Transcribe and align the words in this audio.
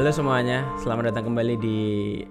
Halo 0.00 0.16
semuanya, 0.16 0.64
selamat 0.80 1.12
datang 1.12 1.28
kembali 1.28 1.60
di 1.60 1.78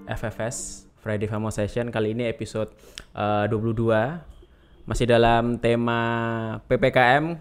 FFS 0.09 0.89
Friday 1.05 1.29
Famo 1.29 1.53
Session. 1.53 1.93
Kali 1.93 2.17
ini 2.17 2.25
episode 2.25 2.73
eh, 3.13 3.45
22 3.45 4.89
masih 4.89 5.05
dalam 5.05 5.61
tema 5.61 6.01
PPKM. 6.65 7.37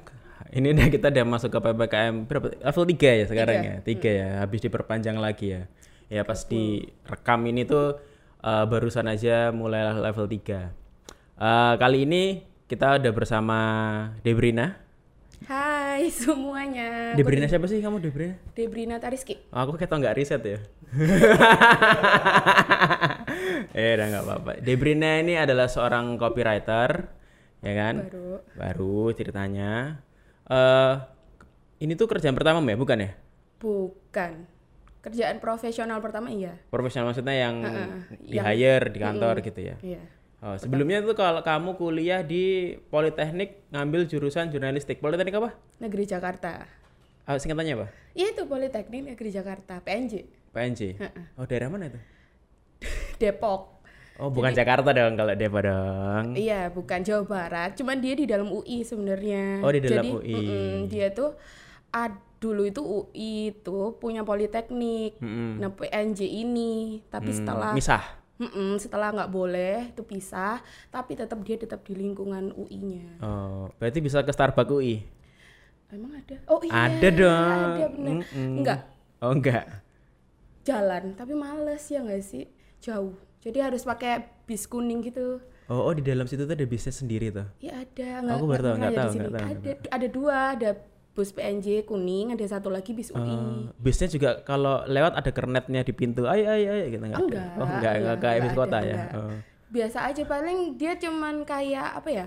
Ini 0.52 0.76
udah 0.76 0.86
kita 0.92 1.08
udah 1.08 1.24
masuk 1.24 1.48
ke 1.48 1.58
PPKM 1.64 2.28
berapa? 2.28 2.60
Level 2.60 2.84
3 2.92 3.08
ya 3.08 3.24
sekarang 3.24 3.58
ya. 3.64 3.74
3 3.80 3.88
ya, 4.04 4.28
habis 4.44 4.60
diperpanjang 4.60 5.16
lagi 5.16 5.56
ya. 5.56 5.64
Ya 6.12 6.28
pas 6.28 6.44
direkam 6.44 7.48
ini 7.48 7.64
tuh 7.64 7.96
eh, 8.44 8.64
barusan 8.68 9.08
aja 9.08 9.48
mulai 9.48 9.80
level 9.96 10.28
3. 10.28 10.44
Eh, 10.44 11.74
kali 11.80 12.04
ini 12.04 12.44
kita 12.68 13.00
udah 13.00 13.12
bersama 13.16 13.58
Debrina. 14.20 14.76
Hai 15.46 16.10
semuanya. 16.10 17.14
Debrina 17.14 17.46
siapa 17.46 17.70
sih 17.70 17.78
kamu 17.78 18.02
Debrina? 18.02 18.34
Debrina 18.52 18.96
Tariski. 18.98 19.38
Oh, 19.54 19.62
aku 19.62 19.78
kayak 19.78 19.88
tau 19.88 19.98
nggak 20.02 20.16
riset 20.18 20.42
ya. 20.42 20.58
eh, 23.78 23.90
udah 23.94 24.06
nggak 24.10 24.24
apa-apa. 24.26 24.52
Debrina 24.58 25.22
ini 25.22 25.38
adalah 25.38 25.70
seorang 25.70 26.18
copywriter, 26.18 27.06
ya 27.62 27.72
kan? 27.72 27.94
Baru. 28.10 28.30
Baru 28.58 28.98
ceritanya. 29.14 30.02
eh 30.48 30.94
ini 31.78 31.94
tuh 31.94 32.10
kerjaan 32.10 32.34
pertama 32.34 32.58
ya, 32.64 32.74
bukan 32.74 32.98
ya? 32.98 33.10
Bukan. 33.62 34.32
Kerjaan 34.98 35.38
profesional 35.38 36.02
pertama 36.02 36.28
iya. 36.28 36.58
Profesional 36.68 37.14
maksudnya 37.14 37.38
yang 37.38 37.54
di 38.18 38.36
yang- 38.36 38.44
hire 38.44 38.90
di 38.90 38.98
kantor 38.98 39.40
gitu 39.46 39.60
ya. 39.62 39.76
Iya. 39.78 40.02
Oh, 40.38 40.54
sebelumnya 40.54 41.02
tuh 41.02 41.12
kalau 41.12 41.42
kamu 41.42 41.74
kuliah 41.74 42.22
di 42.22 42.78
Politeknik 42.88 43.66
ngambil 43.68 44.06
jurusan 44.06 44.48
jurnalistik. 44.48 45.02
Politeknik 45.02 45.34
apa? 45.34 45.50
Negeri 45.78 46.06
Jakarta. 46.06 46.62
Ah, 47.24 47.34
singkatannya 47.34 47.74
apa? 47.74 47.86
Iya 48.14 48.32
itu 48.32 48.42
Politeknik 48.46 49.02
Negeri 49.04 49.30
Jakarta, 49.30 49.82
PNJ. 49.82 50.30
PNJ. 50.48 50.80
Oh, 51.34 51.42
daerah 51.42 51.66
mana 51.66 51.90
itu? 51.90 51.98
Depok. 53.20 53.82
Oh, 54.18 54.30
bukan 54.30 54.50
Jakarta 54.50 54.90
dong 54.90 55.14
kalau 55.14 55.34
Depok 55.34 55.62
dong. 55.62 56.34
Iya, 56.34 56.70
bukan 56.70 57.02
Jawa 57.02 57.22
Barat. 57.24 57.74
Cuman 57.74 57.98
dia 57.98 58.14
di 58.14 58.26
dalam 58.26 58.46
UI 58.46 58.82
sebenarnya. 58.82 59.62
Oh, 59.62 59.70
di 59.70 59.78
dalam 59.78 60.02
Jadi, 60.02 60.10
UI. 60.12 60.34
mm-mm, 60.34 60.74
dia 60.86 61.10
tuh 61.10 61.34
ad, 61.90 62.14
dulu 62.38 62.62
itu 62.64 62.82
UI 62.82 63.32
itu 63.52 63.78
punya 63.98 64.22
Politeknik. 64.22 65.18
Mm-mm. 65.18 65.58
Nah, 65.58 65.70
PNJ 65.70 66.22
ini, 66.24 67.02
tapi 67.06 67.30
Hmm, 67.30 67.38
setelah 67.38 67.70
misah. 67.74 68.02
Mm-mm, 68.38 68.78
setelah 68.78 69.10
nggak 69.10 69.30
boleh 69.34 69.90
itu 69.90 70.02
pisah, 70.06 70.62
tapi 70.94 71.18
tetap 71.18 71.42
dia 71.42 71.58
tetap 71.58 71.82
di 71.82 71.98
lingkungan 71.98 72.54
UI-nya. 72.54 73.18
Oh, 73.18 73.66
berarti 73.82 73.98
bisa 73.98 74.22
ke 74.22 74.30
Starbucks 74.30 74.70
UI? 74.70 75.02
Emang 75.90 76.14
ada? 76.14 76.36
Oh 76.46 76.62
iya. 76.62 76.70
Ada 76.70 77.08
dong. 77.10 77.58
Ada 77.74 77.86
bener. 77.90 78.14
Mm-mm. 78.22 78.52
Enggak 78.62 78.80
Oh, 79.18 79.34
enggak. 79.34 79.66
jalan, 80.62 81.16
tapi 81.18 81.34
males 81.34 81.82
ya 81.90 81.98
nggak 81.98 82.22
sih? 82.22 82.46
Jauh. 82.78 83.16
Jadi 83.42 83.58
harus 83.58 83.82
pakai 83.82 84.22
bis 84.46 84.70
kuning 84.70 85.02
gitu. 85.02 85.42
Oh, 85.66 85.90
oh 85.90 85.92
di 85.96 86.00
dalam 86.06 86.24
situ 86.30 86.46
tuh 86.46 86.54
ada 86.54 86.66
bisnis 86.68 87.02
sendiri 87.02 87.34
tuh. 87.34 87.48
Ya 87.58 87.82
ada. 87.82 88.22
Aku 88.38 88.46
baru 88.46 88.62
tahu, 88.72 88.74
nggak 88.78 88.94
tahu, 88.94 89.10
nggak 89.18 89.32
tahu, 89.34 89.48
Ada, 89.48 89.70
ada 89.90 90.06
dua, 90.06 90.38
ada 90.54 90.70
bus 91.18 91.34
PNJ 91.34 91.82
kuning, 91.82 92.30
ada 92.30 92.46
satu 92.46 92.70
lagi 92.70 92.94
bis 92.94 93.10
UI. 93.10 93.26
Eh, 93.26 93.74
bisnya 93.74 94.06
juga 94.06 94.38
kalau 94.40 94.86
lewat 94.86 95.18
ada 95.18 95.30
kernetnya 95.34 95.82
di 95.82 95.90
pintu. 95.90 96.24
Ayo 96.24 96.46
ayo 96.46 96.70
ayo 96.70 96.86
gitu 96.86 97.02
enggak? 97.02 97.18
Enggak, 97.18 97.48
Oh, 97.58 97.66
enggak, 97.66 97.74
enggak 97.74 97.92
enggak, 97.98 98.16
kayak 98.22 98.40
bis 98.40 98.54
kota 98.54 98.78
ya. 98.78 98.96
Oh. 99.12 99.34
Biasa 99.68 99.98
aja 100.06 100.22
paling 100.22 100.58
dia 100.74 100.94
cuman 100.94 101.42
kayak 101.42 101.98
apa 101.98 102.08
ya? 102.08 102.26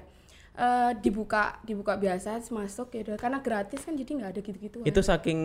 eh, 0.52 0.92
dibuka 1.00 1.64
dibuka 1.64 1.95
biasa 1.95 2.44
masuk 2.51 2.91
ya 2.91 3.07
udah. 3.07 3.16
karena 3.16 3.40
gratis 3.40 3.88
kan 3.88 3.96
jadi 3.96 4.12
nggak 4.12 4.30
ada 4.35 4.41
gitu-gitu 4.44 4.78
Itu 4.84 5.00
saking 5.00 5.40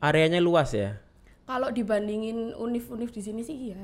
areanya 0.00 0.42
luas 0.42 0.74
ya. 0.74 0.98
kalau 1.46 1.70
dibandingin 1.70 2.50
univ-univ 2.52 3.08
di 3.08 3.22
sini 3.22 3.40
sih 3.40 3.70
iya 3.70 3.78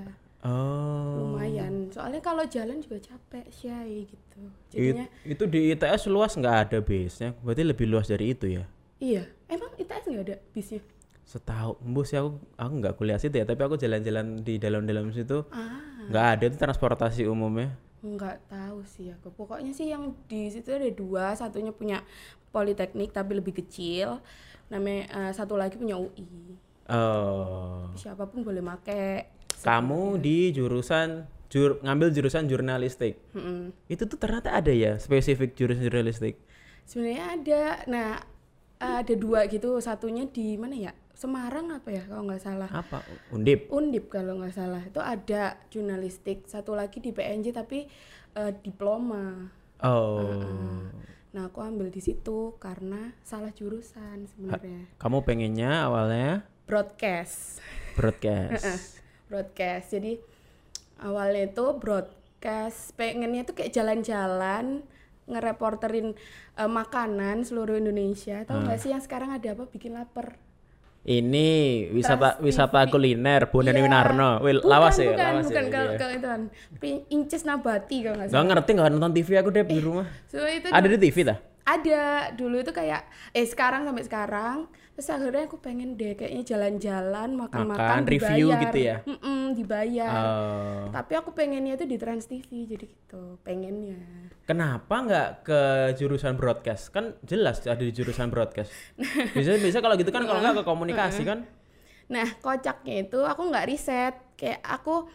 Oh. 0.44 1.32
lumayan. 1.32 1.88
Soalnya 1.88 2.20
kalau 2.20 2.44
jalan 2.44 2.78
juga 2.78 3.00
capek 3.00 3.48
sih 3.48 3.72
gitu. 4.04 4.40
It- 4.76 4.92
jadinya 4.94 5.06
itu 5.24 5.44
di 5.48 5.72
ITS 5.72 6.06
luas 6.06 6.36
nggak 6.36 6.56
ada 6.68 6.78
bisnya. 6.78 7.32
Berarti 7.40 7.62
lebih 7.64 7.86
luas 7.88 8.06
dari 8.06 8.30
itu 8.30 8.46
ya. 8.46 8.64
iya. 8.98 9.24
Emang 9.48 9.72
ITS 9.74 10.04
nggak 10.08 10.24
ada 10.24 10.36
bisnya 10.52 10.80
Setahu 11.24 11.80
Mbus 11.80 12.12
sih 12.12 12.20
aku 12.20 12.36
aku 12.54 12.72
nggak 12.78 12.94
kuliah 12.94 13.16
situ 13.16 13.40
ya, 13.40 13.48
tapi 13.48 13.64
aku 13.64 13.80
jalan-jalan 13.80 14.44
di 14.44 14.60
dalam-dalam 14.60 15.08
situ. 15.10 15.48
Ah. 15.48 15.80
Nggak 16.12 16.26
ada 16.36 16.44
itu 16.46 16.56
transportasi 16.60 17.24
umumnya. 17.24 17.72
nggak 18.04 18.52
tahu 18.52 18.84
sih 18.84 19.08
aku. 19.08 19.32
Pokoknya 19.32 19.72
sih 19.72 19.88
yang 19.88 20.12
di 20.28 20.52
situ 20.52 20.68
ada 20.68 20.84
dua. 20.92 21.32
Satunya 21.32 21.72
punya 21.72 22.04
politeknik 22.52 23.16
tapi 23.16 23.40
lebih 23.40 23.56
kecil. 23.56 24.20
Namanya 24.68 25.02
eh, 25.08 25.32
satu 25.32 25.56
lagi 25.56 25.80
punya 25.80 25.96
UI 25.96 26.60
Oh. 26.84 27.88
siapa 27.96 28.28
pun 28.28 28.44
boleh 28.44 28.60
make 28.60 29.32
Kamu 29.64 30.20
di 30.20 30.52
jurusan 30.52 31.24
jur, 31.48 31.80
ngambil 31.80 32.12
jurusan 32.12 32.44
jurnalistik. 32.44 33.16
Mm-mm. 33.32 33.72
Itu 33.88 34.04
tuh 34.04 34.20
ternyata 34.20 34.52
ada 34.52 34.68
ya 34.70 35.00
spesifik 35.00 35.56
jurusan 35.56 35.82
jurnalistik. 35.82 36.36
sebenarnya 36.84 37.24
ada 37.32 37.62
nah 37.88 38.10
ada 38.76 39.14
dua 39.16 39.48
gitu 39.48 39.80
satunya 39.80 40.28
di 40.28 40.60
mana 40.60 40.76
ya 40.76 40.92
Semarang 41.14 41.72
apa 41.72 41.88
ya 41.88 42.04
kalau 42.04 42.28
nggak 42.28 42.42
salah 42.42 42.68
Apa? 42.68 43.00
Undip. 43.30 43.70
Undip 43.72 44.10
kalau 44.10 44.36
nggak 44.36 44.52
salah 44.52 44.82
itu 44.82 44.98
ada 44.98 45.56
jurnalistik 45.70 46.44
satu 46.44 46.74
lagi 46.74 47.00
di 47.00 47.08
PNJ 47.08 47.54
tapi 47.54 47.88
eh, 48.34 48.52
diploma 48.60 49.48
Oh. 49.80 50.84
nah 51.30 51.48
aku 51.48 51.58
ambil 51.60 51.88
di 51.88 51.98
situ 51.98 52.56
karena 52.58 53.16
salah 53.20 53.48
jurusan 53.50 54.28
sebenarnya 54.28 54.92
Kamu 54.96 55.24
pengennya 55.24 55.88
awalnya 55.88 56.44
broadcast 56.64 57.64
broadcast. 57.94 58.93
Broadcast 59.26 59.92
jadi 59.92 60.20
awalnya 61.00 61.48
itu 61.48 61.64
broadcast 61.76 62.92
pengennya 62.94 63.42
tuh 63.42 63.54
kayak 63.54 63.72
jalan-jalan 63.72 64.84
ngereporterin 65.24 66.12
eh, 66.54 66.70
makanan 66.70 67.42
seluruh 67.42 67.76
Indonesia 67.76 68.44
tahu 68.44 68.60
nggak 68.62 68.78
sih 68.78 68.92
yang 68.92 69.00
sekarang 69.00 69.32
ada 69.32 69.52
apa 69.52 69.64
bikin 69.66 69.94
lapar 69.94 70.36
Ini 71.04 71.48
wisata 71.92 72.40
Trans 72.40 72.40
wisata 72.40 72.88
kuliner 72.88 73.52
Bondan 73.52 73.76
Iya. 73.76 73.84
Winarno. 73.84 74.40
Wil, 74.40 74.64
bukan 74.64 74.70
lawas 74.72 74.96
ya, 74.96 75.12
bukan 75.12 75.20
lawas 75.36 75.44
bukan 75.44 75.64
ya. 75.64 75.68
kalau 75.68 75.84
iya. 75.92 76.16
itu 76.16 76.26
kan 76.32 76.42
inces 77.12 77.42
nabati 77.44 77.96
kalau 78.00 78.16
nggak 78.16 78.28
Gak 78.28 78.32
salah 78.32 78.48
ngerti 78.48 78.70
nggak 78.72 78.88
nonton 78.88 79.12
TV 79.12 79.28
aku 79.36 79.48
deh 79.52 79.64
di 79.68 79.80
rumah. 79.84 80.06
so 80.24 80.40
itu 80.48 80.64
Ada 80.72 80.86
di 80.88 80.96
TV 80.98 81.16
dah. 81.22 81.38
ada 81.64 82.02
dulu 82.32 82.56
itu 82.56 82.72
kayak 82.72 83.04
eh 83.32 83.44
sekarang 83.44 83.84
sampai 83.84 84.00
sekarang 84.00 84.56
terus 84.94 85.10
akhirnya 85.10 85.44
aku 85.44 85.58
pengen 85.58 85.94
deh 85.94 86.14
kayaknya 86.14 86.42
jalan-jalan 86.46 87.34
Makan, 87.34 87.66
makan-makan 87.66 88.02
review 88.06 88.46
dibayar. 88.46 88.62
gitu 88.62 88.78
ya? 88.78 88.96
Mm-mm, 89.02 89.40
dibayar 89.52 90.12
Oh. 90.14 90.82
tapi 90.88 91.12
aku 91.14 91.30
pengennya 91.30 91.74
itu 91.74 91.84
di 91.84 91.98
Trans 91.98 92.24
TV 92.24 92.46
jadi 92.64 92.86
gitu 92.86 93.38
pengennya 93.42 93.98
Kenapa 94.44 94.94
nggak 95.00 95.28
ke 95.42 95.60
jurusan 95.96 96.36
broadcast? 96.36 96.92
Kan 96.92 97.16
jelas 97.24 97.64
ada 97.64 97.80
di 97.80 97.88
jurusan 97.90 98.28
broadcast. 98.28 98.68
Bisa 99.32 99.56
bisa 99.56 99.80
kalau 99.80 99.96
gitu 99.96 100.12
kan 100.12 100.22
kalau 100.22 100.36
nggak 100.38 100.60
ke 100.60 100.64
komunikasi 100.72 101.24
kan? 101.24 101.42
nah 102.04 102.28
kocaknya 102.38 103.08
itu 103.08 103.16
aku 103.18 103.48
nggak 103.48 103.64
riset 103.64 104.12
kayak 104.36 104.60
aku 104.60 105.08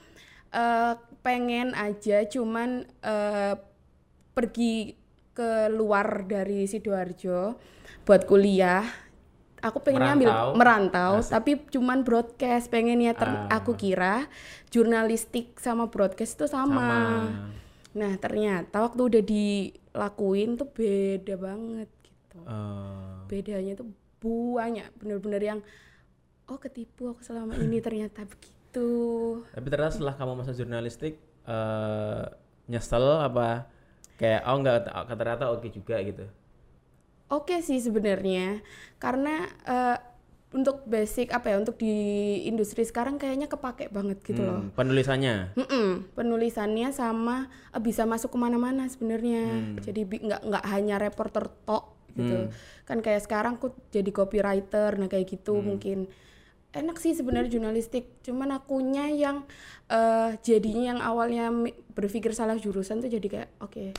eh, 0.50 0.94
pengen 1.22 1.72
aja 1.72 2.26
cuman 2.26 2.82
eh, 3.00 3.54
pergi 4.34 4.98
ke 5.32 5.70
luar 5.70 6.26
dari 6.26 6.66
sidoarjo 6.66 7.54
buat 8.02 8.26
kuliah 8.26 8.82
aku 9.60 9.78
pengennya 9.84 10.16
ambil 10.16 10.30
Merantau. 10.32 10.56
merantau 10.56 11.14
tapi 11.24 11.52
cuman 11.68 12.08
broadcast 12.08 12.72
pengennya 12.72 13.14
ter- 13.16 13.48
aku 13.52 13.76
kira 13.76 14.28
jurnalistik 14.72 15.60
sama 15.60 15.92
broadcast 15.92 16.40
itu 16.40 16.46
sama. 16.48 17.28
nah 17.90 18.14
ternyata 18.22 18.86
waktu 18.86 19.02
udah 19.02 19.24
dilakuin 19.26 20.56
tuh 20.56 20.70
beda 20.70 21.36
banget 21.42 21.90
gitu. 22.06 22.38
Eh, 22.46 23.16
bedanya 23.26 23.74
tuh 23.76 23.90
banyak 24.22 24.88
bener-bener 25.02 25.42
yang 25.42 25.60
oh 26.46 26.60
ketipu 26.62 27.10
aku 27.12 27.22
selama 27.26 27.58
ini 27.58 27.82
ternyata 27.86 28.24
begitu. 28.30 28.90
Tapi 29.52 29.68
ternyata 29.68 29.94
setelah 29.98 30.16
kamu 30.16 30.34
masuk 30.46 30.56
jurnalistik 30.56 31.18
eh 31.50 32.24
nyesel 32.70 33.26
apa? 33.26 33.66
Kayak 34.22 34.42
oh 34.46 34.58
nggak 34.62 34.78
ternyata 35.10 35.44
oke 35.50 35.68
juga 35.74 35.98
gitu. 36.06 36.30
Oke 37.30 37.56
sih 37.60 37.78
sebenarnya 37.78 38.62
karena 38.98 39.36
eh, 39.64 39.98
untuk 40.50 40.82
basic 40.84 41.30
apa 41.30 41.54
ya 41.54 41.62
untuk 41.62 41.78
di 41.78 41.94
industri 42.44 42.82
sekarang 42.82 43.16
kayaknya 43.16 43.46
kepake 43.46 43.88
banget 43.88 44.18
gitu 44.24 44.42
loh 44.42 44.66
Hmm, 44.66 44.74
penulisannya. 44.74 45.54
Mm-mm, 45.54 46.10
penulisannya 46.12 46.90
sama 46.90 47.46
eh, 47.70 47.78
bisa 47.78 48.04
masuk 48.04 48.34
ke 48.34 48.40
mana-mana 48.40 48.86
sebenarnya 48.86 49.46
Hmm. 49.46 49.78
jadi 49.78 50.02
nggak 50.04 50.42
nggak 50.44 50.66
hanya 50.68 50.96
reporter 50.98 51.46
tok 51.64 51.86
gitu 52.12 52.50
kan 52.84 53.00
kayak 53.00 53.22
sekarang 53.22 53.56
aku 53.56 53.72
jadi 53.88 54.10
copywriter 54.10 54.98
nah 54.98 55.06
kayak 55.06 55.30
gitu 55.30 55.54
Hmm. 55.56 55.70
mungkin 55.70 55.98
enak 56.72 56.98
sih 56.98 57.14
sebenarnya 57.14 57.50
jurnalistik 57.52 58.22
cuman 58.22 58.50
akunya 58.52 59.06
yang 59.08 59.46
eh, 59.88 60.34
jadinya 60.40 60.84
yang 60.88 61.00
awalnya 61.00 61.54
berpikir 61.92 62.34
salah 62.34 62.54
jurusan 62.56 63.00
tuh 63.00 63.08
jadi 63.08 63.28
kayak 63.28 63.50
oke 63.60 63.84
ah, 63.86 63.94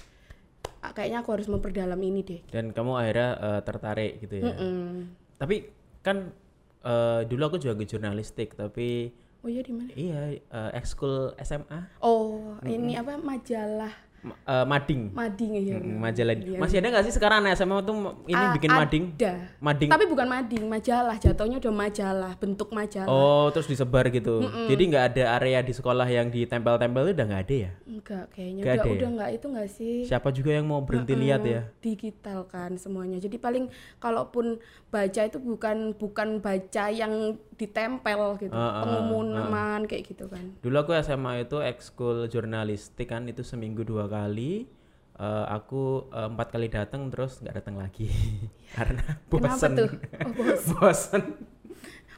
kayaknya 0.82 1.20
aku 1.20 1.30
harus 1.32 1.46
memperdalam 1.46 2.00
ini 2.00 2.20
deh 2.20 2.40
Dan 2.48 2.72
kamu 2.72 2.92
akhirnya 2.96 3.28
eh, 3.36 3.60
tertarik 3.62 4.12
gitu 4.18 4.34
ya. 4.36 4.44
Mm-mm. 4.48 5.12
Tapi 5.36 5.56
kan 6.00 6.32
eh, 6.80 7.20
dulu 7.24 7.42
aku 7.46 7.56
juga 7.56 7.76
ke 7.76 7.86
jurnalistik 7.86 8.54
tapi 8.54 9.12
Oh 9.40 9.48
iya 9.48 9.60
di 9.60 9.72
mana? 9.72 9.88
iya 9.92 10.20
eh, 10.36 10.70
ekskul 10.72 11.32
SMA 11.38 12.00
Oh, 12.00 12.56
ini 12.62 12.92
apa 12.92 13.16
majalah 13.16 13.92
Eh, 14.20 14.64
mading. 14.68 15.02
mading 15.10 15.50
ya. 15.56 15.80
Mm, 15.80 15.96
majalah. 15.96 16.34
Iya. 16.36 16.58
Masih 16.60 16.76
ada 16.76 16.88
nggak 16.92 17.04
sih 17.04 17.14
sekarang 17.14 17.40
anak 17.40 17.56
SMA 17.56 17.80
tuh 17.80 17.96
ini 18.26 18.36
A- 18.36 18.52
bikin 18.52 18.68
mading? 18.70 19.04
Ada. 19.16 19.32
Mading. 19.58 19.88
Tapi 19.88 20.04
bukan 20.04 20.26
mading, 20.28 20.64
majalah. 20.66 21.16
Jatuhnya 21.16 21.56
udah 21.56 21.72
majalah, 21.72 22.32
bentuk 22.36 22.68
majalah. 22.68 23.08
Oh, 23.08 23.48
terus 23.48 23.64
disebar 23.64 24.04
gitu. 24.08 24.44
Jadi 24.68 24.82
nggak 24.86 25.04
ada 25.10 25.40
area 25.40 25.60
di 25.60 25.72
sekolah 25.72 26.04
yang 26.04 26.28
ditempel-tempel 26.28 27.00
itu 27.06 27.12
udah 27.16 27.26
nggak 27.26 27.42
ada 27.42 27.56
ya? 27.56 27.70
Enggak, 27.82 28.24
kayaknya 28.30 28.60
Nggak 28.60 28.68
udah 28.70 28.76
ada 28.76 28.88
ya? 28.88 28.94
udah 28.94 29.08
enggak 29.08 29.30
itu 29.30 29.44
enggak 29.48 29.68
sih? 29.70 29.96
Siapa 30.04 30.28
juga 30.30 30.50
yang 30.52 30.66
mau 30.66 30.80
berhenti 30.80 31.14
lihat 31.14 31.40
ya? 31.42 31.62
digital 31.80 32.44
kan 32.44 32.76
semuanya. 32.76 33.16
Jadi 33.16 33.36
paling 33.36 33.72
kalaupun 33.96 34.60
baca 34.88 35.20
itu 35.22 35.38
bukan 35.38 35.96
bukan 35.96 36.28
baca 36.38 36.84
yang 36.88 37.12
ditempel 37.54 38.20
gitu, 38.38 38.50
Ah, 38.50 38.58
ah, 38.58 38.82
pengumuman 38.82 39.84
kayak 39.84 40.02
gitu 40.06 40.24
kan. 40.26 40.56
Dulu 40.58 40.76
aku 40.78 40.92
SMA 40.98 41.44
itu 41.44 41.60
ekskul 41.60 42.24
jurnalistik 42.26 43.06
kan 43.06 43.24
itu 43.24 43.40
seminggu 43.40 43.80
dua 43.80 44.08
kali. 44.10 44.66
Eh, 45.14 45.46
aku 45.48 46.10
eh, 46.10 46.26
empat 46.26 46.48
kali 46.50 46.66
datang 46.66 47.06
terus 47.08 47.38
nggak 47.38 47.56
datang 47.56 47.76
lagi 47.76 48.08
karena 48.74 49.04
bosan. 49.28 49.72
tuh? 49.76 49.88
Oh, 50.26 50.32
bosan. 50.80 51.22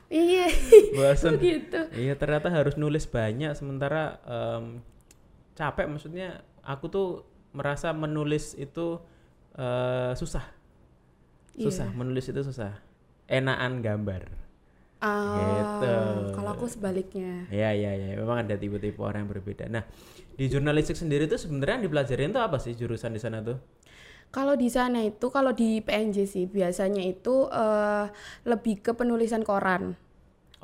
Iya, 0.07 0.45
Bosan. 0.97 1.41
gitu. 1.41 1.81
Iya 1.91 2.15
ternyata 2.15 2.47
harus 2.49 2.77
nulis 2.77 3.05
banyak 3.05 3.53
sementara 3.53 4.21
em, 4.23 4.85
capek 5.53 5.89
maksudnya 5.89 6.41
aku 6.61 6.87
tuh 6.87 7.09
merasa 7.51 7.91
menulis 7.91 8.53
itu 8.55 9.01
eh, 9.57 10.13
susah 10.13 10.45
Iya. 11.53 11.65
susah 11.65 11.89
menulis 11.93 12.25
itu 12.25 12.41
susah 12.41 12.77
enakan 13.27 13.81
gambar 13.81 14.23
Ah, 15.01 15.35
Gitu. 15.35 15.97
kalau 16.33 16.55
aku 16.55 16.65
sebaliknya. 16.65 17.45
ya 17.49 17.73
ya 17.73 17.91
ya 17.93 18.15
memang 18.15 18.47
ada 18.47 18.55
tipe-tipe 18.55 19.01
orang 19.01 19.27
yang 19.27 19.33
berbeda 19.33 19.67
nah 19.67 19.83
di 20.35 20.47
jurnalistik 20.47 20.97
sendiri 20.97 21.25
tuh 21.25 21.37
sebenarnya 21.37 21.81
yang 21.81 21.85
dipelajarin 21.87 22.31
tuh 22.31 22.41
apa 22.41 22.57
sih 22.57 22.73
jurusan 22.73 23.13
di 23.13 23.21
sana 23.21 23.41
tuh 23.41 23.59
Kalau 24.33 24.57
di 24.57 24.73
sana 24.73 25.05
itu, 25.05 25.29
kalau 25.29 25.53
di 25.53 25.85
PNJ 25.85 26.25
sih 26.25 26.49
biasanya 26.49 27.05
itu 27.05 27.53
eh, 27.53 28.09
lebih 28.49 28.81
ke 28.81 28.97
penulisan 28.97 29.45
koran. 29.45 29.93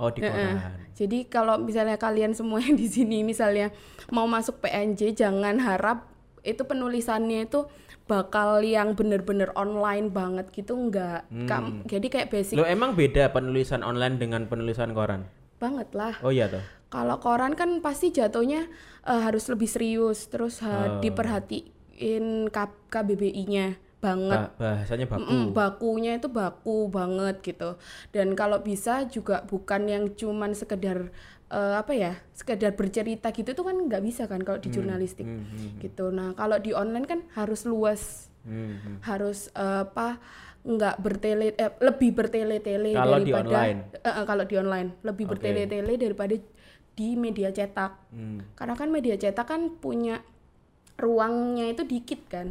oh 0.00 0.08
di 0.08 0.24
koran 0.24 0.56
Jadi 0.96 1.28
kalau 1.28 1.60
misalnya 1.60 2.00
kalian 2.00 2.32
semua 2.32 2.64
yang 2.64 2.74
di 2.74 2.88
sini 2.88 3.20
misalnya 3.20 3.68
mau 4.08 4.24
masuk 4.24 4.64
PNJ 4.64 5.12
jangan 5.12 5.60
harap 5.60 6.08
itu 6.40 6.64
penulisannya 6.64 7.44
itu 7.44 7.68
bakal 8.08 8.64
yang 8.64 8.96
bener-bener 8.96 9.52
online 9.52 10.08
banget 10.08 10.48
gitu 10.48 10.72
enggak. 10.72 11.28
Kam- 11.44 11.84
jadi 11.84 12.06
kayak 12.08 12.28
basic 12.32 12.56
lo 12.56 12.64
emang 12.64 12.96
beda 12.96 13.28
penulisan 13.36 13.84
online 13.84 14.16
dengan 14.16 14.48
penulisan 14.48 14.96
koran 14.96 15.28
banget 15.60 15.92
lah. 15.92 16.16
oh 16.24 16.32
iya 16.32 16.48
tuh 16.48 16.64
Kalau 16.88 17.20
koran 17.20 17.52
kan 17.52 17.80
pasti 17.80 18.08
jatuhnya 18.08 18.64
eh, 19.04 19.20
harus 19.20 19.44
lebih 19.48 19.68
serius 19.68 20.28
terus 20.28 20.60
ha- 20.60 20.88
Oh. 20.88 21.00
diperhatiin 21.00 22.48
KBBI-nya 22.88 23.66
banget. 23.98 24.38
Ba- 24.38 24.54
bahasanya 24.56 25.04
baku 25.04 25.20
Mm-mm, 25.20 25.44
bakunya 25.50 26.12
itu 26.14 26.30
baku 26.30 26.86
banget 26.88 27.42
gitu. 27.42 27.76
Dan 28.08 28.32
kalau 28.32 28.62
bisa 28.62 29.04
juga 29.04 29.42
bukan 29.44 29.84
yang 29.84 30.04
cuman 30.14 30.54
sekedar 30.54 31.10
eh, 31.48 31.74
apa 31.76 31.92
ya, 31.92 32.12
sekedar 32.32 32.72
bercerita 32.72 33.32
gitu 33.32 33.52
tuh 33.52 33.64
kan 33.64 33.76
nggak 33.76 34.00
bisa 34.00 34.24
kan 34.24 34.40
kalau 34.40 34.56
di 34.56 34.68
jurnalistik 34.68 35.24
Hmm, 35.24 35.44
hmm, 35.44 35.80
gitu. 35.80 36.08
Nah 36.08 36.32
kalau 36.32 36.56
di 36.56 36.72
online 36.72 37.04
kan 37.04 37.20
harus 37.34 37.64
luas, 37.64 38.28
hmm, 38.44 38.54
hmm. 38.76 38.96
harus 39.02 39.48
eh, 39.52 39.82
apa 39.82 40.20
nggak 40.62 40.96
bertele, 41.00 41.56
eh, 41.56 41.72
lebih 41.80 42.12
bertele-tele 42.12 42.92
di 42.92 43.00
daripada 43.32 43.40
online? 43.40 43.78
Eh, 43.96 44.24
kalau 44.24 44.44
di 44.44 44.54
online 44.54 44.88
lebih 45.00 45.24
Oke. 45.24 45.32
bertele-tele 45.34 45.92
daripada 45.96 46.34
di 46.98 47.14
media 47.14 47.48
cetak. 47.48 48.10
Hmm. 48.10 48.42
Karena 48.52 48.74
kan 48.74 48.90
media 48.90 49.14
cetak 49.14 49.46
kan 49.46 49.70
punya 49.72 50.18
ruangnya 50.96 51.70
itu 51.70 51.86
dikit 51.86 52.26
kan. 52.26 52.50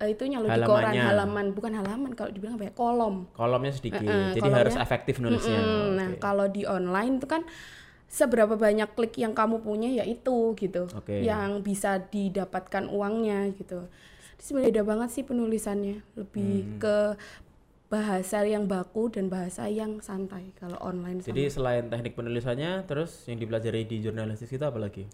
Eh, 0.00 0.10
itu 0.10 0.24
nyalo 0.24 0.48
di 0.48 0.64
koran 0.64 0.90
halaman, 0.96 1.52
bukan 1.52 1.72
halaman 1.76 2.10
kalau 2.12 2.32
dibilang 2.32 2.56
apa 2.56 2.66
ya, 2.66 2.74
kolom. 2.74 3.28
kolomnya 3.30 3.70
sedikit 3.70 4.00
Eh, 4.00 4.08
eh, 4.08 4.26
jadi 4.32 4.40
kolomnya- 4.42 4.60
harus 4.64 4.76
efektif 4.76 5.14
nulisnya 5.20 5.60
Mm-mm. 5.60 5.88
Nah, 5.94 6.08
kalau 6.18 6.48
di 6.48 6.64
online 6.64 7.20
itu 7.20 7.28
kan 7.28 7.44
seberapa 8.06 8.54
banyak 8.54 8.90
klik 8.94 9.14
yang 9.16 9.32
kamu 9.32 9.60
punya 9.60 9.86
ya 9.92 10.02
itu 10.02 10.54
gitu. 10.54 10.88
Oke. 10.90 11.20
Yang 11.20 11.62
bisa 11.62 12.00
didapatkan 12.00 12.88
uangnya 12.88 13.52
gitu. 13.54 13.86
Jadi 14.34 14.50
beda 14.66 14.82
banget 14.82 15.08
sih 15.10 15.22
penulisannya, 15.22 16.00
Hmm. 16.00 16.10
lebih 16.16 16.52
ke 16.78 16.96
bahasa 17.94 18.42
yang 18.42 18.66
baku 18.66 19.06
dan 19.06 19.30
bahasa 19.30 19.70
yang 19.70 20.02
santai 20.02 20.50
kalau 20.58 20.74
online 20.82 21.22
sama. 21.22 21.30
Jadi 21.30 21.42
selain 21.46 21.86
teknik 21.86 22.18
penulisannya, 22.18 22.82
terus 22.90 23.22
yang 23.30 23.38
dipelajari 23.38 23.86
di 23.86 24.02
jurnalistik 24.02 24.50
itu 24.50 24.66
apa 24.66 24.82
lagi? 24.82 25.06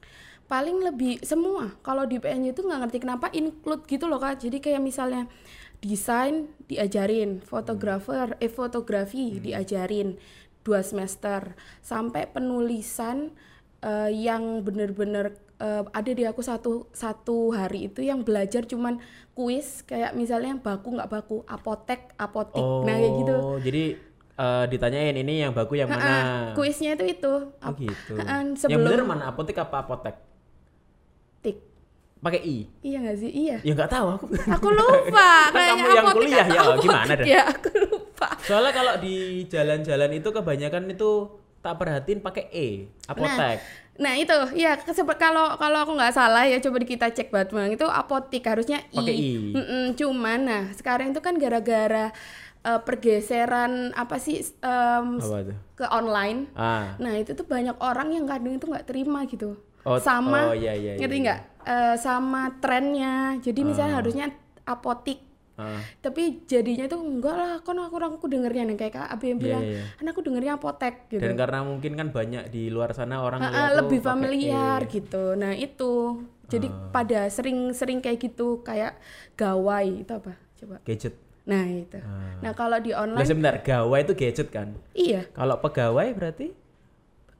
paling 0.50 0.82
lebih 0.82 1.22
semua. 1.22 1.78
Kalau 1.86 2.10
di 2.10 2.18
PNJ 2.18 2.58
itu 2.58 2.66
nggak 2.66 2.80
ngerti 2.82 2.98
kenapa 2.98 3.30
include 3.30 3.86
gitu 3.86 4.10
loh 4.10 4.18
kak. 4.18 4.42
Jadi 4.42 4.58
kayak 4.58 4.82
misalnya 4.82 5.30
desain 5.78 6.50
diajarin 6.66 7.38
fotografer 7.38 8.34
eh 8.42 8.50
fotografi 8.50 9.38
diajarin 9.38 10.18
dua 10.66 10.82
semester 10.82 11.54
sampai 11.80 12.26
penulisan 12.28 13.30
eh, 13.80 14.10
yang 14.10 14.66
bener-bener 14.66 15.38
eh, 15.60 15.82
ada 15.86 16.10
di 16.10 16.24
aku 16.24 16.40
satu 16.40 16.72
satu 16.90 17.52
hari 17.52 17.86
itu 17.86 18.00
yang 18.00 18.20
belajar 18.20 18.64
cuman 18.64 18.96
kuis 19.32 19.80
kayak 19.82 20.12
misalnya 20.12 20.56
baku 20.56 20.92
nggak 20.92 21.08
baku 21.08 21.44
apotek 21.46 22.12
apotik 22.16 22.60
nah 22.82 22.92
kayak 22.92 23.12
gitu 23.14 23.34
jadi 23.60 23.84
eh, 24.34 24.64
ditanyain 24.66 25.14
ini 25.14 25.34
yang 25.38 25.52
baku 25.52 25.76
yang 25.76 25.86
mana? 25.86 26.50
kuisnya 26.52 26.92
itu 26.94 27.04
itu 27.06 27.32
Oh 27.54 27.72
gitu. 27.74 28.16
Yang 28.16 28.56
sebelum- 28.58 28.84
bener 28.86 29.00
mana 29.02 29.28
apotek 29.28 29.56
apa 29.58 29.76
apotek? 29.78 30.16
tik 31.38 31.56
Pakai 32.18 32.40
i? 32.42 32.58
iya 32.80 33.00
nggak 33.00 33.16
sih 33.16 33.30
iya 33.30 33.56
Ya 33.60 33.72
nggak 33.72 33.88
tahu 33.88 34.06
aku. 34.10 34.24
Aku 34.54 34.68
lupa. 34.70 35.48
Kan 35.48 35.52
kayaknya 35.54 35.72
kamu 35.72 35.88
yang 35.90 36.04
apotek 36.04 36.16
kuliah 36.18 36.46
ya, 36.46 36.60
apotek 36.60 36.82
gimana 36.82 37.12
dah? 37.14 37.26
Ya, 37.26 37.42
aku 37.46 37.68
lupa. 37.80 38.28
Soalnya 38.48 38.72
kalau 38.74 38.94
di 38.98 39.14
jalan-jalan 39.46 40.10
itu 40.12 40.28
kebanyakan 40.30 40.82
itu 40.90 41.10
tak 41.60 41.74
perhatiin 41.76 42.20
pakai 42.24 42.48
e, 42.52 42.66
apotek. 43.04 43.60
Nah 44.00 44.16
itu, 44.16 44.32
ya 44.56 44.80
kalau 45.20 45.60
kalau 45.60 45.78
aku 45.84 45.92
nggak 45.92 46.16
salah 46.16 46.48
ya 46.48 46.56
coba 46.56 46.80
kita 46.80 47.12
cek 47.12 47.28
Batman 47.28 47.76
itu 47.76 47.84
apotik 47.84 48.48
harusnya 48.48 48.80
i. 48.90 48.96
Pakai 48.96 49.14
i. 49.14 49.32
Mm-mm, 49.52 49.84
cuman 49.92 50.40
nah 50.40 50.64
sekarang 50.72 51.12
itu 51.12 51.20
kan 51.20 51.36
gara-gara 51.36 52.08
eh, 52.64 52.80
pergeseran 52.80 53.92
apa 53.92 54.16
sih 54.16 54.40
em, 54.40 55.20
Apa 55.20 55.52
ke 55.76 55.84
online. 55.92 56.48
Ah. 56.56 56.96
Nah 56.96 57.20
itu 57.20 57.36
tuh 57.36 57.44
banyak 57.44 57.76
orang 57.76 58.16
yang 58.16 58.24
kadang 58.24 58.56
itu 58.56 58.64
nggak 58.64 58.88
terima 58.88 59.28
gitu. 59.28 59.60
Oh, 59.80 59.96
sama, 59.96 60.52
oh, 60.52 60.56
iya, 60.56 60.76
iya, 60.76 61.00
ngerti 61.00 61.16
iya, 61.16 61.24
nggak? 61.24 61.40
Eh, 61.64 61.96
sama 61.96 62.56
trennya. 62.60 63.36
Jadi 63.40 63.60
misalnya 63.64 64.00
harusnya 64.00 64.26
apotik 64.64 65.29
tapi 66.00 66.44
jadinya 66.44 66.84
tuh 66.86 67.00
enggak 67.00 67.34
lah 67.34 67.52
kan 67.60 67.76
aku 67.76 67.96
aku 67.96 68.26
dengernya 68.26 68.68
nih 68.68 68.76
kayak 68.76 69.08
Abi 69.08 69.32
yang 69.32 69.40
Iya, 69.40 69.44
bilang 69.44 69.62
iya. 69.64 69.82
kan 69.96 70.04
aku 70.08 70.20
dengernya 70.20 70.52
apotek 70.56 70.94
gitu 71.08 71.20
Dan 71.20 71.32
karena 71.34 71.58
mungkin 71.62 71.92
kan 71.94 72.08
banyak 72.10 72.44
di 72.48 72.68
luar 72.68 72.90
sana 72.92 73.20
orang 73.20 73.40
tuh 73.42 73.52
lebih 73.76 73.98
pakai 73.98 74.04
E. 74.04 74.08
familiar 74.08 74.80
gitu 74.86 75.24
nah 75.34 75.52
itu 75.52 75.92
jadi 76.46 76.66
Ah. 76.66 76.90
pada 76.90 77.20
sering-sering 77.26 77.98
kayak 77.98 78.18
gitu 78.20 78.60
kayak 78.60 78.98
gawai 79.34 80.02
itu 80.02 80.12
apa 80.12 80.34
coba 80.56 80.76
gadget. 80.82 81.14
nah 81.42 81.64
itu 81.64 81.96
Ah. 81.96 82.36
nah 82.42 82.52
kalau 82.52 82.76
di 82.76 82.90
online 82.92 83.24
sebentar, 83.24 83.54
gawai 83.60 84.02
itu 84.02 84.12
gadget 84.12 84.48
kan? 84.50 84.74
iya 84.92 85.24
Kalau 85.30 85.56
pegawai 85.58 86.10
berarti 86.12 86.52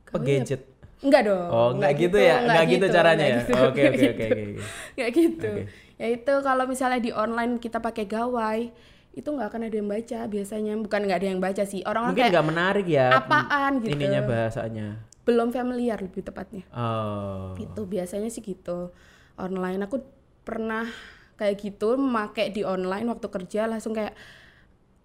pegadget. 0.06 0.62
enggak 1.00 1.22
dong 1.24 1.48
Oh, 1.48 1.68
enggak 1.72 1.92
gitu 1.96 2.18
ya? 2.18 2.44
Enggak 2.44 2.64
gitu 2.68 2.86
caranya 2.86 3.24
ya? 3.24 3.36
gitu, 3.40 3.52
Oke, 3.56 3.64
enggak 3.80 3.90
oke, 3.90 3.98
gitu. 3.98 4.12
oke, 4.12 4.26
oke, 4.26 4.42
oke. 4.44 4.62
Nggak 4.96 5.10
gitu 5.16 5.50
Oke. 5.50 5.62
Ya 6.00 6.08
itu 6.08 6.32
kalau 6.40 6.64
misalnya 6.64 6.96
di 6.98 7.12
online 7.12 7.60
kita 7.60 7.76
pakai 7.78 8.04
gawai 8.04 8.72
itu 9.10 9.26
nggak 9.26 9.48
akan 9.48 9.62
ada 9.62 9.76
yang 9.76 9.86
baca 9.86 10.20
biasanya 10.24 10.72
bukan 10.74 11.00
nggak 11.02 11.18
ada 11.18 11.28
yang 11.28 11.38
baca 11.38 11.62
sih 11.62 11.84
orang-orang 11.84 12.14
Mungkin 12.14 12.24
kayak 12.24 12.32
nggak 12.32 12.48
menarik 12.48 12.86
ya. 12.88 13.06
apaan 13.12 13.72
gitu 13.78 13.92
Ininya 13.92 14.22
bahasanya. 14.22 14.86
belum 15.20 15.48
familiar 15.50 16.00
lebih 16.00 16.22
tepatnya 16.22 16.64
Oh. 16.70 17.52
itu 17.54 17.84
biasanya 17.84 18.26
sih 18.26 18.40
gitu 18.40 18.96
online 19.36 19.82
aku 19.82 20.00
pernah 20.40 20.88
kayak 21.36 21.60
gitu 21.60 21.94
memakai 21.94 22.48
di 22.48 22.62
online 22.62 23.04
waktu 23.06 23.28
kerja 23.28 23.64
langsung 23.64 23.92
kayak 23.92 24.16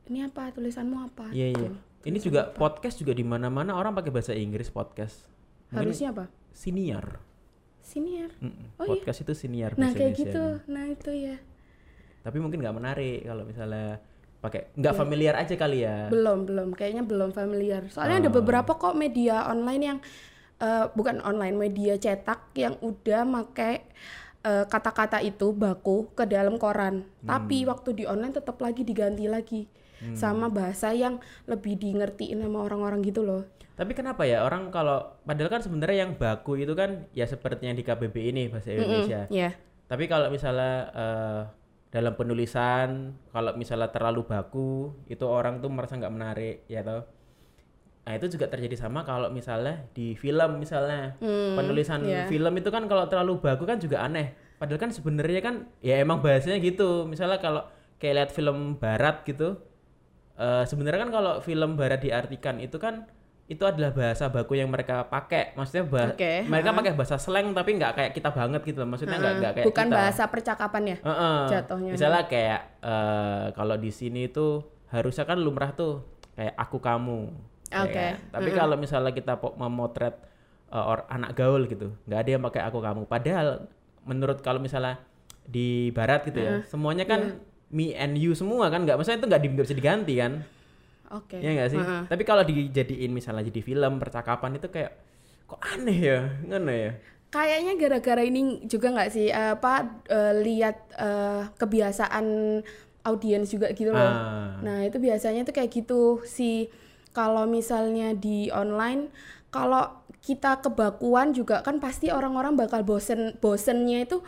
ini 0.05 0.23
apa 0.23 0.49
tulisanmu 0.49 0.97
apa 1.03 1.27
Iya, 1.29 1.51
Gitu. 1.51 1.65
iya. 1.65 1.71
Ini 2.05 2.17
juga 2.21 2.41
podcast 2.47 2.95
juga 2.95 3.11
di 3.11 3.25
mana-mana 3.25 3.73
orang 3.73 3.91
pakai 3.91 4.13
bahasa 4.13 4.31
Inggris 4.31 4.69
podcast. 4.69 5.25
Mungkin 5.67 5.89
harusnya 5.89 6.13
apa 6.13 6.25
senior. 6.53 7.17
Senior 7.85 8.33
Mm-mm. 8.37 8.75
Oh, 8.75 8.83
iya. 8.83 8.89
podcast 8.91 9.21
itu 9.21 9.33
senior 9.33 9.71
nah 9.75 9.89
kayak 9.89 10.11
Indonesianya. 10.11 10.25
gitu 10.25 10.45
nah 10.67 10.85
itu 10.85 11.11
ya 11.13 11.37
Tapi 12.19 12.37
mungkin 12.37 12.57
nggak 12.57 12.73
menarik 12.75 13.19
kalau 13.21 13.45
misalnya 13.45 14.01
pakai 14.41 14.73
nggak 14.73 14.95
familiar 14.95 15.33
aja 15.35 15.53
kali 15.53 15.81
ya. 15.81 16.05
belum 16.07 16.43
belum 16.43 16.69
kayaknya 16.71 17.01
belum 17.01 17.29
familiar 17.31 17.85
soalnya 17.87 18.17
ada 18.19 18.29
Oh. 18.29 18.35
beberapa 18.35 18.73
kok 18.73 18.93
media 18.93 19.45
online 19.45 19.83
yang 19.83 19.99
eh, 20.57 20.85
bukan 20.89 21.21
online 21.21 21.53
media 21.55 21.93
cetak 21.95 22.49
yang 22.53 22.77
udah 22.79 23.21
pakai 23.23 23.85
eh, 24.41 24.65
kata-kata 24.65 25.19
itu 25.19 25.49
baku 25.51 26.09
ke 26.11 26.25
dalam 26.25 26.55
koran 26.55 27.05
Hmm. 27.19 27.27
tapi 27.27 27.61
waktu 27.63 27.93
di 27.93 28.03
online 28.03 28.33
tetap 28.33 28.57
lagi 28.57 28.81
diganti 28.81 29.25
lagi 29.25 29.65
sama 30.13 30.47
bahasa 30.47 30.93
yang 30.93 31.17
lebih 31.45 31.75
di 31.75 31.89
ngertiin 31.91 32.37
sama 32.39 32.61
orang-orang 32.61 33.01
gitu 33.01 33.21
loh. 33.21 33.41
Tapi 33.75 33.91
kenapa 33.91 34.23
ya 34.23 34.47
orang 34.47 34.71
kalau 34.71 35.19
padahal 35.27 35.51
kan 35.51 35.61
sebenarnya 35.61 36.07
yang 36.07 36.15
baku 36.15 36.55
itu 36.55 36.71
kan 36.73 37.11
ya 37.11 37.27
seperti 37.27 37.67
yang 37.67 37.75
di 37.75 37.83
KBB 37.83 38.15
ini 38.31 38.47
bahasa 38.47 38.71
Indonesia. 38.71 39.27
Iya. 39.27 39.51
Tapi 39.85 40.07
kalau 40.07 40.31
misalnya 40.31 40.75
eh, 40.95 41.41
dalam 41.91 42.15
penulisan 42.15 43.15
kalau 43.35 43.51
misalnya 43.59 43.91
terlalu 43.91 44.23
baku 44.23 44.95
itu 45.11 45.23
orang 45.27 45.59
tuh 45.59 45.67
merasa 45.71 45.99
nggak 45.99 46.13
menarik 46.15 46.57
ya 46.71 46.87
toh. 46.87 47.03
Nah 48.07 48.13
itu 48.15 48.31
juga 48.31 48.47
terjadi 48.47 48.79
sama 48.79 49.03
kalau 49.03 49.27
misalnya 49.27 49.91
di 49.91 50.15
film 50.15 50.61
misalnya 50.61 51.19
Hmm, 51.19 51.59
penulisan 51.59 51.99
iya. 52.07 52.31
film 52.31 52.53
itu 52.55 52.69
kan 52.71 52.87
kalau 52.87 53.11
terlalu 53.11 53.43
baku 53.43 53.67
kan 53.67 53.75
juga 53.75 54.07
aneh. 54.07 54.39
Padahal 54.55 54.79
kan 54.79 54.91
sebenarnya 54.95 55.43
kan 55.43 55.67
ya 55.83 55.99
emang 55.99 56.23
bahasanya 56.23 56.63
gitu. 56.63 57.03
Misalnya 57.11 57.43
kalau 57.43 57.67
kayak 57.99 58.15
lihat 58.23 58.31
film 58.31 58.79
barat 58.79 59.27
gitu 59.27 59.59
eh 60.35 60.63
sebenarnya 60.67 61.07
kan 61.07 61.11
kalau 61.15 61.33
film 61.39 61.79
barat 61.79 62.03
diartikan 62.03 62.59
itu 62.59 62.75
kan 62.75 63.07
itu 63.45 63.61
adalah 63.61 63.93
bahasa 63.93 64.25
baku 64.25 64.57
yang 64.57 64.73
mereka 64.73 65.05
pakai. 65.05 65.53
Maksudnya 65.53 65.85
bah- 65.85 66.11
Oke, 66.11 66.49
mereka 66.49 66.73
pakai 66.73 66.93
bahasa 66.93 67.15
slang 67.15 67.53
tapi 67.53 67.77
nggak 67.77 67.93
kayak 67.93 68.11
kita 68.11 68.33
banget 68.33 68.61
gitu 68.65 68.81
loh. 68.81 68.89
Maksudnya 68.89 69.17
nggak 69.17 69.33
nggak 69.37 69.53
kayak 69.53 69.67
Bukan 69.69 69.85
kita. 69.85 69.95
bahasa 69.95 70.23
percakapan 70.25 70.83
ya. 70.85 70.97
Heeh. 70.99 71.37
jatuhnya. 71.53 71.91
Misalnya 71.93 72.23
kayak 72.25 72.61
eh, 72.81 73.45
kalau 73.53 73.75
di 73.75 73.91
sini 73.93 74.25
tuh 74.27 74.65
harusnya 74.89 75.23
kan 75.23 75.37
lumrah 75.37 75.71
tuh 75.71 76.01
kayak 76.33 76.57
aku 76.57 76.77
kamu. 76.79 77.29
ya 77.65 77.81
Oke. 77.81 77.93
kan? 77.93 78.13
Tapi 78.31 78.49
kalau 78.51 78.75
misalnya 78.75 79.11
kita 79.11 79.37
memotret 79.37 80.15
eh, 80.67 80.81
or 80.81 81.05
anak 81.05 81.33
gaul 81.33 81.65
gitu, 81.65 81.93
nggak 82.03 82.19
ada 82.19 82.29
yang 82.31 82.41
pakai 82.41 82.61
aku 82.63 82.81
kamu. 82.81 83.05
Padahal 83.05 83.69
menurut 84.01 84.41
kalau 84.41 84.57
misalnya 84.57 84.97
di 85.45 85.89
barat 85.91 86.25
gitu 86.25 86.41
ya, 86.41 86.53
semuanya 86.65 87.05
kan 87.05 87.37
me 87.69 87.93
and 87.93 88.17
you 88.17 88.33
semua 88.33 88.69
kan 88.69 88.81
nggak 88.81 88.97
maksudnya 88.97 89.21
itu 89.21 89.27
nggak 89.27 89.41
bisa 89.61 89.77
diganti 89.77 90.17
kan? 90.17 90.41
Oke. 91.13 91.37
Ya 91.41 91.53
nggak 91.53 91.69
sih? 91.73 91.79
Heeh. 91.79 92.01
Tapi 92.09 92.23
kalau 92.25 92.41
dijadiin 92.41 93.11
misalnya 93.13 93.45
jadi 93.45 93.61
film 93.61 94.01
percakapan 94.01 94.57
itu 94.57 94.67
kayak 94.71 94.91
kok 95.45 95.61
aneh 95.61 95.99
ya, 95.99 96.19
ngono 96.47 96.73
ya. 96.73 96.91
Kayaknya 97.29 97.73
gara-gara 97.75 98.23
ini 98.23 98.63
juga 98.65 98.95
nggak 98.95 99.11
sih 99.11 99.27
apa 99.29 100.01
eh, 100.07 100.33
lihat 100.41 100.77
eh, 100.95 101.41
kebiasaan 101.59 102.25
audiens 103.05 103.47
juga 103.53 103.69
gitu 103.77 103.93
loh. 103.93 104.01
Ah. 104.01 104.57
Nah, 104.65 104.81
itu 104.81 104.97
biasanya 104.97 105.45
tuh 105.45 105.53
kayak 105.53 105.69
gitu 105.69 106.25
si 106.25 106.73
kalau 107.13 107.45
misalnya 107.47 108.11
di 108.17 108.49
online 108.51 109.13
kalau 109.53 110.03
kita 110.19 110.59
kebakuan 110.59 111.31
juga 111.31 111.61
kan 111.61 111.77
pasti 111.77 112.09
orang-orang 112.09 112.57
bakal 112.57 112.81
bosen 112.81 113.37
bosennya 113.37 114.03
itu 114.09 114.19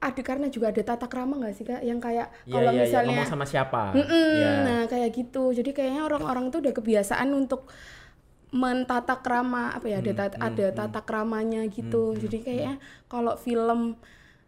ada 0.00 0.22
karena 0.24 0.48
juga 0.48 0.72
ada 0.72 0.80
tata 0.80 1.06
krama 1.06 1.36
nggak 1.36 1.54
sih 1.54 1.64
Kak 1.68 1.84
yang 1.84 2.00
kayak 2.00 2.32
Iya 2.48 2.52
kalau 2.56 2.72
iya, 2.72 2.80
misalnya 2.88 3.20
ngomong 3.20 3.32
sama 3.36 3.44
siapa? 3.44 3.82
Ya. 3.94 4.50
Nah 4.64 4.80
kayak 4.88 5.12
gitu. 5.12 5.52
Jadi 5.52 5.70
kayaknya 5.76 6.08
orang-orang 6.08 6.48
tuh 6.48 6.64
udah 6.64 6.72
kebiasaan 6.72 7.28
untuk 7.36 7.68
mentata 8.50 9.20
krama 9.22 9.70
apa 9.76 9.86
ya 9.86 10.02
ada 10.02 10.10
Hmm, 10.10 10.20
tata, 10.24 10.36
ada 10.40 10.66
tata 10.72 11.00
kramanya 11.04 11.68
gitu. 11.68 12.16
Jadi 12.16 12.40
kayaknya 12.40 12.74
kalau 13.12 13.36
film 13.36 14.00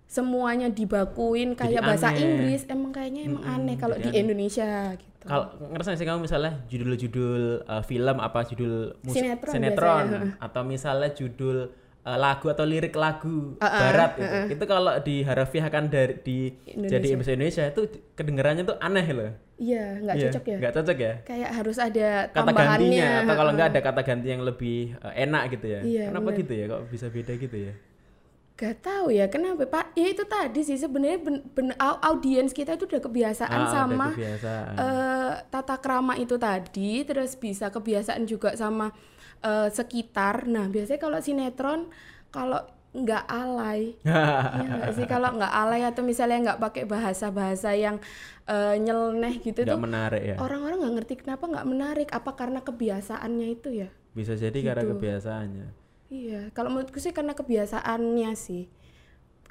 semuanya 0.09 0.69
dibakuin 0.69 1.57
kayak 1.57 1.81
bahasa 1.85 2.13
aneh. 2.13 2.21
Inggris 2.21 2.69
emang 2.69 2.93
kayaknya 2.93 3.33
emang 3.33 3.45
aneh 3.45 3.77
kalau 3.81 3.97
di 3.97 4.09
Indonesia 4.13 4.93
gitu. 4.97 5.25
Kalau 5.25 5.55
ngerasa 5.71 5.95
sih 5.95 6.05
kamu 6.09 6.27
misalnya 6.27 6.53
judul-judul 6.67 7.69
uh, 7.69 7.85
film 7.87 8.17
apa 8.19 8.43
judul 8.43 8.99
musik 9.07 9.23
Sinetron 9.23 9.53
sinetron 9.55 10.05
biasanya, 10.11 10.31
atau 10.43 10.63
misalnya 10.67 11.09
judul 11.15 11.59
uh, 12.03 12.19
lagu 12.19 12.47
atau 12.47 12.63
lirik 12.63 12.95
lagu 12.95 13.55
barat 13.59 14.11
gitu. 14.17 14.37
Itu 14.55 14.65
kalau 14.65 14.93
diharafiahkan 14.99 15.85
dari 15.87 16.15
di 16.21 16.39
jadi 16.67 17.15
bahasa 17.15 17.33
Indonesia 17.33 17.65
itu 17.65 17.83
kedengarannya 18.13 18.63
tuh 18.65 18.77
aneh 18.79 19.07
loh. 19.11 19.31
Iya 19.57 20.03
nggak 20.03 20.15
Iya, 20.19 20.25
cocok 20.27 20.45
ya. 20.45 20.57
Nggak 20.59 20.75
cocok 20.75 20.99
ya. 20.99 21.13
Kayak 21.23 21.51
harus 21.55 21.77
ada 21.79 22.09
Kata 22.29 22.51
gantinya 22.51 23.09
atau 23.23 23.35
kalau 23.37 23.51
nggak 23.53 23.69
ada 23.71 23.81
kata 23.81 24.01
ganti 24.03 24.27
yang 24.29 24.43
lebih 24.43 24.79
uh, 24.99 25.15
enak 25.15 25.43
gitu 25.55 25.67
ya. 25.71 25.81
Iya, 25.81 26.05
Kenapa 26.11 26.29
bener. 26.29 26.41
gitu 26.43 26.53
ya? 26.59 26.65
Kok 26.67 26.83
bisa 26.91 27.07
beda 27.07 27.33
gitu 27.39 27.59
ya? 27.59 27.75
Gak 28.53 28.85
tahu 28.85 29.11
ya 29.11 29.27
kenapa 29.27 29.65
Pak. 29.65 29.97
Ya 29.97 30.07
itu 30.07 30.23
tadi 30.23 30.61
sih 30.63 30.77
sebenarnya 30.77 31.19
ben- 31.19 31.43
ben- 31.51 31.75
au- 31.79 31.99
audiens 32.05 32.53
kita 32.53 32.77
itu 32.77 32.85
udah 32.85 33.01
kebiasaan 33.01 33.59
Ah, 33.59 33.67
sama 33.67 34.07
kebiasaan. 34.13 34.73
eh, 34.77 35.33
tata 35.49 35.77
krama 35.79 36.15
itu 36.15 36.37
tadi, 36.37 37.03
terus 37.03 37.35
bisa 37.35 37.73
kebiasaan 37.73 38.23
juga 38.23 38.55
sama 38.55 38.93
eh, 39.43 39.69
sekitar. 39.69 40.47
Nah 40.47 40.67
biasanya 40.67 40.99
kalau 40.99 41.19
sinetron 41.19 41.91
kalau 42.31 42.63
nggak 42.93 43.25
alay, 43.25 43.97
ya 44.05 44.69
nggak 44.69 44.93
sih 44.93 45.07
kalau 45.09 45.33
nggak 45.33 45.49
alay 45.51 45.81
atau 45.81 46.05
misalnya 46.05 46.53
nggak 46.53 46.61
pakai 46.61 46.85
bahasa-bahasa 46.85 47.73
yang 47.73 47.97
eh, 48.45 48.77
nyeleneh 48.77 49.41
gitu 49.41 49.65
Nggak 49.65 49.73
tuh 49.73 49.81
menarik 49.81 50.23
ya. 50.23 50.37
orang-orang 50.37 50.77
nggak 50.81 50.95
ngerti 51.01 51.15
kenapa 51.25 51.45
nggak 51.49 51.67
menarik. 51.69 52.09
Apa 52.13 52.37
karena 52.37 52.61
kebiasaannya 52.61 53.49
itu 53.51 53.69
ya? 53.73 53.89
Bisa 54.13 54.37
jadi 54.37 54.59
karena 54.61 54.85
Gitu. 54.85 54.93
kebiasaannya. 54.93 55.69
Iya, 56.13 56.43
kalau 56.53 56.69
menurutku 56.69 57.01
sih 57.01 57.17
karena 57.17 57.33
kebiasaannya 57.33 58.31
sih. 58.37 58.69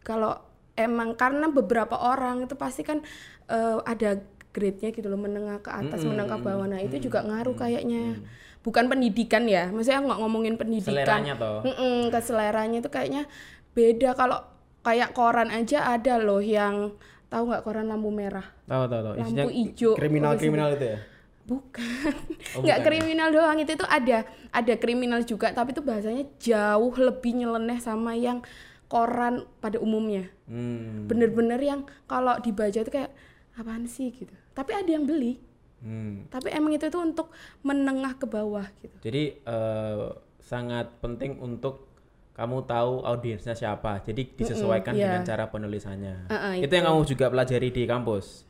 Kalau 0.02 0.38
emang 0.78 1.14
karena 1.14 1.50
beberapa 1.50 1.98
orang 1.98 2.46
itu 2.46 2.54
pasti 2.54 2.82
kan 2.82 3.02
eh, 3.50 3.78
ada 3.84 4.22
grade-nya 4.51 4.89
gitu 4.89 5.08
loh, 5.08 5.15
menengah 5.15 5.60
ke 5.60 5.67
atas, 5.67 6.03
menengah 6.03 6.38
ke 6.38 6.43
bawah. 6.43 6.65
Nah, 6.65 6.77
itu 6.77 7.00
juga 7.00 7.22
ngaruh 7.22 7.55
kayaknya. 7.55 8.20
Bukan 8.62 8.86
pendidikan 8.86 9.43
ya, 9.46 9.67
maksudnya 9.67 10.05
nggak 10.05 10.20
ngomongin 10.20 10.53
pendidikan. 10.53 10.93
Seleranya 10.93 11.34
toh. 11.34 11.65
Mm-mm, 11.65 12.08
ke 12.08 12.20
seleranya 12.22 12.77
itu 12.77 12.89
kayaknya 12.89 13.25
beda. 13.72 14.13
Kalau 14.13 14.38
kayak 14.81 15.12
koran 15.12 15.50
aja 15.50 15.89
ada 15.89 16.15
loh 16.15 16.38
yang 16.39 16.93
tahu 17.25 17.50
nggak 17.50 17.63
koran 17.63 17.88
lampu 17.88 18.12
merah, 18.12 18.46
Tahu 18.65 18.86
tahu 18.86 19.01
tahu. 19.01 19.13
Isinya 19.17 19.43
lampu 19.46 19.55
hijau. 19.55 19.91
kriminal-kriminal 19.96 20.75
itu 20.75 20.86
ya. 20.88 21.00
Bukan, 21.41 22.13
Oh, 22.53 22.62
nggak 22.62 22.79
bukan. 22.79 22.86
kriminal 22.86 23.27
doang 23.29 23.58
itu 23.58 23.74
tuh 23.74 23.89
ada 23.89 24.24
ada 24.51 24.74
kriminal 24.77 25.25
juga 25.25 25.50
tapi 25.50 25.74
itu 25.74 25.81
bahasanya 25.81 26.29
jauh 26.38 26.93
lebih 26.93 27.34
nyeleneh 27.34 27.81
sama 27.81 28.13
yang 28.13 28.46
koran 28.86 29.48
pada 29.58 29.79
umumnya. 29.79 30.29
Hmm. 30.46 31.08
Bener-bener 31.08 31.58
yang 31.58 31.79
kalau 32.05 32.38
dibaca 32.38 32.77
tuh 32.77 32.93
kayak 32.93 33.10
apaan 33.53 33.84
sih 33.84 34.12
gitu. 34.12 34.31
Tapi 34.51 34.72
ada 34.75 34.89
yang 34.89 35.08
beli. 35.08 35.39
Hmm. 35.81 36.29
Tapi 36.29 36.53
emang 36.53 36.77
itu 36.77 36.86
tuh 36.93 37.01
untuk 37.01 37.34
menengah 37.65 38.13
ke 38.15 38.29
bawah 38.29 38.70
gitu. 38.86 38.96
Jadi 39.01 39.41
eh, 39.41 40.08
sangat 40.41 40.93
penting 41.01 41.41
untuk 41.41 41.89
kamu 42.38 42.63
tahu 42.65 43.01
audiensnya 43.05 43.58
siapa. 43.58 44.01
Jadi 44.01 44.38
disesuaikan 44.38 44.93
iya. 44.96 45.10
dengan 45.10 45.22
cara 45.27 45.46
penulisannya. 45.50 46.31
Uh-uh, 46.31 46.53
itu 46.58 46.74
yang 46.74 46.88
kamu 46.89 47.01
juga 47.05 47.25
pelajari 47.29 47.70
di 47.70 47.84
kampus. 47.86 48.48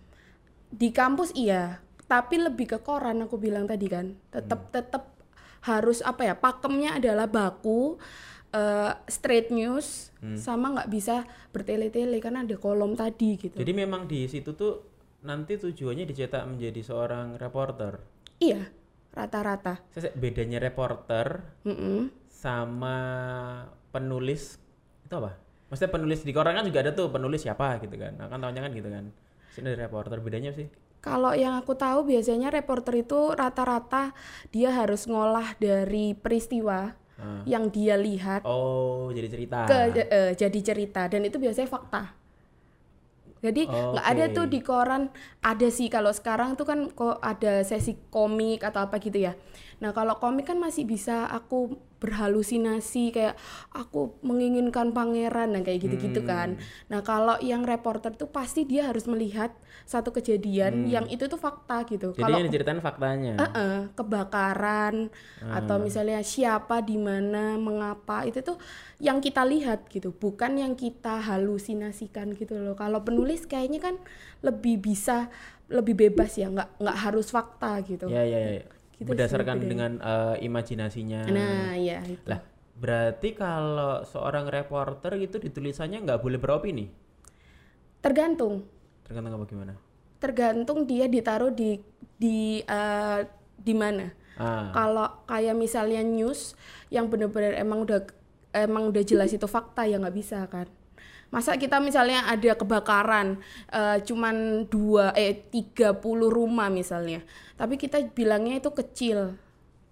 Di 0.72 0.90
kampus 0.96 1.36
iya, 1.36 1.84
tapi 2.08 2.40
lebih 2.40 2.78
ke 2.78 2.80
koran 2.80 3.26
aku 3.26 3.36
bilang 3.36 3.68
tadi 3.68 3.88
kan. 3.92 4.16
Tetap 4.32 4.72
tetap 4.72 5.12
harus 5.66 6.00
apa 6.06 6.24
ya? 6.24 6.34
Pakemnya 6.38 7.02
adalah 7.02 7.28
baku 7.28 8.00
eh, 8.56 8.92
straight 9.12 9.52
news 9.52 10.14
sama 10.38 10.78
nggak 10.78 10.90
bisa 10.94 11.26
bertele-tele 11.50 12.22
karena 12.22 12.46
ada 12.46 12.56
kolom 12.56 12.94
tadi 12.94 13.36
gitu. 13.36 13.58
Jadi 13.58 13.74
memang 13.74 14.06
di 14.06 14.30
situ 14.30 14.54
tuh 14.54 14.91
nanti 15.22 15.58
tujuannya 15.58 16.06
dicetak 16.06 16.44
menjadi 16.46 16.82
seorang 16.82 17.38
reporter. 17.38 18.02
Iya, 18.42 18.70
rata-rata. 19.14 19.82
Bedanya 20.18 20.58
reporter 20.58 21.46
Mm-mm. 21.66 22.10
sama 22.28 22.98
penulis 23.94 24.58
itu 25.06 25.14
apa? 25.14 25.38
Maksudnya 25.70 25.92
penulis 25.94 26.20
di 26.26 26.34
koran 26.34 26.58
kan 26.58 26.66
juga 26.68 26.84
ada 26.84 26.92
tuh 26.92 27.08
penulis 27.08 27.46
siapa 27.46 27.80
gitu 27.80 27.96
kan. 27.96 28.18
Nah, 28.18 28.28
kan 28.28 28.42
tahunya 28.42 28.62
kan 28.66 28.72
gitu 28.74 28.90
kan. 28.90 29.06
Sini 29.54 29.72
reporter 29.78 30.18
bedanya 30.20 30.52
sih. 30.52 30.68
Kalau 31.02 31.34
yang 31.34 31.58
aku 31.58 31.74
tahu 31.74 32.06
biasanya 32.06 32.54
reporter 32.54 32.94
itu 33.02 33.34
rata-rata 33.34 34.14
dia 34.54 34.70
harus 34.70 35.10
ngolah 35.10 35.58
dari 35.58 36.14
peristiwa 36.14 36.94
Ah. 37.22 37.46
yang 37.46 37.70
dia 37.70 37.94
lihat 38.02 38.42
Oh, 38.50 39.14
jadi 39.14 39.30
cerita. 39.30 39.70
ke 39.70 39.78
eh, 40.10 40.34
jadi 40.34 40.60
cerita 40.66 41.06
dan 41.06 41.22
itu 41.22 41.38
biasanya 41.38 41.70
fakta. 41.70 42.18
Jadi 43.42 43.66
nggak 43.68 44.06
ada 44.06 44.26
Oke. 44.30 44.36
tuh 44.38 44.46
di 44.46 44.60
koran 44.62 45.10
ada 45.42 45.68
sih 45.74 45.90
kalau 45.90 46.14
sekarang 46.14 46.54
tuh 46.54 46.66
kan 46.70 46.80
kok 46.94 47.18
ada 47.20 47.66
sesi 47.66 47.98
komik 48.14 48.62
atau 48.62 48.86
apa 48.86 49.02
gitu 49.02 49.18
ya. 49.18 49.34
Nah 49.82 49.92
kalau 49.92 50.16
komik 50.22 50.46
kan 50.48 50.58
masih 50.62 50.86
bisa 50.86 51.26
aku 51.26 51.76
berhalusinasi 52.02 53.14
kayak 53.14 53.38
aku 53.74 54.18
menginginkan 54.26 54.90
pangeran 54.90 55.54
nah 55.54 55.62
kayak 55.62 55.86
gitu-gitu 55.86 56.22
kan. 56.26 56.58
Nah 56.90 57.06
kalau 57.06 57.38
yang 57.42 57.62
reporter 57.62 58.14
tuh 58.18 58.30
pasti 58.30 58.66
dia 58.66 58.90
harus 58.90 59.06
melihat 59.06 59.54
satu 59.86 60.10
kejadian 60.10 60.86
yang 60.90 61.06
itu 61.10 61.26
tuh 61.30 61.38
fakta 61.38 61.86
gitu. 61.86 62.14
Jadi 62.14 62.22
Kalau 62.26 62.38
yang 62.42 62.48
diceritain 62.50 62.82
faktanya. 62.82 63.34
Eh-eh, 63.38 63.80
kebakaran 63.94 65.10
atau 65.42 65.78
misalnya 65.82 66.22
siapa 66.26 66.82
di 66.82 66.98
mana 66.98 67.58
mengapa 67.58 68.24
itu 68.26 68.42
tuh 68.42 68.58
yang 69.02 69.18
kita 69.20 69.42
lihat 69.46 69.90
gitu 69.90 70.14
bukan 70.14 70.58
yang 70.58 70.74
kita 70.78 71.22
halusinasikan 71.22 72.34
gitu 72.38 72.58
loh 72.62 72.78
kalau 72.78 73.02
penulis 73.02 73.46
kayaknya 73.50 73.82
kan 73.82 73.96
lebih 74.46 74.78
bisa 74.82 75.28
lebih 75.72 75.96
bebas 75.98 76.36
ya 76.38 76.52
nggak 76.52 76.82
nggak 76.82 76.98
harus 76.98 77.32
fakta 77.32 77.80
gitu 77.88 78.08
Ya 78.12 78.24
ya 78.28 78.40
ya. 78.60 78.81
Gitu 79.02 79.10
Berdasarkan 79.10 79.58
sih 79.58 79.66
bedanya. 79.66 79.72
dengan 79.74 79.92
eh, 79.98 80.36
imajinasinya. 80.46 81.22
nah 81.26 81.74
ya 81.74 82.06
itu 82.06 82.22
Lah, 82.30 82.38
berarti 82.78 83.34
kalau 83.34 84.06
seorang 84.06 84.46
reporter 84.46 85.18
gitu 85.18 85.42
ditulisannya 85.42 86.06
nggak 86.06 86.22
boleh 86.22 86.38
beropini? 86.38 86.86
tergantung 88.00 88.66
Tergantung 89.04 89.34
apa 89.36 89.46
gimana? 89.46 89.74
tergantung 90.18 90.86
dia 90.86 91.10
ditaruh 91.10 91.50
di 91.50 91.82
di 92.16 92.62
eh, 92.62 93.20
di 93.58 93.74
mana. 93.74 94.06
Ah. 94.38 94.70
Kalau 94.70 95.08
kayak 95.26 95.58
misalnya 95.58 96.02
news 96.02 96.54
yang 96.94 97.10
benar-benar 97.10 97.58
emang 97.58 97.82
udah 97.82 98.06
emang 98.54 98.90
udah 98.90 99.02
jelas 99.02 99.34
itu 99.34 99.46
fakta 99.46 99.90
ya 99.90 99.98
nggak 99.98 100.14
bisa 100.14 100.46
kan. 100.46 100.70
Masa 101.32 101.56
kita 101.56 101.80
misalnya 101.80 102.28
ada 102.28 102.52
kebakaran 102.54 103.40
eh, 103.72 103.98
cuman 104.04 104.68
dua 104.68 105.16
eh 105.16 105.32
30 105.48 105.96
rumah 106.28 106.68
misalnya, 106.68 107.24
tapi 107.56 107.76
kita 107.76 108.04
bilangnya 108.12 108.60
itu 108.60 108.68
kecil. 108.70 109.40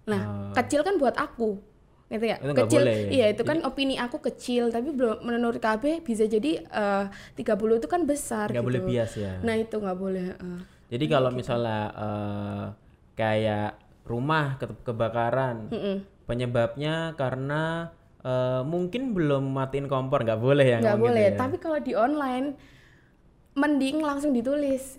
Nah, 0.04 0.22
kecil 0.52 0.84
kan 0.84 1.00
buat 1.00 1.16
aku. 1.16 1.56
Gitu 2.10 2.26
ya. 2.26 2.36
Itu 2.36 2.52
kecil. 2.52 2.82
boleh. 2.84 2.98
Iya, 3.08 3.26
itu 3.30 3.42
kan 3.42 3.62
opini 3.62 3.94
aku 3.94 4.18
kecil, 4.20 4.68
tapi 4.68 4.90
belum 4.90 5.22
menurut 5.22 5.56
KB 5.56 6.02
bisa 6.02 6.26
jadi 6.26 6.60
eh, 6.60 7.04
30 7.34 7.80
itu 7.80 7.88
kan 7.88 8.04
besar 8.04 8.52
nggak 8.52 8.60
gitu. 8.60 8.68
boleh 8.68 8.80
bias 8.84 9.12
ya 9.16 9.32
Nah, 9.40 9.54
itu 9.56 9.76
nggak 9.78 9.96
boleh. 9.96 10.26
eh. 10.34 10.60
jadi 10.90 11.04
kalau 11.06 11.30
misalnya 11.30 11.80
eh, 11.94 12.64
kayak 13.14 13.78
rumah 14.04 14.58
ke- 14.58 14.82
kebakaran 14.82 15.70
penyebabnya 16.26 17.14
karena 17.14 17.94
eh, 18.24 18.62
mungkin 18.64 19.16
belum 19.16 19.52
matiin 19.52 19.88
kompor 19.88 20.24
nggak 20.24 20.40
boleh 20.40 20.66
ya 20.66 20.78
nggak 20.80 20.98
gitu 20.98 21.04
boleh 21.08 21.26
ya? 21.32 21.38
tapi 21.38 21.56
kalau 21.56 21.78
di 21.80 21.92
online 21.96 22.56
mending 23.54 23.98
langsung 24.00 24.30
ditulis. 24.34 24.98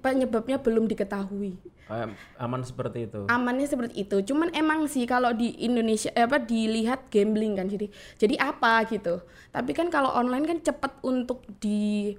Penyebabnya 0.00 0.56
belum 0.56 0.88
diketahui. 0.88 1.52
Eh, 1.90 2.08
aman 2.40 2.62
seperti 2.64 3.04
itu. 3.04 3.28
Amannya 3.28 3.68
seperti 3.68 4.08
itu. 4.08 4.16
Cuman 4.32 4.48
emang 4.56 4.88
sih 4.88 5.04
kalau 5.04 5.36
di 5.36 5.52
Indonesia 5.60 6.08
eh, 6.16 6.24
apa 6.24 6.40
dilihat 6.40 7.12
gambling 7.12 7.60
kan 7.60 7.68
jadi 7.68 7.92
jadi 8.16 8.40
apa 8.40 8.88
gitu. 8.88 9.20
Tapi 9.52 9.76
kan 9.76 9.92
kalau 9.92 10.16
online 10.16 10.48
kan 10.48 10.58
cepat 10.64 10.96
untuk 11.04 11.44
di 11.60 12.16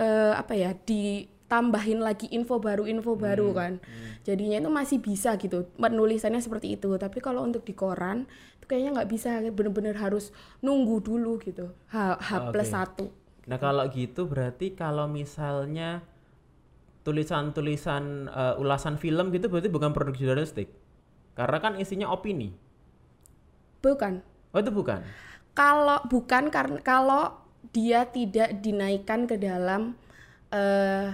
eh, 0.00 0.32
apa 0.32 0.56
ya 0.56 0.72
ditambahin 0.72 2.00
lagi 2.00 2.32
info 2.32 2.56
baru 2.56 2.88
info 2.88 3.12
baru 3.12 3.52
kan. 3.52 3.76
jadinya 4.20 4.60
itu 4.60 4.68
masih 4.68 4.98
bisa 5.00 5.36
gitu 5.36 5.68
penulisannya 5.76 6.40
seperti 6.40 6.80
itu. 6.80 6.88
Tapi 6.96 7.20
kalau 7.20 7.44
untuk 7.44 7.60
di 7.66 7.76
koran 7.76 8.24
kayaknya 8.70 9.02
nggak 9.02 9.10
bisa 9.10 9.42
bener-bener 9.50 9.98
harus 9.98 10.30
nunggu 10.62 11.02
dulu 11.02 11.42
gitu 11.42 11.74
H, 11.90 11.96
H 12.22 12.30
plus 12.54 12.70
Oke. 12.70 12.76
satu 12.78 13.06
Nah 13.50 13.58
kalau 13.58 13.82
gitu 13.90 14.30
berarti 14.30 14.78
kalau 14.78 15.10
misalnya 15.10 16.06
tulisan-tulisan 17.02 18.30
eh, 18.30 18.54
ulasan 18.62 18.94
film 18.94 19.34
gitu 19.34 19.50
berarti 19.50 19.66
bukan 19.66 19.90
produk 19.90 20.14
jurnalistik. 20.14 20.70
Karena 21.34 21.58
kan 21.58 21.72
isinya 21.80 22.06
opini. 22.14 22.54
bukan 23.80 24.20
Oh 24.52 24.60
itu 24.60 24.72
bukan. 24.74 25.00
kalau 25.56 25.98
bukan 26.06 26.52
karena 26.52 26.78
kalau 26.84 27.32
dia 27.74 28.06
tidak 28.08 28.60
dinaikkan 28.60 29.24
ke 29.24 29.36
dalam 29.40 29.96
eh, 30.52 31.08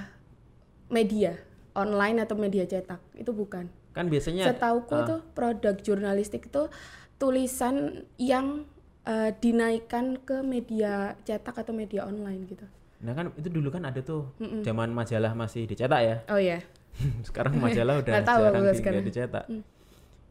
media 0.90 1.38
online 1.76 2.22
atau 2.25 2.36
media 2.38 2.64
cetak 2.66 3.00
itu 3.18 3.30
bukan 3.30 3.68
Kan 3.96 4.12
biasanya 4.12 4.52
setauku 4.52 4.92
ah, 4.92 5.06
tuh 5.08 5.20
produk 5.32 5.75
jurnalistik 5.80 6.52
itu 6.52 6.68
tulisan 7.16 8.04
yang 8.20 8.64
eh, 9.08 9.30
dinaikkan 9.40 10.20
ke 10.20 10.42
media 10.44 11.16
cetak 11.25 11.64
atau 11.64 11.73
media 11.73 12.04
online 12.04 12.44
gitu 12.49 12.66
Nah 12.96 13.12
kan 13.12 13.28
itu 13.37 13.49
dulu 13.52 13.68
kan 13.68 13.85
ada 13.85 14.00
tuh 14.00 14.32
zaman 14.64 14.88
majalah 14.88 15.37
masih 15.37 15.68
dicetak 15.68 16.00
ya. 16.00 16.16
oh 16.32 16.40
ya 16.40 16.58
sekarang 17.28 17.61
majalah 17.61 18.00
udah 18.00 18.25
tahu 18.25 18.40
jarang 18.49 18.64
di, 18.64 18.78
sekarang. 18.80 19.02
dicetak. 19.04 19.44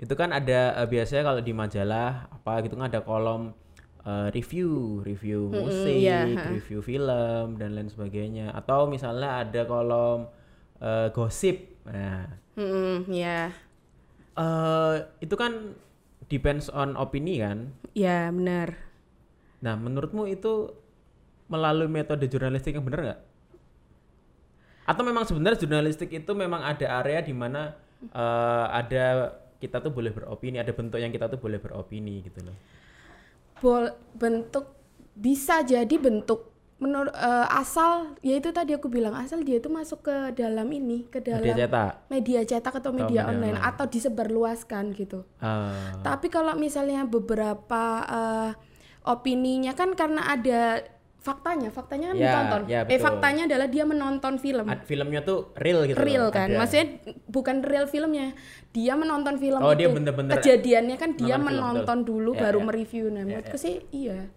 Itu 0.02 0.14
kan 0.18 0.34
ada 0.34 0.74
eh, 0.82 0.88
biasanya 0.90 1.24
kalau 1.30 1.42
di 1.46 1.54
majalah 1.54 2.26
apa 2.34 2.66
gitu 2.66 2.74
kan 2.74 2.90
ada 2.90 3.06
kolom 3.06 3.54
eh, 4.02 4.28
review, 4.34 5.00
review 5.06 5.46
musik, 5.54 5.94
iya, 5.94 6.26
ha. 6.26 6.50
review 6.50 6.82
film 6.82 7.62
dan 7.62 7.78
lain 7.78 7.86
sebagainya. 7.86 8.50
Atau 8.58 8.90
misalnya 8.90 9.46
ada 9.46 9.62
kolom 9.70 10.26
eh, 10.82 11.14
gosip. 11.14 11.86
Nah, 11.86 12.26
Mm-mm, 12.58 13.06
ya 13.14 13.54
eh 14.36 14.96
itu 15.24 15.36
kan 15.40 15.78
depends 16.28 16.68
on 16.74 16.98
opini 16.98 17.42
kan. 17.42 17.74
ya 17.94 18.30
benar 18.34 18.86
Nah, 19.66 19.74
menurutmu 19.74 20.30
itu 20.30 20.70
melalui 21.50 21.90
metode 21.90 22.30
jurnalistik 22.30 22.78
yang 22.78 22.86
benar 22.86 23.02
nggak? 23.02 23.22
Atau 24.86 25.02
memang 25.02 25.26
sebenarnya 25.26 25.66
jurnalistik 25.66 26.14
itu 26.14 26.32
memang 26.38 26.62
ada 26.62 27.02
area 27.02 27.26
di 27.26 27.34
mana 27.34 27.74
eh, 28.06 28.66
ada 28.70 29.34
kita 29.58 29.82
tuh 29.82 29.90
boleh 29.90 30.14
beropini, 30.14 30.62
ada 30.62 30.70
bentuk 30.70 31.02
yang 31.02 31.10
kita 31.10 31.26
tuh 31.26 31.42
boleh 31.42 31.58
beropini 31.58 32.22
gitu 32.22 32.46
loh. 32.46 32.58
Bol 33.58 33.90
bentuk 34.14 34.70
bisa 35.18 35.66
jadi 35.66 35.96
bentuk 35.98 36.54
menurut 36.86 37.10
eh, 37.12 37.48
asal 37.52 38.14
ya 38.22 38.38
itu 38.38 38.50
tadi 38.50 38.72
aku 38.72 38.86
bilang 38.88 39.18
asal 39.18 39.42
dia 39.42 39.58
itu 39.58 39.66
masuk 39.68 40.06
ke 40.06 40.16
dalam 40.34 40.70
ini 40.70 41.10
ke 41.10 41.18
dalam 41.18 41.42
Dia 41.42 41.58
cetak. 41.58 41.92
media 42.08 42.40
cetak 42.42 42.74
atau 42.78 42.94
media 42.94 43.26
media 43.26 43.28
online 43.28 43.58
online. 43.58 43.70
atau 43.74 43.86
disebarluaskan 43.90 44.94
gitu. 44.94 45.26
Ah, 45.42 45.98
Tapi 46.00 46.30
kalau 46.30 46.54
misalnya 46.56 47.02
beberapa 47.04 47.84
eh, 48.06 48.52
opininya 49.04 49.74
kan 49.74 49.94
karena 49.94 50.30
ada 50.30 50.86
faktanya, 51.18 51.74
faktanya 51.74 52.14
kan 52.14 52.16
Ya, 52.16 52.24
ditonton. 52.24 52.62
ya, 52.70 52.80
eh 52.86 53.00
faktanya 53.02 53.50
adalah 53.50 53.66
dia 53.66 53.82
menonton 53.82 54.38
film. 54.38 54.70
ad- 54.70 54.86
filmnya 54.86 55.26
tuh 55.26 55.50
real 55.58 55.82
gitu 55.84 55.98
real 55.98 56.30
loh, 56.30 56.30
kan, 56.30 56.54
ada. 56.54 56.62
maksudnya 56.62 57.02
bukan 57.26 57.66
real 57.66 57.90
filmnya, 57.90 58.38
dia 58.70 58.94
menonton 58.94 59.42
film 59.42 59.58
Oh, 59.58 59.74
itu. 59.74 59.82
dia 59.82 59.90
bener-bener 59.90 60.38
Kejadiannya 60.38 60.96
kan 60.96 61.18
dia 61.18 61.34
nonton 61.34 61.42
film, 61.42 61.58
menonton 61.58 61.98
betul. 61.98 62.10
dulu 62.14 62.32
Ya, 62.32 62.42
baru 62.46 62.60
ya. 62.62 62.66
mereview. 62.70 63.06
Nah, 63.10 63.24
menurutku 63.26 63.58
sih 63.58 63.82
iya. 63.90 64.30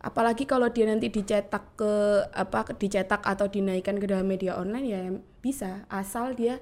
Apalagi 0.00 0.48
kalau 0.48 0.72
dia 0.72 0.88
nanti 0.88 1.12
dicetak 1.12 1.76
ke 1.76 1.92
apa 2.32 2.72
dicetak 2.72 3.20
atau 3.20 3.44
dinaikkan 3.52 4.00
ke 4.00 4.08
dalam 4.08 4.24
media 4.24 4.56
online 4.56 4.86
ya 4.88 5.00
bisa, 5.44 5.84
asal 5.92 6.32
dia 6.32 6.56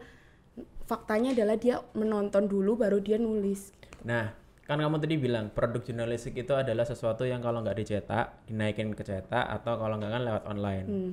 faktanya 0.90 1.31
adalah 1.31 1.55
dia 1.55 1.79
menonton 1.94 2.51
dulu 2.51 2.74
baru 2.74 2.98
dia 2.98 3.14
nulis. 3.14 3.70
Nah, 4.03 4.35
kan 4.66 4.83
kamu 4.83 4.98
tadi 4.98 5.14
bilang 5.22 5.55
produk 5.55 5.85
jurnalistik 5.87 6.35
itu 6.35 6.51
adalah 6.57 6.83
sesuatu 6.83 7.22
yang 7.29 7.38
kalau 7.38 7.62
nggak 7.62 7.79
dicetak, 7.79 8.42
dinaikin 8.51 8.90
ke 8.98 9.07
cetak 9.07 9.46
atau 9.62 9.79
kalau 9.79 10.03
nggak 10.03 10.12
kan 10.18 10.22
lewat 10.27 10.42
online. 10.51 10.87
Hmm. 10.90 11.12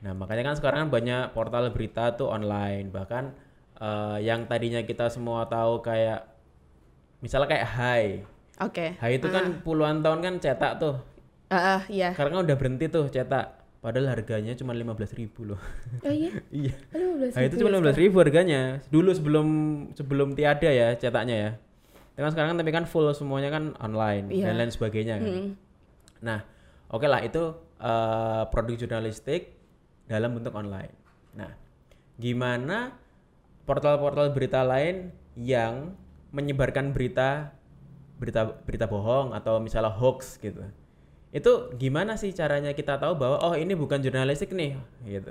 Nah, 0.00 0.12
makanya 0.16 0.50
kan 0.50 0.54
sekarang 0.56 0.78
kan 0.88 0.90
banyak 0.90 1.22
portal 1.36 1.70
berita 1.70 2.16
tuh 2.16 2.32
online. 2.32 2.90
Bahkan 2.90 3.24
eh, 3.78 4.18
yang 4.26 4.50
tadinya 4.50 4.82
kita 4.82 5.06
semua 5.06 5.46
tahu 5.46 5.84
kayak 5.86 6.26
misalnya 7.22 7.46
kayak 7.46 7.68
Hai. 7.78 8.04
Oke. 8.60 8.96
Hai 8.98 9.22
itu 9.22 9.28
kan 9.30 9.60
puluhan 9.62 10.02
tahun 10.02 10.18
kan 10.24 10.34
cetak 10.40 10.82
tuh. 10.82 10.96
Ah, 11.50 11.78
ah, 11.78 11.82
iya. 11.90 12.14
Kan 12.14 12.30
udah 12.30 12.54
berhenti 12.54 12.86
tuh 12.86 13.10
cetak. 13.10 13.58
Padahal 13.80 14.12
harganya 14.12 14.52
cuma 14.54 14.76
15.000 14.76 15.18
ribu 15.18 15.40
loh. 15.50 15.60
Oh 16.06 16.12
iya. 16.12 16.30
iya. 16.62 16.74
Nah, 16.94 17.42
itu 17.42 17.58
cuma 17.58 17.74
15.000 17.74 18.06
ribu 18.06 18.16
harganya. 18.22 18.78
Dulu 18.92 19.10
sebelum 19.10 19.48
sebelum 19.98 20.38
tiada 20.38 20.70
ya 20.70 20.94
cetaknya 20.94 21.36
ya. 21.36 21.50
Dengan 22.14 22.30
sekarang 22.30 22.54
kan 22.54 22.58
tapi 22.60 22.70
kan 22.70 22.84
full 22.84 23.08
semuanya 23.16 23.50
kan 23.50 23.72
online 23.80 24.28
Iya. 24.28 24.52
dan 24.52 24.54
lain 24.62 24.70
sebagainya 24.70 25.14
kan. 25.18 25.32
Nah, 26.20 26.38
oke 26.92 27.08
lah 27.08 27.24
itu 27.24 27.56
eh, 27.80 28.42
produk 28.52 28.76
jurnalistik 28.76 29.56
dalam 30.06 30.36
bentuk 30.36 30.52
online. 30.52 30.92
Nah, 31.32 31.50
gimana 32.20 32.94
portal-portal 33.64 34.36
berita 34.36 34.60
lain 34.60 35.08
yang 35.34 35.96
menyebarkan 36.36 36.92
berita 36.92 37.56
berita 38.20 38.44
berita 38.68 38.84
bohong 38.84 39.32
atau 39.32 39.56
misalnya 39.56 39.88
hoax 39.88 40.36
gitu. 40.36 40.60
Itu 41.30 41.70
gimana 41.78 42.18
sih 42.18 42.34
caranya 42.34 42.74
kita 42.74 42.98
tahu 42.98 43.14
bahwa 43.14 43.38
oh 43.42 43.54
ini 43.54 43.78
bukan 43.78 44.02
jurnalistik 44.02 44.50
nih 44.50 44.74
gitu. 45.06 45.30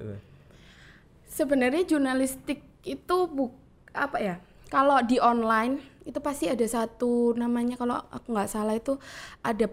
Sebenarnya 1.28 1.84
jurnalistik 1.84 2.64
itu 2.88 3.18
bu 3.28 3.52
apa 3.92 4.18
ya? 4.20 4.36
Kalau 4.72 5.04
di 5.04 5.20
online 5.20 5.84
itu 6.08 6.18
pasti 6.24 6.48
ada 6.48 6.64
satu 6.64 7.36
namanya 7.36 7.76
kalau 7.76 8.00
aku 8.10 8.32
nggak 8.32 8.50
salah 8.50 8.76
itu 8.78 8.96
ada 9.44 9.68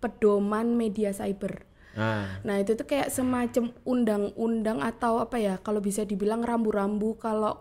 pedoman 0.00 0.76
media 0.76 1.10
cyber. 1.16 1.64
Nah, 1.96 2.38
Nah 2.46 2.56
itu 2.62 2.78
tuh 2.78 2.86
kayak 2.86 3.10
semacam 3.10 3.74
undang-undang 3.82 4.78
atau 4.84 5.18
apa 5.18 5.40
ya? 5.40 5.58
Kalau 5.58 5.82
bisa 5.82 6.06
dibilang 6.06 6.44
rambu-rambu 6.44 7.18
kalau 7.18 7.58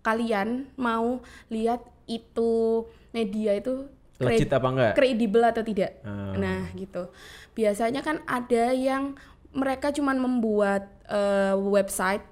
kalian 0.00 0.68
mau 0.76 1.20
lihat 1.52 1.80
itu 2.08 2.84
media 3.12 3.56
itu 3.56 3.86
legit 4.20 4.50
apa 4.52 4.68
enggak? 4.68 4.92
kredibel 4.96 5.42
atau 5.42 5.62
tidak. 5.64 6.00
Ah. 6.04 6.36
Nah, 6.36 6.60
gitu. 6.76 7.08
Biasanya 7.56 8.04
kan 8.04 8.20
ada 8.28 8.70
yang 8.76 9.16
mereka 9.50 9.90
cuman 9.90 10.20
membuat 10.20 10.86
eh, 11.10 11.56
website 11.56 12.22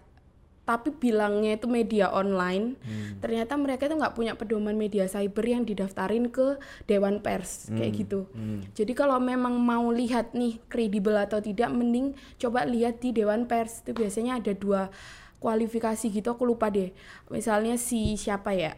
tapi 0.68 0.92
bilangnya 0.92 1.56
itu 1.56 1.64
media 1.64 2.12
online. 2.12 2.76
Ternyata 3.24 3.56
mereka 3.56 3.88
itu 3.88 3.96
nggak 3.96 4.12
punya 4.12 4.36
pedoman 4.36 4.76
media 4.76 5.08
cyber 5.08 5.40
yang 5.40 5.64
didaftarin 5.64 6.28
ke 6.28 6.60
dewan 6.84 7.24
pers 7.24 7.72
kayak 7.72 8.04
gitu. 8.04 8.28
Jadi 8.76 8.92
kalau 8.92 9.16
memang 9.16 9.56
mau 9.56 9.88
lihat 9.88 10.36
nih 10.36 10.60
kredibel 10.68 11.16
atau 11.16 11.40
tidak 11.40 11.72
mending 11.72 12.12
coba 12.36 12.68
lihat 12.68 13.00
di 13.00 13.16
dewan 13.16 13.48
pers. 13.48 13.80
Itu 13.80 13.96
biasanya 13.96 14.44
ada 14.44 14.52
dua 14.52 14.92
kualifikasi 15.40 16.04
gitu 16.12 16.28
aku 16.28 16.44
lupa 16.44 16.68
deh. 16.68 16.92
Misalnya 17.32 17.80
si 17.80 18.20
siapa 18.20 18.52
ya? 18.52 18.76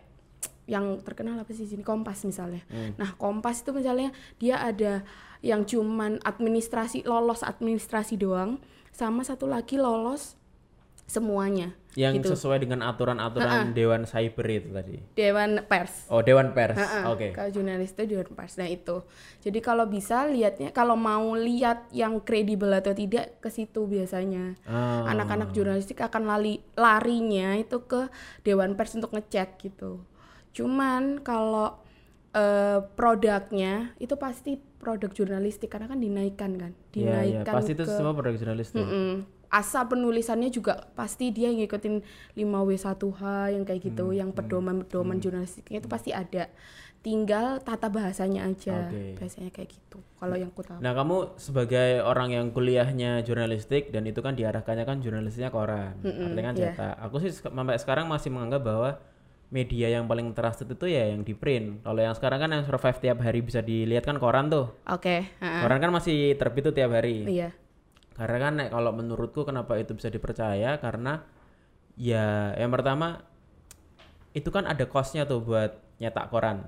Yang 0.71 1.03
terkenal 1.03 1.35
apa 1.35 1.51
sih 1.51 1.67
di 1.67 1.75
sini 1.75 1.83
Kompas 1.83 2.23
misalnya. 2.23 2.63
Nah, 2.95 3.19
Kompas 3.19 3.67
itu 3.67 3.75
misalnya 3.75 4.15
dia 4.39 4.63
ada 4.63 5.03
yang 5.43 5.67
cuman 5.67 6.23
administrasi 6.23 7.03
lolos 7.03 7.43
administrasi 7.43 8.15
doang 8.15 8.63
sama 8.95 9.27
satu 9.27 9.51
lagi 9.51 9.81
lolos 9.81 10.39
semuanya 11.11 11.75
Yang 11.99 12.23
gitu. 12.23 12.29
sesuai 12.39 12.63
dengan 12.63 12.87
aturan-aturan 12.87 13.75
Dewan 13.75 14.07
Cyber 14.07 14.47
itu 14.47 14.71
tadi. 14.71 15.03
Dewan 15.19 15.67
Pers. 15.67 16.07
Oh, 16.07 16.23
Dewan 16.23 16.55
Pers. 16.55 16.79
Oke. 17.11 17.35
Kalau 17.35 17.51
jurnalis 17.51 17.91
itu 17.99 18.15
Dewan 18.15 18.31
Pers. 18.31 18.63
Nah 18.63 18.71
itu. 18.71 19.03
Jadi 19.43 19.59
kalau 19.59 19.91
bisa 19.91 20.23
lihatnya, 20.31 20.71
kalau 20.71 20.95
mau 20.95 21.35
lihat 21.35 21.91
yang 21.91 22.23
kredibel 22.23 22.71
atau 22.71 22.95
tidak 22.95 23.43
ke 23.43 23.51
situ 23.51 23.91
biasanya. 23.91 24.55
Ah. 24.71 25.11
Anak-anak 25.11 25.51
jurnalistik 25.51 25.99
akan 25.99 26.31
lari 26.31 26.63
larinya 26.79 27.59
itu 27.59 27.83
ke 27.91 28.07
Dewan 28.47 28.79
Pers 28.79 28.95
untuk 28.95 29.11
ngecek 29.11 29.59
gitu. 29.59 30.07
Cuman 30.53 31.23
kalau 31.23 31.79
eh, 32.31 32.79
produknya 32.95 33.91
itu 33.99 34.15
pasti 34.15 34.55
produk 34.81 35.11
jurnalistik 35.13 35.69
karena 35.69 35.91
kan 35.91 36.01
dinaikkan 36.01 36.57
kan, 36.57 36.73
Iya, 36.95 37.21
iya. 37.27 37.43
dinaikkan 37.43 37.55
Pasti 37.59 37.73
itu 37.77 37.85
ke 37.85 37.91
semua 37.91 38.15
produk 38.17 38.35
jurnalistik. 38.39 38.81
Mm-mm. 38.81 39.13
asal 39.51 39.83
penulisannya 39.91 40.47
juga 40.47 40.87
pasti 40.95 41.35
dia 41.35 41.51
ngikutin 41.51 42.07
5W1H 42.39 43.51
yang 43.51 43.67
kayak 43.67 43.83
gitu, 43.83 44.15
Hmm, 44.15 44.19
yang 44.23 44.31
pedoman-pedoman 44.31 45.19
jurnalistiknya 45.19 45.83
itu 45.83 45.91
pasti 45.91 46.15
ada. 46.15 46.47
Tinggal 47.03 47.59
tata 47.59 47.91
bahasanya 47.91 48.47
aja. 48.47 48.87
Oke. 48.87 49.19
Biasanya 49.19 49.51
kayak 49.51 49.75
gitu. 49.75 49.99
Kalau 50.23 50.39
yang 50.39 50.55
ku 50.55 50.63
tahu. 50.63 50.79
Nah, 50.79 50.95
kamu 50.95 51.35
sebagai 51.35 51.99
orang 51.99 52.31
yang 52.31 52.47
kuliahnya 52.55 53.27
jurnalistik 53.27 53.91
dan 53.91 54.07
itu 54.07 54.23
kan 54.23 54.39
diarahkannya 54.39 54.87
kan 54.87 55.03
jurnalistiknya 55.03 55.51
koran, 55.51 55.99
artinya 55.99 56.45
kan 56.53 56.57
iya. 56.61 56.71
cetak. 56.71 56.95
Aku 57.11 57.19
sih 57.19 57.35
sampai 57.35 57.75
sekarang 57.83 58.07
masih 58.07 58.31
menganggap 58.31 58.63
bahwa 58.63 58.91
media 59.51 59.91
yang 59.91 60.07
paling 60.07 60.31
trusted 60.31 60.71
itu 60.71 60.87
ya 60.87 61.11
yang 61.11 61.27
di 61.27 61.35
print. 61.35 61.83
Kalau 61.83 61.99
yang 61.99 62.15
sekarang 62.15 62.39
kan 62.39 62.51
yang 62.55 62.65
survive 62.67 62.99
tiap 63.03 63.19
hari 63.23 63.43
bisa 63.43 63.61
dilihat 63.61 64.07
kan 64.07 64.17
koran 64.23 64.47
tuh. 64.47 64.71
Oke, 64.87 65.27
heeh. 65.27 65.61
Koran 65.63 65.79
kan 65.83 65.91
masih 65.91 66.39
terbit 66.39 66.71
tuh 66.71 66.75
tiap 66.75 66.95
hari. 66.95 67.27
Iya. 67.27 67.51
Karena 68.15 68.39
kan 68.39 68.55
kalau 68.71 68.95
menurutku 68.95 69.43
kenapa 69.43 69.75
itu 69.77 69.95
bisa 69.99 70.07
dipercaya 70.07 70.79
karena 70.79 71.27
ya 71.99 72.57
yang 72.57 72.71
pertama 72.71 73.21
itu 74.33 74.49
kan 74.49 74.65
ada 74.65 74.87
costnya 74.87 75.27
tuh 75.27 75.43
buat 75.43 75.77
nyetak 75.99 76.31
koran 76.31 76.65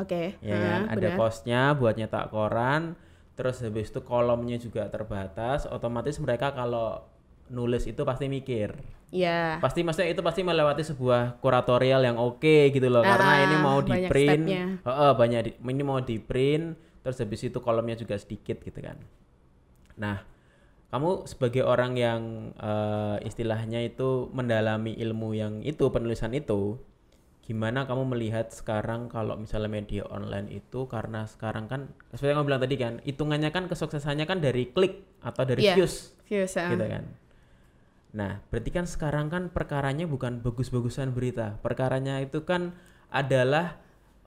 Oke. 0.00 0.40
ya 0.40 0.56
heeh, 0.56 0.64
kan 0.64 0.82
ada 0.88 1.08
costnya 1.14 1.76
buat 1.76 1.94
nyetak 1.94 2.32
koran 2.32 2.96
terus 3.36 3.60
habis 3.60 3.92
itu 3.92 4.00
kolomnya 4.02 4.56
juga 4.56 4.88
terbatas 4.88 5.68
otomatis 5.68 6.16
mereka 6.18 6.52
kalau 6.52 7.04
nulis 7.48 7.84
itu 7.84 8.02
pasti 8.02 8.26
mikir 8.26 8.76
Iya. 9.08 9.58
pasti 9.58 9.82
maksudnya 9.82 10.08
itu 10.08 10.20
pasti 10.20 10.40
melewati 10.40 10.80
sebuah 10.82 11.36
kuratorial 11.38 12.00
yang 12.00 12.16
oke 12.16 12.70
gitu 12.70 12.88
loh 12.88 13.02
karena 13.02 13.30
Ah, 13.30 13.42
ini 13.42 13.56
mau 13.58 13.78
di 13.78 13.92
banyak 13.92 14.08
print. 14.08 14.44
Heeh, 14.80 15.10
banyak 15.12 15.40
di- 15.42 15.56
ini 15.60 15.82
mau 15.82 16.00
di 16.00 16.16
print 16.16 16.66
terus 17.00 17.18
habis 17.18 17.42
itu 17.42 17.58
kolomnya 17.58 17.92
juga 17.92 18.14
sedikit 18.14 18.56
gitu 18.58 18.78
kan 18.78 18.96
nah 19.92 20.24
kamu 20.88 21.24
sebagai 21.24 21.60
orang 21.62 21.92
yang 21.94 22.20
eh, 22.54 23.16
istilahnya 23.22 23.82
itu 23.82 24.28
mendalami 24.30 24.94
ilmu 24.94 25.32
yang 25.32 25.60
itu 25.60 25.88
penulisan 25.88 26.32
itu 26.32 26.80
gimana 27.42 27.84
kamu 27.84 28.06
melihat 28.08 28.48
sekarang 28.48 29.08
kalau 29.08 29.34
misalnya 29.34 29.68
media 29.68 30.06
online 30.06 30.46
itu 30.48 30.86
karena 30.86 31.26
sekarang 31.26 31.66
kan 31.66 31.90
seperti 32.08 32.30
yang 32.30 32.38
kamu 32.38 32.48
bilang 32.48 32.62
tadi 32.62 32.76
kan 32.76 32.92
hitungannya 33.02 33.50
kan 33.50 33.64
kesuksesannya 33.66 34.24
kan 34.24 34.38
dari 34.38 34.70
klik 34.70 35.04
atau 35.20 35.42
dari 35.42 35.60
Iya. 35.60 35.74
views 35.76 36.14
Views, 36.24 36.54
gitu 36.54 36.80
kan. 36.80 37.04
Nah, 38.12 38.44
berarti 38.52 38.70
kan 38.72 38.84
sekarang 38.84 39.32
kan 39.32 39.48
perkaranya 39.48 40.04
bukan 40.04 40.44
bagus-bagusan 40.44 41.16
berita. 41.16 41.56
Perkaranya 41.64 42.20
itu 42.20 42.44
kan 42.44 42.76
adalah 43.08 43.80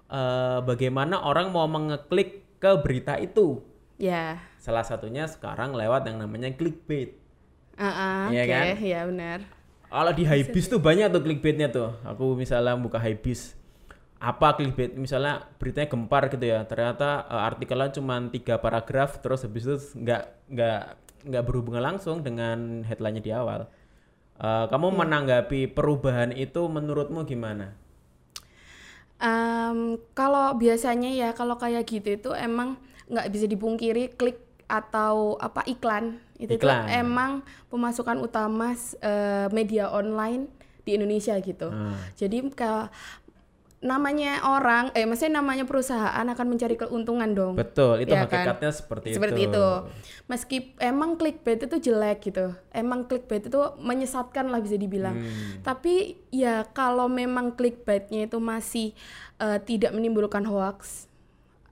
eh, 0.09 0.59
bagaimana 0.65 1.21
orang 1.21 1.53
mau 1.53 1.69
mengeklik 1.69 2.45
ke 2.57 2.71
berita 2.81 3.17
itu. 3.21 3.61
Ya. 4.01 4.41
Salah 4.57 4.81
satunya 4.83 5.29
sekarang 5.29 5.77
lewat 5.77 6.09
yang 6.09 6.17
namanya 6.17 6.49
clickbait. 6.53 7.15
Heeh, 7.77 8.21
Iya 8.33 8.43
oke, 8.43 8.51
kan? 8.51 8.63
iya 8.81 8.99
benar. 9.05 9.39
Kalau 9.85 10.11
di 10.11 10.23
Hypebeast 10.27 10.67
tuh 10.73 10.81
banyak 10.81 11.07
tuh 11.13 11.21
clickbaitnya 11.21 11.69
tuh. 11.69 11.93
Aku 12.03 12.33
misalnya 12.33 12.73
buka 12.75 12.97
Hypebeast 12.97 13.55
apa 14.15 14.55
clickbait 14.57 14.95
misalnya 14.95 15.43
beritanya 15.59 15.91
gempar 15.91 16.31
gitu 16.31 16.47
ya 16.47 16.63
ternyata 16.65 17.27
eh, 17.29 17.41
artikelnya 17.51 17.93
cuma 17.93 18.15
tiga 18.31 18.57
paragraf 18.57 19.19
terus 19.19 19.43
habis 19.43 19.67
itu 19.67 19.75
nggak 20.01 20.23
nggak 20.49 20.81
nggak 21.29 21.43
berhubungan 21.45 21.83
langsung 21.83 22.23
dengan 22.23 22.81
headline-nya 22.87 23.21
di 23.21 23.31
awal 23.35 23.67
Eh, 24.35 24.65
kamu 24.67 24.91
menanggapi 24.91 25.71
perubahan 25.71 26.35
itu 26.35 26.67
menurutmu 26.67 27.23
gimana 27.23 27.71
Em, 29.15 29.95
kalau 30.11 30.51
biasanya 30.59 31.07
ya 31.07 31.31
kalau 31.31 31.55
kayak 31.55 31.87
gitu 31.87 32.19
itu 32.19 32.29
emang 32.35 32.75
nggak 33.07 33.31
bisa 33.31 33.47
dipungkiri 33.47 34.11
klik 34.19 34.43
atau 34.67 35.39
apa 35.39 35.63
iklan 35.71 36.19
itu 36.35 36.59
tuh 36.59 36.67
Iklan. 36.67 36.91
emang 36.91 37.31
pemasukan 37.71 38.19
utama 38.19 38.75
eh, 38.75 39.47
media 39.55 39.87
online 39.87 40.51
di 40.83 40.99
Indonesia 40.99 41.39
gitu. 41.39 41.71
Hmm. 41.71 41.95
Jadi 42.19 42.51
ke 42.51 42.91
namanya 43.85 44.41
orang 44.41 44.89
eh 44.97 45.05
maksudnya 45.05 45.45
namanya 45.45 45.61
perusahaan 45.69 46.25
akan 46.25 46.45
mencari 46.49 46.73
keuntungan 46.73 47.29
dong. 47.37 47.53
betul 47.53 48.01
itu 48.01 48.17
kan? 48.17 48.25
hakikatnya 48.25 48.71
seperti, 48.73 49.13
Seperti 49.13 49.45
itu, 49.45 49.53
itu. 49.53 49.67
Meski 50.25 50.57
emang 50.81 51.21
clickbait 51.21 51.61
itu 51.61 51.77
jelek 51.77 52.25
gitu. 52.25 52.57
Emang 52.73 53.05
clickbait 53.05 53.45
itu 53.45 53.61
menyesatkan 53.77 54.49
lah 54.49 54.57
bisa 54.57 54.73
dibilang. 54.73 55.21
Hmm. 55.21 55.61
Tapi 55.61 56.17
ya 56.33 56.65
kalau 56.73 57.05
memang 57.05 57.53
clickbaitnya 57.53 58.25
itu 58.25 58.41
masih 58.41 58.97
eh, 59.37 59.59
tidak 59.61 59.93
menimbulkan 59.93 60.49
hoax 60.49 61.05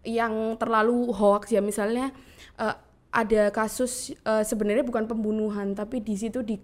yang 0.05 0.53
terlalu 0.61 1.09
hoax 1.09 1.49
ya 1.49 1.65
misalnya 1.65 2.13
eh, 2.61 2.77
ada 3.09 3.49
kasus 3.49 4.13
eh, 4.13 4.45
sebenarnya 4.45 4.85
bukan 4.85 5.09
pembunuhan 5.09 5.73
tapi 5.73 5.97
di 5.97 6.13
situ 6.13 6.45
di 6.45 6.61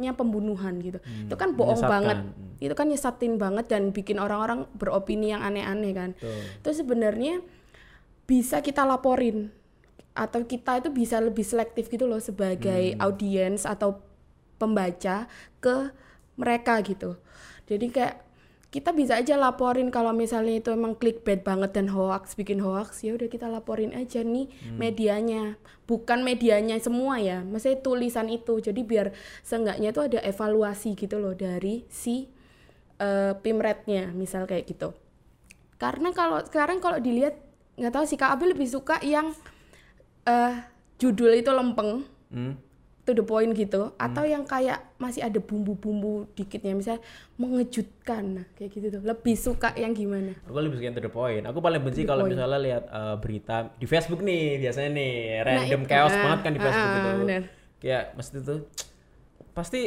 kliknya 0.00 0.16
pembunuhan 0.16 0.80
gitu. 0.80 0.96
itu 1.04 1.36
kan 1.36 1.52
bohong 1.52 1.76
Hmm. 1.76 1.92
banget. 1.92 2.18
Hmm. 2.24 2.56
Itu 2.56 2.72
kan 2.72 2.88
nyesatin 2.88 3.36
banget 3.36 3.68
dan 3.68 3.92
bikin 3.92 4.16
orang-orang 4.16 4.64
beropini 4.72 5.28
yang 5.28 5.44
aneh-aneh 5.44 5.92
kan. 5.92 6.10
Betul. 6.16 6.40
Itu 6.64 6.70
sebenarnya 6.72 7.44
bisa 8.24 8.64
kita 8.64 8.88
laporin 8.88 9.52
atau 10.16 10.40
kita 10.42 10.80
itu 10.80 10.88
bisa 10.88 11.20
lebih 11.20 11.44
selektif 11.44 11.92
gitu 11.92 12.08
loh 12.08 12.16
sebagai 12.16 12.96
Hmm. 12.96 13.04
audiens 13.04 13.68
atau 13.68 14.00
pembaca 14.56 15.28
ke 15.60 15.92
mereka 16.40 16.80
gitu. 16.80 17.20
Jadi 17.68 17.92
kayak 17.92 18.16
kita 18.70 18.94
bisa 18.94 19.18
aja 19.18 19.34
laporin 19.34 19.90
kalau 19.90 20.14
misalnya 20.14 20.62
itu 20.62 20.70
emang 20.70 20.94
clickbait 20.94 21.42
banget 21.42 21.74
dan 21.74 21.90
hoax 21.90 22.38
bikin 22.38 22.62
hoax 22.62 23.02
ya 23.02 23.18
udah 23.18 23.26
kita 23.26 23.50
laporin 23.50 23.90
aja 23.90 24.22
nih 24.22 24.46
Hmm. 24.46 24.78
medianya 24.78 25.58
bukan 25.90 26.22
medianya 26.22 26.78
semua 26.78 27.18
ya 27.18 27.42
maksudnya 27.42 27.82
tulisan 27.82 28.30
itu 28.30 28.62
jadi 28.62 28.78
biar 28.86 29.06
seenggaknya 29.42 29.90
itu 29.90 30.00
ada 30.06 30.18
evaluasi 30.22 30.94
gitu 30.94 31.18
loh 31.18 31.34
dari 31.34 31.82
si 31.90 32.30
eh, 33.02 33.34
pimretnya 33.42 34.14
misal 34.14 34.46
kayak 34.46 34.70
gitu 34.70 34.94
karena 35.82 36.14
kalau 36.14 36.38
sekarang 36.46 36.78
kalau 36.78 37.02
dilihat 37.02 37.42
nggak 37.74 37.90
tahu 37.90 38.04
sih 38.06 38.14
Kak 38.14 38.38
Abi 38.38 38.54
lebih 38.54 38.70
suka 38.70 39.02
yang 39.02 39.34
eh 40.24 40.54
judul 41.00 41.32
itu 41.34 41.50
lempeng 41.50 42.06
Hmm. 42.30 42.54
To 43.00 43.16
the 43.16 43.24
point 43.24 43.50
gitu 43.52 43.90
atau 43.96 44.22
yang 44.22 44.44
kayak 44.44 44.92
masih 44.96 45.24
ada 45.24 45.40
bumbu-bumbu 45.40 46.28
dikitnya 46.36 46.76
misalnya 46.76 47.00
mengejutkan 47.40 48.22
nah, 48.36 48.46
kayak 48.54 48.70
gitu 48.76 48.86
tuh 48.92 49.02
lebih 49.02 49.34
suka 49.34 49.72
yang 49.74 49.96
gimana 49.96 50.36
Aku 50.44 50.60
lebih 50.60 50.76
suka 50.76 50.86
yang 50.86 50.96
to 50.96 51.02
the 51.02 51.10
point. 51.10 51.42
Aku 51.42 51.58
paling 51.58 51.80
benci 51.80 52.04
kalau 52.04 52.28
misalnya 52.28 52.60
lihat 52.60 52.84
eh, 52.86 53.16
berita 53.16 53.72
di 53.74 53.86
Facebook 53.88 54.20
nih, 54.20 54.60
biasanya 54.60 54.90
nih 54.92 55.12
random 55.40 55.82
itu. 55.82 55.88
chaos 55.88 56.12
Ah, 56.12 56.20
banget 56.22 56.40
kan 56.44 56.52
di 56.52 56.60
ah, 56.60 56.64
Facebook 56.68 56.90
ah, 56.90 56.98
itu. 56.98 57.10
bener. 57.24 57.42
Kayak 57.80 58.04
mesti 58.14 58.36
tuh 58.44 58.58
pasti 59.50 59.80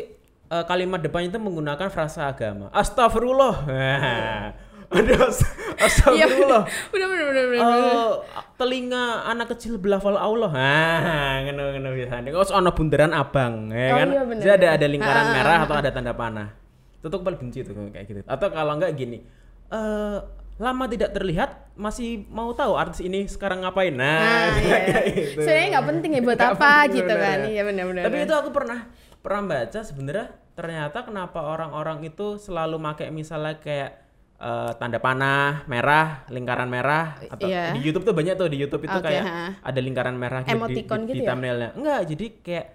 eh, 0.50 0.64
kalimat 0.66 1.00
depannya 1.00 1.30
itu 1.30 1.40
menggunakan 1.40 1.88
frasa 1.94 2.28
agama. 2.28 2.74
Astagfirullah. 2.74 3.56
Nah, 3.70 4.44
Aduh, 4.94 5.18
ast- 5.26 5.50
astagfirullah. 5.76 6.64
udah 6.64 7.08
bener 7.08 7.08
bener 7.10 7.26
bener, 7.28 7.46
bener. 7.50 7.64
Eh, 7.66 8.12
telinga 8.56 9.04
anak 9.26 9.58
kecil 9.58 9.78
belafal 9.78 10.14
Allah. 10.14 10.50
Nah, 10.50 11.36
ngono 11.44 11.64
ngono 11.74 11.90
biasanya. 11.92 12.30
Kok 12.30 12.54
ono 12.54 12.70
bundaran 12.72 13.12
abang, 13.12 13.54
ya 13.68 13.88
Oh, 13.90 13.98
kan? 13.98 14.08
iya, 14.08 14.22
bener, 14.24 14.42
Jadi 14.42 14.52
ada 14.54 14.68
ada 14.76 14.88
lingkaran 14.88 15.18
Ah, 15.20 15.28
ah, 15.28 15.34
merah 15.34 15.56
ah, 15.56 15.66
atau 15.66 15.76
ada 15.76 15.90
tanda 15.90 16.14
panah. 16.14 16.50
Itu 16.98 17.08
tuh 17.08 17.20
paling 17.20 17.40
benci 17.40 17.60
tuh 17.62 17.74
kayak 17.90 18.06
gitu. 18.06 18.20
Atau 18.24 18.48
kalau 18.50 18.74
enggak 18.74 18.94
gini. 18.94 19.26
Eh 19.68 20.18
lama 20.54 20.86
tidak 20.86 21.10
terlihat 21.12 21.74
masih 21.74 22.30
mau 22.30 22.54
tahu 22.54 22.78
artis 22.78 23.02
ini 23.02 23.26
sekarang 23.26 23.66
ngapain. 23.66 23.90
Nah, 23.92 24.22
nah 24.22 24.54
iya 24.54 25.02
gitu. 25.10 25.42
sebenarnya 25.42 25.68
nggak 25.74 25.88
penting 25.90 26.12
ya 26.14 26.22
buat 26.22 26.38
Nggak 26.38 26.54
apa 26.54 26.70
penting 26.70 26.94
gitu 26.94 27.10
bener 27.10 27.18
kan 27.20 27.38
ya. 27.40 27.50
iya 27.50 27.62
benar 27.66 27.84
benar 27.90 28.04
Tapi 28.06 28.18
itu 28.22 28.34
aku 28.34 28.50
pernah 28.54 28.80
pernah 29.18 29.42
baca 29.44 29.80
sebenarnya 29.82 30.26
ternyata 30.54 30.98
kenapa 31.02 31.40
orang-orang 31.42 32.06
itu 32.06 32.38
selalu 32.38 32.78
pakai 32.78 33.10
misalnya 33.10 33.58
kayak 33.58 34.03
eh, 34.44 34.72
tanda 34.76 35.00
panah 35.00 35.64
merah, 35.66 36.28
lingkaran 36.28 36.68
merah 36.68 37.16
atau 37.24 37.48
Iya. 37.48 37.72
di 37.72 37.80
YouTube 37.82 38.04
tuh 38.04 38.12
banyak 38.12 38.36
tuh 38.36 38.48
di 38.48 38.60
YouTube 38.60 38.84
itu 38.84 38.98
Oke, 39.00 39.08
kayak 39.08 39.24
ha. 39.24 39.46
ada 39.64 39.80
lingkaran 39.80 40.14
merah 40.14 40.44
gitu 40.44 40.52
di, 40.52 40.60
Emoticon 40.60 41.00
di, 41.00 41.06
di 41.08 41.12
gitu 41.14 41.24
ya? 41.24 41.30
thumbnailnya. 41.32 41.70
Enggak, 41.74 42.00
jadi 42.06 42.26
kayak 42.44 42.66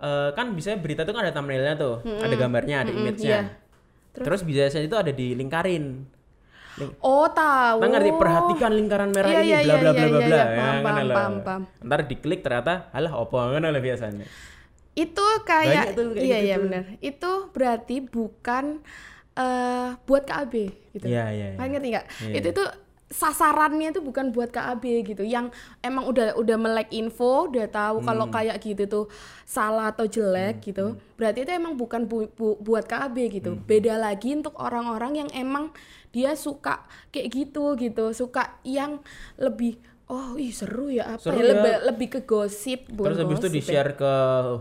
eh, 0.00 0.28
kan 0.32 0.46
biasanya 0.50 0.78
berita 0.80 1.02
tuh 1.04 1.12
kan 1.12 1.22
ada 1.22 1.32
thumbnailnya 1.32 1.74
tuh, 1.76 1.94
ada 2.00 2.34
gambarnya, 2.34 2.76
ada 2.82 2.90
image-nya. 2.90 3.28
iya. 3.36 3.42
Terus, 4.10 4.42
biasanya 4.42 4.84
itu 4.84 4.96
ada 4.96 5.12
dilingkarin. 5.12 5.84
Ling- 6.72 6.96
oh 6.98 7.26
tahu 7.28 7.78
Nah, 7.78 7.88
ngerti 7.90 8.10
perhatikan 8.12 8.72
lingkaran 8.72 9.10
merah 9.10 9.28
Iya, 9.28 9.40
ini 9.40 9.46
iya, 9.46 9.58
bla 9.60 9.66
iya, 9.66 9.76
bla 9.76 9.90
bla 9.90 10.00
iya, 10.00 10.08
bla 10.08 10.18
iya, 10.18 10.26
bla. 10.26 10.36
iya. 10.40 10.46
Ya, 10.50 11.12
paham, 11.12 11.34
paham. 11.42 11.62
Ntar 11.82 12.00
diklik 12.06 12.40
ternyata 12.40 12.74
alah 12.90 13.12
opo 13.14 13.36
ngono 13.36 13.68
lah 13.68 13.78
biasanya. 13.78 14.24
itu 14.90 15.22
kayak 15.46 15.94
kayak 15.94 16.18
iya 16.18 16.36
gitu 16.36 16.46
iya 16.50 16.56
benar 16.58 16.82
itu 17.00 17.30
berarti 17.54 18.02
bukan 18.02 18.82
eh 19.40 19.88
buat 20.04 20.22
KAB 20.22 20.54
gitu 20.92 21.06
Iya, 21.06 21.24
iya. 21.30 21.46
Kalian 21.54 21.70
ngerti 21.72 21.88
nggak 21.88 22.06
Iya, 22.22 22.38
itu 22.38 22.50
tuh 22.52 22.68
sasarannya 23.10 23.90
tuh 23.90 24.00
bukan 24.00 24.30
buat 24.30 24.48
KAB 24.48 24.84
gitu 25.04 25.26
yang 25.26 25.50
emang 25.80 26.06
udah 26.06 26.36
udah 26.36 26.56
melek 26.56 26.92
info 26.92 27.50
udah 27.50 27.66
tahu 27.66 27.96
kalau 28.00 28.24
Hmm. 28.24 28.32
kayak 28.32 28.56
gitu 28.60 28.86
tuh 28.86 29.04
salah 29.42 29.90
atau 29.90 30.06
jelek 30.06 30.62
gitu 30.62 30.94
berarti 31.16 31.42
itu 31.42 31.50
emang 31.50 31.74
bukan 31.74 32.06
bu- 32.06 32.30
bu- 32.30 32.54
buat 32.56 32.86
KAB 32.86 33.16
gitu 33.32 33.50
Hmm. 33.52 33.66
beda 33.66 33.98
lagi 33.98 34.30
untuk 34.32 34.54
orang-orang 34.56 35.18
yang 35.18 35.30
emang 35.34 35.74
dia 36.10 36.34
suka 36.36 36.86
kayak 37.10 37.28
gitu 37.30 37.74
gitu 37.76 38.10
suka 38.12 38.58
yang 38.62 39.02
lebih 39.36 39.74
oh 40.10 40.34
ih 40.34 40.50
seru 40.50 40.90
ya 40.90 41.14
apa 41.14 41.22
Seru 41.22 41.38
ya, 41.38 41.42
ya. 41.42 41.50
lebih 41.54 41.74
lebih 41.86 42.08
ke 42.10 42.20
gosip 42.24 42.90
Terus 42.90 43.14
habis 43.16 43.38
itu 43.38 43.46
ya. 43.46 43.54
di-share 43.54 43.90
ke 43.94 44.12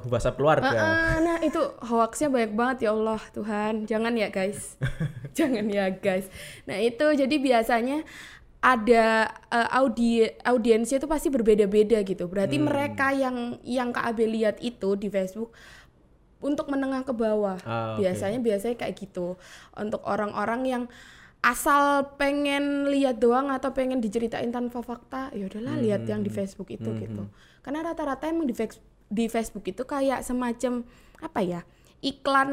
WhatsApp 0.05 0.37
keluarga. 0.37 0.69
Ah, 0.69 1.17
nah 1.17 1.37
itu 1.39 1.57
hoaxnya 1.81 2.29
banyak 2.29 2.53
banget 2.53 2.77
ya 2.85 2.93
Allah 2.93 3.17
Tuhan 3.29 3.73
jangan 3.83 4.13
ya 4.13 4.29
guys 4.29 4.77
jangan 5.37 5.65
ya 5.65 5.89
guys 5.89 6.29
nah 6.63 6.77
itu 6.77 7.01
jadi 7.01 7.35
biasanya 7.35 8.05
ada 8.59 9.05
eh, 9.49 9.69
audi 9.73 10.21
audiensnya 10.43 10.99
itu 10.99 11.07
pasti 11.07 11.27
berbeda-beda 11.27 12.03
gitu 12.03 12.27
berarti 12.27 12.55
Hmm. 12.55 12.67
mereka 12.67 13.09
yang 13.09 13.37
yang 13.63 13.89
Kak 13.89 14.05
Abe 14.05 14.27
lihat 14.27 14.59
itu 14.59 14.93
di 14.93 15.07
Facebook 15.07 15.55
untuk 16.39 16.67
menengah 16.67 17.01
ke 17.01 17.11
bawah 17.11 17.57
Ah, 17.63 17.95
biasanya 17.95 18.37
biasanya 18.37 18.75
kayak 18.75 18.95
gitu 18.95 19.35
untuk 19.73 20.03
orang-orang 20.03 20.61
yang 20.63 20.83
asal 21.39 22.15
pengen 22.19 22.91
lihat 22.91 23.17
doang 23.17 23.47
atau 23.47 23.71
pengen 23.71 24.03
diceritain 24.03 24.51
tanpa 24.51 24.83
fakta 24.83 25.31
ya 25.31 25.47
udahlah 25.47 25.79
lihat 25.79 26.03
yang 26.03 26.19
Hmm. 26.19 26.27
di 26.27 26.31
Facebook 26.31 26.67
itu 26.67 26.89
gitu 26.99 27.31
karena 27.63 27.79
rata-rata 27.81 28.27
emang 28.27 28.43
di 28.43 28.55
di 29.09 29.25
Facebook 29.25 29.63
itu 29.63 29.83
kayak 29.83 30.21
semacam 30.21 30.83
apa 31.17 31.39
ya 31.39 31.61
iklan 31.99 32.51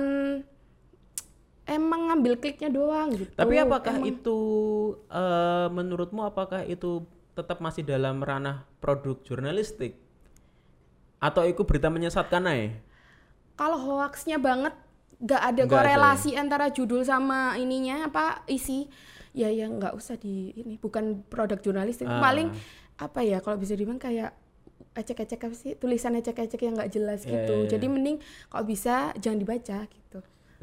emang 1.66 2.00
ngambil 2.08 2.38
kliknya 2.38 2.70
doang 2.70 3.10
gitu 3.10 3.30
Tapi 3.34 3.58
apakah 3.58 3.98
Emang- 3.98 4.10
itu 4.14 4.38
eh, 5.10 5.66
menurutmu 5.68 6.22
apakah 6.22 6.62
itu 6.62 7.02
tetap 7.34 7.58
masih 7.58 7.82
dalam 7.82 8.22
ranah 8.22 8.64
produk 8.80 9.18
jurnalistik? 9.20 9.98
Atau 11.18 11.44
itu 11.44 11.66
berita 11.66 11.90
menyesatkan 11.90 12.44
aja? 12.46 12.70
kalau 13.56 13.80
hoaxnya 13.80 14.36
banget 14.36 14.76
nggak 15.18 15.42
ada 15.42 15.62
Nggak 15.62 15.66
ada 15.66 15.72
korelasi 15.94 16.30
antara 16.34 16.66
judul 16.68 17.00
sama 17.00 17.56
ininya 17.56 18.04
apa 18.04 18.44
isi 18.46 18.84
ya 19.32 19.48
ya 19.48 19.64
nggak 19.66 19.92
usah 19.92 20.16
di 20.16 20.52
ini 20.54 20.76
bukan 20.76 21.24
produk 21.24 21.56
jurnalistik 21.56 22.04
Ah. 22.04 22.20
paling 22.20 22.52
apa 22.96 23.20
ya 23.20 23.40
kalau 23.40 23.56
bisa 23.56 23.72
dibilang 23.72 23.96
kayak 23.96 24.32
ecek-ecek 24.92 25.40
apa 25.42 25.52
sih 25.52 25.72
tulisan 25.74 26.16
ecek-ecek 26.16 26.56
yang 26.58 26.72
nggak 26.74 26.88
jelas 26.90 27.20
Iya, 27.22 27.32
gitu 27.34 27.54
iya, 27.54 27.62
iya. 27.62 27.70
jadi 27.70 27.86
mending 27.86 28.16
kalau 28.48 28.64
bisa 28.64 28.94
jangan 29.16 29.38
dibaca 29.38 29.78
gitu 29.84 30.18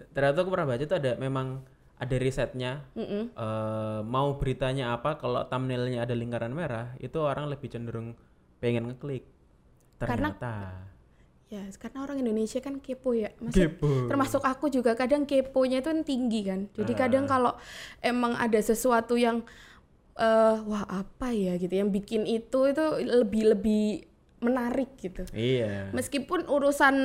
Ternyata 0.10 0.42
aku 0.42 0.50
pernah 0.50 0.68
baca 0.68 0.82
itu 0.82 0.96
ada 0.96 1.12
memang 1.16 1.62
ada 1.96 2.16
risetnya 2.18 2.82
Mm-mm. 2.94 3.30
eh, 3.32 4.00
mau 4.04 4.34
beritanya 4.36 4.92
apa 4.92 5.16
kalau 5.16 5.46
thumbnailnya 5.46 6.02
ada 6.02 6.14
lingkaran 6.14 6.50
merah 6.50 6.98
itu 6.98 7.14
orang 7.18 7.46
lebih 7.46 7.70
cenderung 7.70 8.18
pengen 8.58 8.90
ngeklik. 8.90 9.22
Karena- 9.96 10.34
Ternyata 10.34 10.54
ya 11.54 11.62
karena 11.78 12.02
orang 12.02 12.18
Indonesia 12.18 12.58
kan 12.58 12.78
kepo 12.78 13.14
ya 13.14 13.30
Maksud- 13.38 13.54
Kepo. 13.54 14.10
termasuk 14.10 14.42
aku 14.42 14.68
juga 14.68 14.92
kadang 14.94 15.24
keponya 15.24 15.80
itu 15.80 15.94
tinggi 16.02 16.42
kan 16.44 16.66
jadi 16.74 16.92
Ah. 16.92 17.00
kadang 17.00 17.26
kalau 17.26 17.54
emang 18.02 18.34
ada 18.36 18.58
sesuatu 18.58 19.14
yang 19.16 19.46
eh 20.16 20.58
wah 20.64 20.86
apa 20.88 21.30
ya 21.30 21.54
gitu 21.56 21.74
yang 21.74 21.90
bikin 21.90 22.26
itu 22.26 22.60
itu 22.66 22.86
lebih 23.00 23.54
lebih 23.54 23.86
menarik 24.44 25.00
gitu. 25.00 25.24
Iya. 25.32 25.90
meskipun 25.96 26.46
urusan 26.46 26.96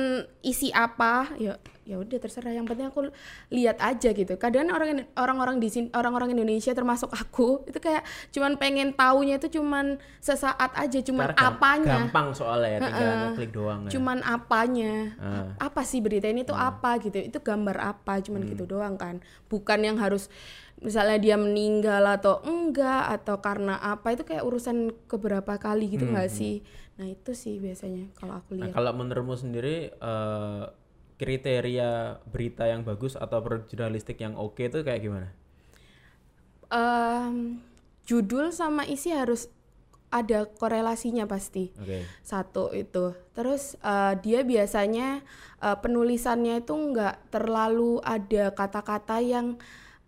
isi 0.43 0.69
apa 0.75 1.31
ya 1.39 1.55
ya 1.89 1.97
udah 1.97 2.17
terserah. 2.21 2.53
Yang 2.53 2.69
penting 2.69 2.87
aku 2.93 3.01
lihat 3.49 3.81
aja 3.81 4.13
gitu. 4.13 4.37
Kadang 4.37 4.69
orang 4.69 5.09
orang-orang 5.17 5.57
di 5.57 5.73
sini 5.73 5.87
orang-orang 5.97 6.37
Indonesia 6.37 6.69
termasuk 6.77 7.09
aku 7.09 7.65
itu 7.65 7.81
kayak 7.81 8.05
cuman 8.29 8.61
pengen 8.61 8.93
taunya 8.93 9.41
itu 9.41 9.57
cuman 9.57 9.97
sesaat 10.21 10.77
aja 10.77 11.01
cuman 11.01 11.33
Karena 11.33 11.49
apanya. 11.49 11.95
Gampang 12.05 12.27
soalnya 12.37 12.69
ya, 12.69 12.79
tinggal 12.85 13.13
ngeklik 13.33 13.51
doang 13.51 13.79
ya. 13.87 13.91
cuman 13.97 14.17
apanya. 14.21 14.93
Ah. 15.17 15.49
apa 15.57 15.81
sih 15.81 15.97
berita 15.97 16.29
ini 16.29 16.45
tuh 16.45 16.53
apa 16.53 17.01
gitu. 17.01 17.17
Itu 17.17 17.41
gambar 17.41 17.81
apa 17.81 18.21
cuman 18.21 18.45
gitu 18.45 18.69
doang 18.69 18.93
kan. 18.93 19.17
Bukan 19.49 19.81
yang 19.81 19.97
harus 19.97 20.29
misalnya 20.79 21.19
dia 21.19 21.35
meninggal 21.35 22.01
atau 22.07 22.39
enggak 22.43 23.11
atau 23.19 23.39
karena 23.39 23.75
apa 23.77 24.15
itu 24.15 24.23
kayak 24.23 24.43
urusan 24.43 24.91
keberapa 25.07 25.59
kali 25.59 25.91
gitu 25.91 26.07
nggak 26.07 26.31
sih? 26.31 26.63
Nah 26.95 27.07
itu 27.07 27.31
sih 27.35 27.59
biasanya 27.59 28.11
kalau 28.15 28.39
aku 28.39 28.55
Nah, 28.55 28.67
lihat. 28.67 28.75
kalau 28.75 28.91
menurutmu 28.95 29.35
sendiri 29.35 29.91
eh, 29.91 30.63
kriteria 31.19 32.23
berita 32.25 32.63
yang 32.63 32.87
bagus 32.87 33.19
atau 33.19 33.43
jurnalistik 33.67 34.19
yang 34.19 34.39
oke 34.39 34.59
itu 34.59 34.79
kayak 34.81 35.03
gimana? 35.03 35.29
Em, 36.69 37.59
judul 38.05 38.53
sama 38.53 38.85
isi 38.85 39.09
harus 39.11 39.49
ada 40.09 40.49
korelasinya 40.49 41.29
pasti. 41.29 41.69
Oke. 41.77 42.01
satu 42.23 42.73
itu. 42.73 43.13
Terus 43.33 43.75
eh, 43.81 44.13
dia 44.21 44.41
biasanya 44.43 45.21
eh, 45.59 45.77
penulisannya 45.77 46.61
itu 46.61 46.73
nggak 46.73 47.35
terlalu 47.35 47.99
ada 48.01 48.53
kata-kata 48.53 49.19
yang 49.19 49.59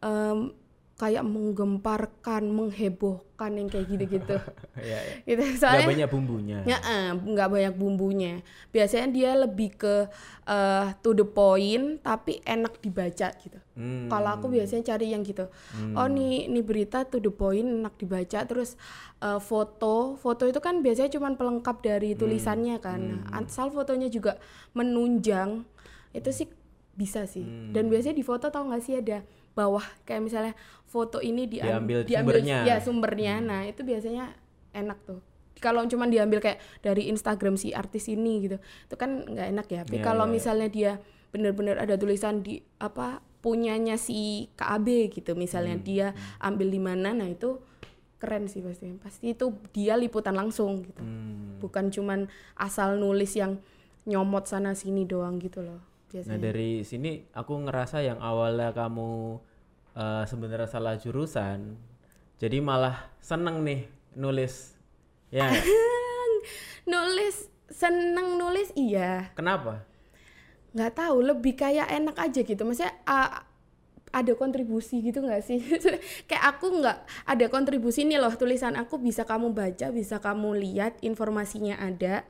em, 0.02 0.54
kayak 1.02 1.26
menggemparkan 1.26 2.46
menghebohkan 2.54 3.58
yang 3.58 3.66
kayak 3.74 3.90
gitu-gitu 3.90 4.38
Iya, 4.86 5.00
iya. 5.02 5.16
gitu 5.26 5.42
Nggak 5.42 5.58
soalnya 5.58 5.90
banyak 5.90 6.10
bumbunya. 6.14 6.58
Ya, 6.62 6.78
eh, 6.78 7.10
nggak 7.18 7.50
banyak 7.50 7.74
bumbunya. 7.74 8.34
Biasanya 8.70 9.08
dia 9.10 9.32
lebih 9.34 9.74
ke 9.82 10.06
eh, 10.46 10.88
to 11.02 11.18
the 11.18 11.26
point, 11.26 12.06
tapi 12.06 12.38
enak 12.46 12.78
dibaca 12.86 13.34
gitu. 13.34 13.58
Hmm. 13.74 14.14
Kalau 14.14 14.30
aku 14.30 14.54
biasanya 14.54 14.94
cari 14.94 15.10
yang 15.10 15.26
gitu. 15.26 15.50
Oh 15.98 16.06
nih, 16.06 16.46
nih 16.54 16.62
berita 16.62 17.02
to 17.10 17.18
the 17.18 17.34
point, 17.34 17.66
enak 17.66 17.98
dibaca. 17.98 18.46
Terus 18.46 18.78
eh, 19.26 19.42
foto, 19.42 20.22
foto 20.22 20.46
itu 20.46 20.62
kan 20.62 20.86
biasanya 20.86 21.10
cuma 21.10 21.34
pelengkap 21.34 21.82
dari 21.82 22.14
tulisannya 22.14 22.78
kan. 22.78 23.02
Nah, 23.02 23.42
asal 23.42 23.74
fotonya 23.74 24.06
juga 24.14 24.38
menunjang, 24.78 25.66
itu 26.14 26.30
sih 26.30 26.48
bisa 26.94 27.26
sih. 27.26 27.74
Dan 27.74 27.90
biasanya 27.90 28.14
di 28.14 28.26
foto 28.26 28.54
tau 28.54 28.70
nggak 28.70 28.84
sih 28.86 29.02
ada 29.02 29.26
bawah 29.54 29.84
kayak 30.04 30.22
misalnya 30.22 30.54
foto 30.84 31.20
ini 31.20 31.46
diam- 31.46 31.84
Diambil 32.04 32.04
sumbernya. 32.04 32.58
ya 32.64 32.76
sumbernya. 32.78 33.36
Nah 33.40 33.62
itu 33.64 33.82
biasanya 33.82 34.36
enak 34.72 35.00
tuh. 35.04 35.20
Kalau 35.58 35.86
cuma 35.86 36.06
diambil 36.06 36.42
kayak 36.42 36.58
dari 36.82 37.06
Instagram 37.08 37.54
si 37.54 37.70
artis 37.70 38.08
ini 38.08 38.42
gitu, 38.42 38.58
itu 38.58 38.96
kan 38.96 39.24
nggak 39.24 39.48
enak 39.52 39.68
ya. 39.68 39.82
Tapi 39.84 39.98
Iya, 39.98 40.04
kalau 40.04 40.26
iya, 40.26 40.28
iya. 40.28 40.36
misalnya 40.36 40.68
dia 40.68 40.92
bener-bener 41.30 41.78
ada 41.78 41.96
tulisan 41.96 42.42
di 42.42 42.60
apa 42.78 43.22
punyanya 43.40 43.96
si 43.96 44.50
KAB 44.52 44.88
gitu, 45.12 45.34
misalnya 45.34 45.76
Hmm, 45.76 45.86
dia 45.86 46.08
ambil 46.40 46.68
di 46.68 46.78
mana, 46.78 47.10
nah 47.12 47.26
itu 47.26 47.62
keren 48.18 48.46
sih 48.46 48.62
pasti. 48.62 48.90
Pasti 48.96 49.26
itu 49.30 49.46
dia 49.72 49.94
liputan 49.96 50.34
langsung 50.34 50.82
gitu. 50.82 51.02
Hmm. 51.02 51.58
Bukan 51.58 51.90
cuman 51.90 52.26
asal 52.54 52.98
nulis 52.98 53.34
yang 53.34 53.62
nyomot 54.04 54.46
sana 54.46 54.74
sini 54.74 55.06
doang 55.06 55.38
gitu 55.38 55.62
loh. 55.62 55.82
Nah 56.28 56.38
Biasanya. 56.38 56.38
dari 56.38 56.84
sini 56.84 57.12
aku 57.32 57.54
ngerasa 57.68 58.04
yang 58.04 58.20
awalnya 58.20 58.76
kamu 58.76 59.40
eh, 59.96 60.24
sebenarnya 60.28 60.70
salah 60.70 60.96
jurusan, 61.00 61.76
jadi 62.42 62.58
malah 62.60 63.10
seneng 63.24 63.64
nih 63.64 63.88
nulis. 64.16 64.76
Ya, 65.32 65.48
nulis 66.92 67.48
seneng 67.72 68.36
nulis 68.36 68.70
iya. 68.76 69.32
kenapa? 69.32 69.88
nggak 70.72 70.94
tahu 70.96 71.18
lebih 71.20 71.54
kayak 71.60 71.88
enak 71.92 72.16
aja 72.16 72.40
gitu 72.48 72.64
maksudnya 72.64 72.96
a- 73.04 73.44
ada 74.12 74.34
kontribusi 74.36 75.04
gitu 75.04 75.20
nggak 75.24 75.44
sih 75.44 75.60
kayak 76.32 76.44
aku 76.56 76.80
nggak 76.80 77.28
ada 77.28 77.46
kontribusi 77.52 78.08
nih 78.08 78.20
loh 78.20 78.32
tulisan 78.36 78.76
aku 78.80 78.96
bisa 79.00 79.28
kamu 79.28 79.52
baca 79.52 79.92
bisa 79.92 80.20
kamu 80.24 80.56
lihat 80.60 80.96
informasinya 81.04 81.76
ada 81.76 82.24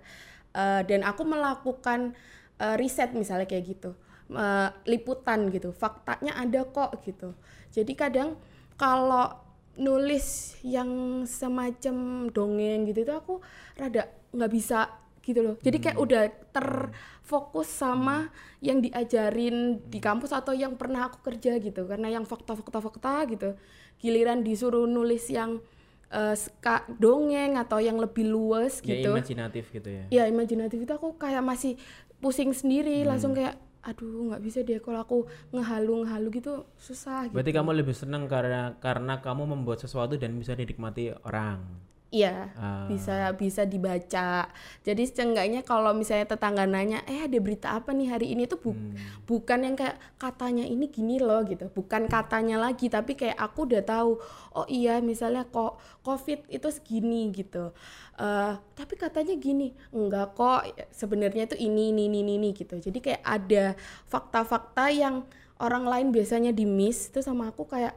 eh, 0.57 0.81
dan 0.89 1.05
aku 1.05 1.21
melakukan 1.25 2.17
eh, 2.61 2.75
riset 2.77 3.11
misalnya 3.17 3.49
kayak 3.49 3.65
gitu 3.65 3.91
Eh, 4.31 4.69
liputan 4.87 5.51
gitu 5.51 5.75
faktanya 5.75 6.31
ada 6.39 6.63
kok 6.63 7.03
gitu. 7.03 7.35
Jadi 7.75 7.91
kadang 7.99 8.39
kalau 8.79 9.27
nulis 9.75 10.55
yang 10.63 10.87
semacam 11.27 12.27
dongeng 12.31 12.87
gitu 12.87 13.03
itu 13.03 13.11
aku 13.11 13.43
rada 13.75 14.07
nggak 14.31 14.51
bisa 14.55 14.87
gitu 15.19 15.43
loh. 15.43 15.55
Jadi 15.59 15.83
kayak 15.83 15.99
udah 15.99 16.23
terfokus 16.55 17.67
sama 17.67 18.31
yang 18.63 18.79
diajarin 18.79 19.83
di 19.91 19.99
kampus 19.99 20.31
atau 20.31 20.55
yang 20.55 20.79
pernah 20.79 21.11
aku 21.11 21.19
kerja 21.27 21.59
gitu. 21.59 21.83
Karena 21.83 22.07
yang 22.07 22.23
fakta-fakta 22.23 22.79
fakta 22.79 23.27
gitu 23.27 23.59
giliran 23.99 24.47
disuruh 24.47 24.87
nulis 24.87 25.27
yang 25.27 25.59
eh, 26.07 26.35
ska- 26.39 26.87
dongeng 26.87 27.59
atau 27.59 27.83
yang 27.83 27.99
lebih 27.99 28.31
luas 28.31 28.79
Ya 28.79 28.95
gitu. 28.95 29.11
imajinatif 29.11 29.75
gitu 29.75 29.91
ya. 29.91 30.03
ya 30.07 30.23
imajinatif 30.31 30.87
itu 30.87 30.93
aku 30.95 31.19
kayak 31.19 31.43
masih 31.43 31.75
pusing 32.21 32.53
sendiri 32.53 33.01
Hmm. 33.03 33.09
langsung 33.11 33.33
kayak 33.33 33.57
aduh 33.81 34.29
nggak 34.29 34.43
bisa 34.45 34.61
deh 34.61 34.77
kalau 34.77 35.01
aku 35.01 35.17
ngehalu 35.49 36.05
ngehalu 36.05 36.27
gitu 36.37 36.69
susah 36.77 37.25
gitu 37.25 37.33
Berarti 37.33 37.49
kamu 37.49 37.71
lebih 37.81 37.97
seneng 37.97 38.29
karena 38.29 38.77
karena 38.77 39.17
kamu 39.19 39.57
membuat 39.57 39.81
sesuatu 39.81 40.21
dan 40.21 40.37
bisa 40.37 40.53
dinikmati 40.53 41.09
orang. 41.25 41.65
Iya, 42.11 42.51
Ah. 42.59 42.91
bisa 42.91 43.31
bisa 43.39 43.63
dibaca. 43.63 44.51
Jadi 44.83 45.03
seenggaknya 45.07 45.63
kalau 45.63 45.95
misalnya 45.95 46.27
tetangga 46.27 46.67
nanya, 46.67 46.99
eh 47.07 47.23
ada 47.23 47.39
berita 47.39 47.71
apa 47.71 47.95
nih 47.95 48.11
hari 48.11 48.35
ini 48.35 48.51
tuh 48.51 48.59
bu- 48.59 48.75
Hmm. 48.75 48.99
bukan 49.23 49.63
yang 49.63 49.75
kayak 49.79 49.95
katanya 50.19 50.67
ini 50.67 50.91
gini 50.91 51.23
loh 51.23 51.39
gitu, 51.47 51.71
bukan 51.71 52.11
katanya 52.11 52.59
lagi, 52.59 52.91
tapi 52.91 53.15
kayak 53.15 53.39
aku 53.39 53.63
udah 53.63 53.79
tahu, 53.81 54.19
oh 54.51 54.67
iya 54.67 54.99
misalnya 54.99 55.47
kok 55.47 55.79
COVID 56.03 56.51
itu 56.51 56.67
segini 56.67 57.31
gitu, 57.31 57.71
Eh 58.19 58.53
tapi 58.75 58.99
katanya 58.99 59.33
gini, 59.39 59.71
enggak 59.95 60.35
kok 60.35 60.67
sebenarnya 60.91 61.47
itu 61.47 61.55
ini 61.57 61.95
ini 61.95 62.11
ini 62.11 62.35
ini 62.35 62.49
gitu. 62.51 62.75
Jadi 62.75 62.99
kayak 62.99 63.23
ada 63.23 63.73
fakta-fakta 64.05 64.91
yang 64.91 65.23
orang 65.57 65.85
lain 65.87 66.07
biasanya 66.11 66.51
di 66.51 66.67
miss 66.67 67.07
itu 67.07 67.23
sama 67.23 67.49
aku 67.49 67.65
kayak 67.65 67.95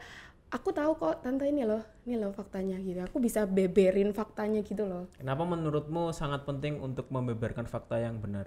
aku 0.57 0.69
tahu 0.79 0.93
kok 1.03 1.15
tante 1.25 1.45
ini 1.53 1.63
loh 1.71 1.83
ini 2.07 2.15
loh 2.23 2.33
faktanya 2.39 2.77
gitu. 2.87 3.01
Aku 3.09 3.17
bisa 3.27 3.41
beberin 3.57 4.11
faktanya 4.19 4.61
gitu 4.71 4.85
loh. 4.93 5.05
Kenapa 5.19 5.43
menurutmu 5.53 6.03
sangat 6.21 6.41
penting 6.49 6.75
untuk 6.87 7.07
membeberkan 7.15 7.67
fakta 7.73 7.97
yang 8.07 8.17
benar? 8.25 8.47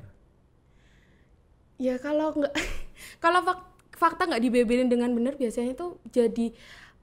ya 1.78 1.96
kalau 2.02 2.34
nggak 2.34 2.54
kalau 3.24 3.40
fak- 3.46 3.70
fakta 3.98 4.30
nggak 4.30 4.44
dibeberin 4.44 4.90
dengan 4.90 5.14
benar 5.14 5.38
biasanya 5.38 5.74
itu 5.78 5.98
jadi 6.10 6.48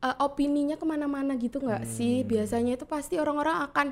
eh, 0.04 0.16
opininya 0.22 0.76
ke 0.78 0.86
mana-mana 0.86 1.34
gitu 1.38 1.62
nggak 1.62 1.84
sih? 1.86 2.22
Biasanya 2.26 2.78
itu 2.78 2.86
pasti 2.86 3.18
orang-orang 3.18 3.56
akan 3.70 3.86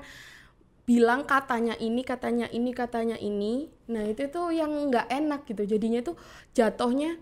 bilang 0.82 1.22
katanya 1.28 1.74
ini 1.78 2.02
katanya 2.02 2.46
ini 2.50 2.70
katanya 2.74 3.16
ini. 3.18 3.70
Nah 3.90 4.04
itu 4.10 4.26
tuh 4.30 4.50
yang 4.54 4.70
nggak 4.90 5.06
enak 5.10 5.40
gitu. 5.50 5.62
Jadinya 5.66 6.00
tuh 6.02 6.16
jatuhnya 6.58 7.18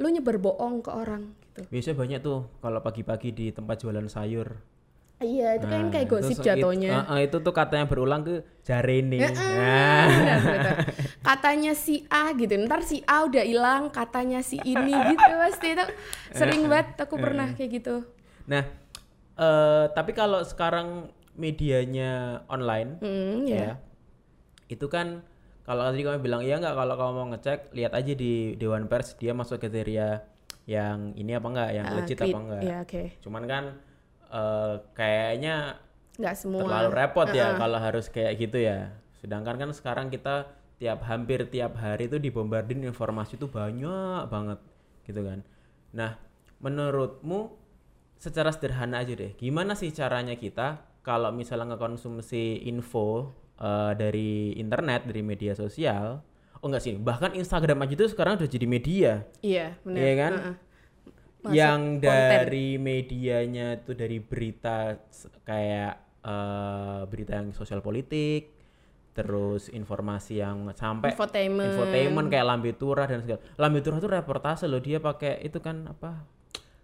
lu 0.00 0.08
nyebar 0.12 0.38
bohong 0.38 0.84
ke 0.84 0.90
orang 0.94 1.34
gitu. 1.58 1.66
Biasanya 1.68 1.96
banyak 1.98 2.20
tuh 2.22 2.38
kalau 2.62 2.78
pagi-pagi 2.78 3.28
di 3.34 3.46
tempat 3.50 3.82
jualan 3.82 4.06
sayur. 4.06 4.48
iya 5.18 5.58
itu 5.58 5.66
kan 5.66 5.90
Nah, 5.90 5.90
kayak 5.90 6.06
gosip 6.06 6.38
jatuhnya 6.38 6.94
It, 6.94 7.02
uh, 7.02 7.10
uh, 7.10 7.18
itu 7.18 7.36
tuh 7.42 7.50
katanya 7.50 7.90
berulang 7.90 8.22
ke 8.22 8.46
jarene. 8.62 9.18
Nah, 9.18 10.06
Benar, 10.06 10.38
benar. 10.46 10.74
katanya 11.26 11.74
si 11.74 12.06
A 12.06 12.30
gitu 12.38 12.54
ntar 12.62 12.86
si 12.86 13.02
A 13.02 13.26
udah 13.26 13.42
hilang 13.42 13.90
katanya 13.90 14.46
si 14.46 14.62
ini 14.62 14.94
gitu 14.94 15.34
pasti 15.42 15.74
itu 15.74 15.86
sering 16.30 16.70
banget 16.70 17.02
aku 17.02 17.18
pernah 17.18 17.50
kayak 17.50 17.82
gitu. 17.82 18.06
Nah, 18.46 18.62
eh, 19.34 19.84
tapi 19.90 20.14
kalau 20.14 20.38
sekarang 20.46 21.10
medianya 21.34 22.46
online, 22.46 23.02
hmm, 23.02 23.42
ya 23.50 23.58
ya, 23.58 23.72
itu 24.70 24.86
kan 24.86 25.26
kalau 25.66 25.82
tadi 25.82 26.06
kamu 26.06 26.22
bilang 26.22 26.42
iya 26.46 26.62
nggak 26.62 26.78
kalau 26.78 26.94
kamu 26.94 27.12
mau 27.12 27.26
ngecek 27.34 27.74
lihat 27.74 27.92
aja 27.92 28.12
di 28.14 28.54
Dewan 28.54 28.86
Pers 28.86 29.18
dia 29.18 29.34
masuk 29.34 29.58
kriteria 29.58 30.22
yang 30.68 31.16
ini 31.16 31.32
apa 31.32 31.46
enggak, 31.48 31.70
yang 31.72 31.86
Ah, 31.88 31.94
legit 31.96 32.18
apa 32.20 32.38
enggak. 32.38 32.62
ya 32.62 32.76
oke 32.84 33.02
Cuman 33.24 33.42
kan 33.48 33.64
eh, 34.28 34.74
kayaknya 34.92 35.80
nggak 36.20 36.34
semua 36.36 36.60
terlalu 36.60 36.90
repot 36.92 37.28
ya 37.32 37.56
kalau 37.56 37.78
harus 37.80 38.12
kayak 38.12 38.36
gitu 38.36 38.60
ya. 38.60 38.92
Sedangkan 39.16 39.56
kan 39.56 39.70
sekarang 39.72 40.12
kita 40.12 40.52
tiap 40.76 41.00
hampir 41.08 41.48
tiap 41.48 41.74
hari 41.80 42.06
itu 42.06 42.20
dibombardir 42.20 42.76
informasi 42.78 43.40
itu 43.40 43.48
banyak 43.48 44.28
banget 44.28 44.60
gitu 45.08 45.24
kan. 45.24 45.40
Nah, 45.96 46.20
menurutmu 46.60 47.56
secara 48.20 48.52
sederhana 48.52 49.00
aja 49.00 49.16
deh, 49.16 49.32
gimana 49.40 49.72
sih 49.72 49.88
caranya 49.90 50.36
kita 50.36 50.84
kalau 51.00 51.32
misalnya 51.32 51.74
ngekonsumsi 51.74 52.68
info 52.68 53.32
eh, 53.56 53.92
dari 53.96 54.52
internet, 54.60 55.08
dari 55.08 55.24
media 55.24 55.56
sosial? 55.56 56.20
Oh 56.58 56.66
enggak 56.66 56.82
sih, 56.82 56.94
bahkan 56.94 57.30
Instagram 57.32 57.78
aja 57.80 57.94
itu 57.94 58.06
sekarang 58.08 58.34
udah 58.34 58.46
jadi 58.46 58.66
media. 58.66 59.12
iya 59.40 59.78
benar 59.80 59.98
Iya 59.98 60.12
kan? 60.14 60.32
Heeh. 60.34 60.54
Masuk 61.38 61.54
yang 61.54 61.80
konten. 61.96 62.02
dari 62.02 62.68
medianya 62.76 63.66
itu 63.76 63.92
dari 63.92 64.18
berita 64.18 64.98
kayak 65.42 65.94
eh, 66.20 67.00
berita 67.04 67.32
yang 67.36 67.50
sosial 67.52 67.78
politik 67.78 68.58
terus 69.12 69.66
informasi 69.68 70.38
yang 70.38 70.66
sampai 70.72 71.10
Infotainment. 71.10 71.70
infotainment 71.72 72.26
kayak 72.28 72.42
Lambe 72.44 72.70
Turah 72.72 73.02
dan 73.04 73.18
segala 73.20 73.38
Lambe 73.56 73.78
Turah 73.80 73.98
tuh 73.98 74.10
reportase 74.12 74.66
loh 74.66 74.78
dia 74.78 74.98
pakai 74.98 75.38
itu 75.40 75.58
kan 75.58 75.86
apa 75.86 76.22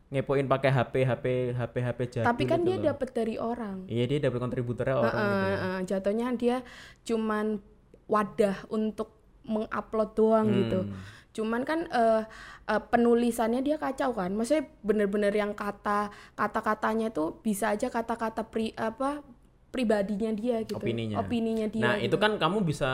ngepoin 0.08 0.42
pakai 0.44 0.70
HP 0.72 0.94
HP 1.02 1.24
HP 1.52 1.74
HP 1.76 1.98
jadul 2.08 2.26
tapi 2.26 2.42
kan 2.44 2.62
dia 2.62 2.78
dapat 2.80 3.10
dari 3.10 3.34
orang 3.34 3.87
iya 3.87 4.02
dia 4.04 4.18
dapat 4.20 4.38
kontributornya 4.40 4.94
orang 4.96 5.14
gitu 5.14 5.22
Heeh, 5.24 5.54
heeh. 5.56 5.78
jatuhnya 5.84 6.26
dia 6.34 6.56
cuman 7.04 7.58
wadah 8.06 8.66
untuk 8.68 9.14
mengupload 9.44 10.11
doang 10.12 10.46
gitu 10.50 10.80
Hmm. 10.85 10.92
cuman 11.35 11.62
kan 11.62 11.80
eh, 11.87 12.22
eh, 12.66 12.83
penulisannya 12.88 13.61
dia 13.61 13.76
kacau 13.76 14.12
kan 14.12 14.30
maksudnya 14.30 14.70
bener-bener 14.80 15.30
yang 15.30 15.50
kata 15.52 16.09
kata-katanya 16.33 17.11
tuh 17.11 17.38
bisa 17.38 17.70
aja 17.70 17.90
kata-kata 17.90 18.46
pri 18.46 18.70
apa 18.74 19.20
pribadinya 19.68 20.30
dia 20.30 20.62
gitu 20.62 20.78
Opininya. 20.78 21.18
opininya 21.18 21.66
dia 21.66 21.83
Nah, 21.83 21.94
gitu. 21.98 22.14
itu 22.14 22.16
kan 22.16 22.38
kamu 22.38 22.62
bisa 22.62 22.90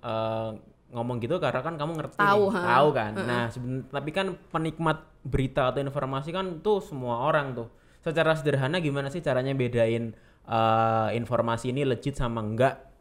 eh, 0.00 0.50
ngomong 0.92 1.20
gitu 1.20 1.36
karena 1.36 1.60
kan 1.60 1.76
kamu 1.76 1.92
ngerti 1.96 2.16
Tahu, 2.16 2.44
nih, 2.48 2.64
tahu 2.68 2.88
kan. 2.92 3.12
Nah, 3.16 3.44
tapi 3.88 4.10
kan 4.12 4.26
penikmat 4.48 5.00
berita 5.24 5.68
atau 5.68 5.80
informasi 5.80 6.32
kan 6.32 6.60
tuh 6.60 6.80
semua 6.80 7.24
orang 7.24 7.52
tuh. 7.52 7.68
Secara 8.00 8.36
sederhana 8.36 8.76
gimana 8.76 9.08
sih 9.08 9.20
caranya 9.20 9.52
bedain 9.52 10.12
eh, 10.42 11.08
informasi 11.12 11.72
ini 11.72 11.84
legit 11.84 12.16
sama 12.16 12.40
enggak? 12.40 12.91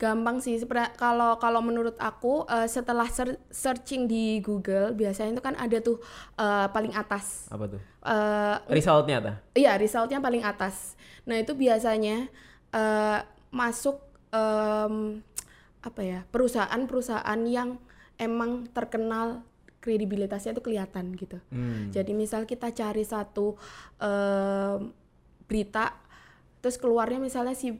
Gampang 0.00 0.42
sih 0.42 0.58
kalau 0.98 1.38
kalau 1.38 1.60
menurut 1.62 1.94
aku 2.02 2.42
eh, 2.50 2.66
setelah 2.66 3.06
ser- 3.06 3.38
searching 3.54 4.10
di 4.10 4.42
Google 4.42 4.90
biasanya 4.98 5.38
itu 5.38 5.42
kan 5.44 5.54
ada 5.54 5.78
tuh 5.78 6.02
eh, 6.38 6.66
paling 6.74 6.90
atas 6.92 7.46
Apa 7.52 7.70
tuh? 7.70 7.80
Eh, 8.02 8.56
Resultnya 8.66 9.18
ta? 9.22 9.32
Iya, 9.54 9.78
resultnya 9.78 10.18
paling 10.18 10.42
atas. 10.42 10.98
Nah, 11.22 11.38
itu 11.38 11.54
biasanya 11.54 12.26
eh, 12.74 13.18
masuk 13.54 14.02
em, 14.34 15.22
apa 15.82 16.00
ya 16.02 16.26
perusahaan-perusahaan 16.34 17.40
yang 17.46 17.78
emang 18.18 18.66
terkenal 18.70 19.46
kredibilitasnya 19.82 20.54
itu 20.54 20.62
kelihatan 20.62 21.14
gitu. 21.18 21.38
Hmm. 21.50 21.90
Jadi 21.94 22.14
misal 22.14 22.46
kita 22.46 22.74
cari 22.74 23.06
satu 23.06 23.54
em, 24.02 24.90
berita, 25.46 25.94
terus 26.58 26.74
keluarnya 26.80 27.22
misalnya 27.22 27.52
si 27.54 27.76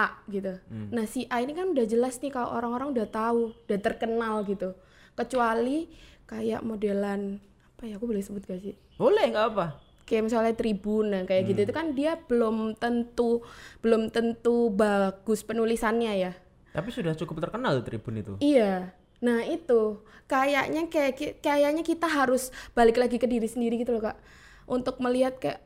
A 0.00 0.06
gitu. 0.32 0.56
Nah 0.70 1.04
si 1.04 1.28
A 1.28 1.44
ini 1.44 1.52
kan 1.52 1.68
udah 1.68 1.84
jelas 1.84 2.16
nih 2.24 2.32
kalau 2.32 2.56
orang-orang 2.56 2.96
udah 2.96 3.06
tahu, 3.12 3.52
udah 3.68 3.78
terkenal 3.84 4.40
gitu. 4.48 4.72
Kecuali 5.12 5.92
kayak 6.24 6.64
modelan 6.64 7.36
apa 7.76 7.84
ya? 7.84 8.00
Aku 8.00 8.08
boleh 8.08 8.24
sebut 8.24 8.40
gak 8.48 8.60
sih? 8.64 8.72
Boleh 8.96 9.28
nggak 9.28 9.46
apa? 9.52 9.66
kayak 10.10 10.26
misalnya 10.26 10.54
tribun 10.58 11.14
nah, 11.14 11.22
kayak 11.22 11.54
gitu 11.54 11.60
itu 11.70 11.70
kan 11.70 11.94
dia 11.94 12.18
belum 12.18 12.74
tentu 12.74 13.46
belum 13.78 14.10
tentu 14.10 14.66
bagus 14.74 15.46
penulisannya 15.46 16.12
ya 16.18 16.32
Tapi 16.74 16.90
sudah 16.90 17.14
cukup 17.14 17.38
terkenal 17.46 17.78
tuh 17.78 17.86
Tribun 17.86 18.18
itu. 18.18 18.34
iya 18.42 18.90
nah 19.22 19.46
itu 19.46 20.02
kayaknya 20.26 20.90
kayak 20.90 21.38
kayaknya 21.38 21.86
kita 21.86 22.10
harus 22.10 22.50
balik 22.74 22.98
lagi 22.98 23.22
ke 23.22 23.28
diri 23.30 23.46
sendiri 23.46 23.78
gitu 23.78 23.94
loh 23.94 24.10
kak 24.10 24.18
untuk 24.66 24.98
melihat 24.98 25.38
kayak 25.38 25.62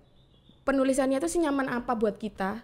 penulisannya 0.69 1.17
itu 1.23 1.31
senyaman 1.31 1.73
apa 1.73 1.97
buat 1.97 2.21
kita 2.21 2.61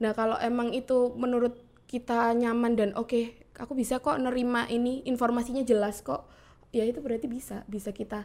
nah 0.00 0.16
kalau 0.16 0.40
emang 0.40 0.72
itu 0.72 1.12
menurut 1.14 1.60
kita 1.84 2.32
nyaman 2.32 2.72
dan 2.74 2.90
oke 2.96 3.36
aku 3.60 3.76
bisa 3.76 4.00
kok 4.00 4.16
nerima 4.16 4.64
ini 4.66 5.04
informasinya 5.04 5.60
jelas 5.60 6.00
kok 6.00 6.24
ya 6.72 6.88
itu 6.88 7.04
berarti 7.04 7.28
bisa 7.28 7.62
bisa 7.68 7.92
kita 7.92 8.24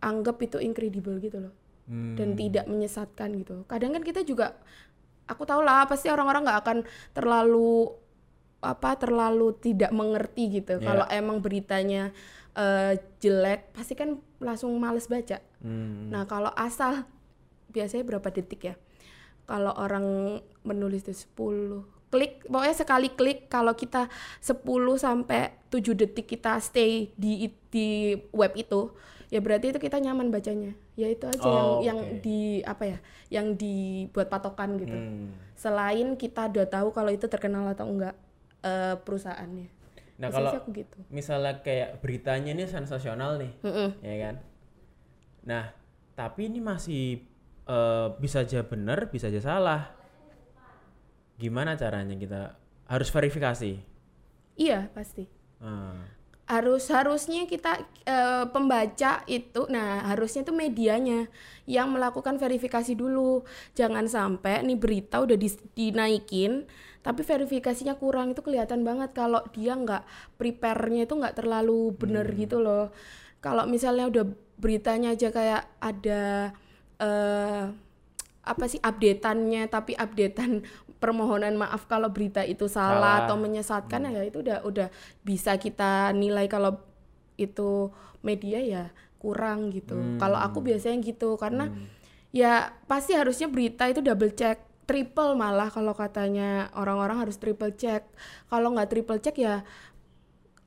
anggap 0.00 0.38
itu 0.40 0.62
incredible 0.62 1.18
gitu 1.18 1.42
loh 1.42 1.54
Hmm. 1.90 2.14
dan 2.14 2.38
tidak 2.38 2.70
menyesatkan 2.70 3.34
gitu. 3.34 3.66
Kadang 3.66 3.90
kan 3.98 4.06
kita 4.06 4.22
juga 4.22 4.54
aku 5.26 5.42
tahu 5.42 5.66
lah 5.66 5.90
pasti 5.90 6.06
orang-orang 6.06 6.46
nggak 6.46 6.60
akan 6.62 6.78
terlalu 7.10 7.90
apa 8.62 8.94
terlalu 8.94 9.58
tidak 9.58 9.90
mengerti 9.90 10.62
gitu. 10.62 10.78
Ya. 10.78 10.86
Kalau 10.86 11.06
emang 11.10 11.42
beritanya 11.42 12.14
eh, 12.54 12.94
jelek 13.18 13.74
pasti 13.74 13.98
kan 13.98 14.22
langsung 14.38 14.70
males 14.78 15.10
baca. 15.10 15.42
Hmm. 15.58 16.14
Nah, 16.14 16.30
kalau 16.30 16.54
asal 16.54 17.10
biasanya 17.74 18.06
berapa 18.06 18.28
detik 18.30 18.70
ya? 18.70 18.74
Kalau 19.50 19.74
orang 19.74 20.38
menulis 20.62 21.02
itu 21.02 21.26
10 21.34 21.82
klik, 22.10 22.46
pokoknya 22.46 22.74
sekali 22.74 23.08
klik 23.10 23.50
kalau 23.50 23.74
kita 23.74 24.06
10 24.38 24.62
sampai 24.94 25.50
7 25.70 25.98
detik 25.98 26.26
kita 26.30 26.58
stay 26.62 27.10
di 27.18 27.50
di 27.70 28.14
web 28.30 28.54
itu, 28.54 28.94
ya 29.26 29.42
berarti 29.42 29.74
itu 29.74 29.78
kita 29.82 29.98
nyaman 29.98 30.30
bacanya. 30.30 30.74
Ya 30.94 31.10
itu 31.10 31.26
aja 31.26 31.42
Oh, 31.42 31.82
yang 31.82 31.82
yang 31.82 31.98
di 32.22 32.62
apa 32.62 32.84
ya? 32.86 32.98
Yang 33.30 33.46
dibuat 33.58 34.30
patokan 34.30 34.78
gitu. 34.78 34.94
Hmm. 34.94 35.34
Selain 35.58 36.14
kita 36.14 36.46
udah 36.46 36.66
tahu 36.70 36.94
kalau 36.94 37.10
itu 37.10 37.26
terkenal 37.26 37.66
atau 37.66 37.90
enggak 37.90 38.14
eh, 38.62 38.94
perusahaannya. 39.02 39.66
Nah, 40.20 40.28
Biasanya 40.28 40.52
kalau 40.52 40.60
aku 40.60 40.70
gitu. 40.76 40.98
misalnya 41.08 41.64
kayak 41.64 42.04
beritanya 42.04 42.52
ini 42.52 42.68
sensasional 42.68 43.40
nih, 43.40 43.56
Mm-mm. 43.64 43.88
ya 44.04 44.16
kan? 44.20 44.34
Nah, 45.48 45.64
tapi 46.12 46.52
ini 46.52 46.60
masih 46.60 47.24
eh, 47.70 48.06
bisa 48.18 48.42
aja 48.42 48.66
benar, 48.66 49.08
bisa 49.14 49.30
aja 49.30 49.38
salah. 49.38 49.82
Gimana 51.38 51.78
caranya 51.78 52.18
kita 52.18 52.58
harus 52.90 53.08
verifikasi? 53.08 53.72
Iya, 54.58 54.92
pasti. 54.92 55.24
Ah, 55.62 55.96
harus 56.50 56.90
harusnya 56.90 57.46
kita 57.46 57.78
eh, 58.02 58.44
pembaca 58.50 59.22
itu 59.30 59.70
nah 59.70 60.02
harusnya 60.10 60.42
itu 60.42 60.50
medianya 60.50 61.30
yang 61.70 61.94
melakukan 61.94 62.42
verifikasi 62.42 62.98
dulu 62.98 63.46
jangan 63.78 64.10
sampai 64.10 64.66
nih 64.66 64.74
berita 64.74 65.22
udah 65.22 65.38
di- 65.38 65.62
dinaikin 65.78 66.66
tapi 67.06 67.22
verifikasinya 67.22 67.94
kurang 68.02 68.34
itu 68.34 68.42
kelihatan 68.42 68.82
banget 68.82 69.14
kalau 69.14 69.46
dia 69.54 69.78
nggak 69.78 70.02
prepare-nya 70.42 71.06
itu 71.06 71.14
nggak 71.14 71.38
terlalu 71.38 71.94
bener 71.94 72.26
gitu 72.34 72.58
loh 72.58 72.90
kalau 73.38 73.70
misalnya 73.70 74.10
udah 74.10 74.26
beritanya 74.58 75.14
aja 75.14 75.30
kayak 75.30 75.70
ada 75.78 76.50
eh 77.00 77.64
apa 78.40 78.64
sih 78.66 78.80
updateannya 78.80 79.68
tapi 79.68 79.92
updatean 79.96 80.64
permohonan 81.02 81.56
maaf 81.56 81.88
kalau 81.88 82.12
berita 82.12 82.44
itu 82.44 82.68
salah, 82.68 83.00
Salah. 83.00 83.14
atau 83.24 83.36
menyesatkan 83.40 84.04
ya 84.12 84.20
itu 84.20 84.44
udah 84.44 84.60
udah 84.68 84.88
bisa 85.24 85.56
kita 85.56 86.12
nilai 86.12 86.44
kalau 86.44 86.76
itu 87.40 87.88
media 88.20 88.60
ya 88.60 88.84
kurang 89.16 89.72
gitu. 89.72 89.96
Kalau 90.20 90.36
aku 90.36 90.60
biasanya 90.60 91.00
gitu 91.00 91.40
karena 91.40 91.72
ya 92.36 92.72
pasti 92.84 93.16
harusnya 93.16 93.48
berita 93.48 93.88
itu 93.88 94.04
double 94.04 94.36
check, 94.36 94.60
triple 94.84 95.36
malah 95.40 95.72
kalau 95.72 95.96
katanya 95.96 96.68
orang-orang 96.76 97.24
harus 97.24 97.40
triple 97.40 97.72
check. 97.72 98.04
Kalau 98.52 98.76
nggak 98.76 98.92
triple 98.92 99.20
check 99.24 99.40
ya 99.40 99.64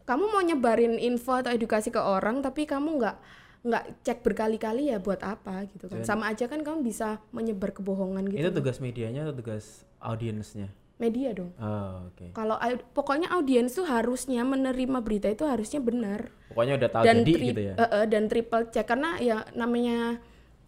kamu 0.03 0.25
mau 0.33 0.43
nyebarin 0.43 0.99
info 0.99 1.39
atau 1.39 1.51
edukasi 1.55 1.87
ke 1.87 2.01
orang 2.01 2.43
tapi 2.43 2.67
kamu 2.67 2.99
nggak 2.99 3.17
nggak 3.63 4.03
cek 4.03 4.19
berkali-kali 4.21 4.91
ya 4.91 4.99
buat 4.99 5.19
apa 5.19 5.63
gitu 5.67 5.87
kan. 5.87 6.03
Sama 6.03 6.27
aja 6.27 6.45
kan 6.45 6.59
kamu 6.59 6.83
bisa 6.83 7.23
menyebar 7.31 7.71
kebohongan 7.71 8.27
gitu 8.27 8.39
Itu 8.39 8.51
tugas 8.53 8.77
medianya 8.77 9.23
atau 9.23 9.35
tugas 9.35 9.87
audiensnya? 9.97 10.67
media 10.93 11.35
dong. 11.35 11.51
Oh, 11.57 12.07
oke. 12.07 12.31
kalau 12.31 12.55
au- 12.55 12.85
pokoknya 12.93 13.27
audiens 13.31 13.73
tuh 13.73 13.83
harusnya 13.83 14.45
menerima 14.45 15.03
berita 15.03 15.27
itu 15.27 15.43
harusnya 15.43 15.81
benar. 15.81 16.31
Pokoknya 16.47 16.79
udah 16.79 16.89
tahu 16.89 17.03
dan 17.03 17.17
jadi 17.19 17.31
gitu 17.43 17.61
ya. 17.61 17.73
eh, 17.75 17.83
eh, 17.83 18.05
dan 18.07 18.23
triple 18.27 18.69
check. 18.69 18.87
Karena 18.87 19.17
ya 19.19 19.43
namanya 19.51 20.21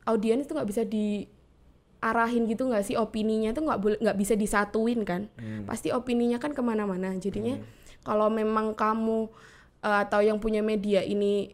audiens 0.04 0.44
itu 0.44 0.52
nggak 0.52 0.68
bisa 0.68 0.84
diarahin 0.84 2.44
gitu 2.46 2.68
nggak 2.68 2.84
sih? 2.84 2.96
Opininya 2.96 3.52
tuh 3.52 3.64
nggak 3.64 3.80
boleh 3.80 3.98
nggak 4.02 4.18
bisa 4.18 4.34
disatuin 4.36 5.04
kan? 5.04 5.30
Hmm. 5.36 5.64
pasti 5.64 5.90
opininya 5.90 6.36
kan 6.36 6.52
ke 6.52 6.60
mana-mana. 6.60 7.16
Jadinya 7.16 7.56
kalau 8.02 8.28
memang 8.28 8.74
kamu 8.74 9.30
eh, 9.82 9.98
atau 10.04 10.20
yang 10.20 10.38
punya 10.38 10.60
media 10.60 11.00
ini 11.00 11.54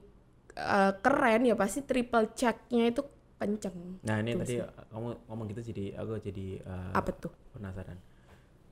eh, 0.55 0.91
keren 0.99 1.41
ya 1.47 1.55
pasti 1.55 1.83
triple 1.83 2.31
checknya 2.35 2.91
itu 2.91 3.01
kenceng 3.41 3.97
Nah, 4.05 4.21
ini 4.21 4.37
tadi 4.37 4.61
kamu 4.61 5.07
ngomong 5.25 5.45
gitu 5.49 5.73
jadi 5.73 5.97
aku 5.97 6.21
jadi 6.21 6.47
eh, 6.61 6.91
apa 6.93 7.11
tuh 7.15 7.33
penasaran. 7.53 7.97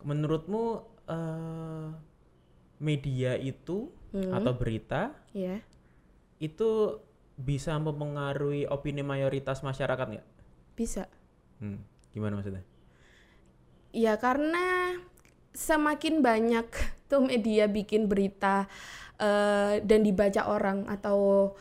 Menurutmu 0.05 0.63
eh, 1.07 1.87
media 2.79 3.35
itu 3.35 3.91
Hmm. 4.09 4.33
atau 4.33 4.57
berita 4.57 5.13
ya 5.37 5.61
itu 6.41 6.97
bisa 7.37 7.77
mempengaruhi 7.77 8.65
opini 8.65 9.05
mayoritas 9.05 9.61
masyarakat 9.61 10.17
nggak? 10.17 10.27
bisa 10.73 11.05
Hmm, 11.61 11.77
gimana 12.09 12.41
maksudnya? 12.41 12.65
Ya 13.91 14.17
karena 14.17 14.97
semakin 15.53 16.25
banyak 16.25 16.65
tuh 17.05 17.21
media 17.21 17.69
bikin 17.69 18.09
berita 18.09 18.65
eh, 19.19 19.83
dan 19.83 19.99
dibaca 20.01 20.47
orang 20.47 20.87
atau 20.87 21.51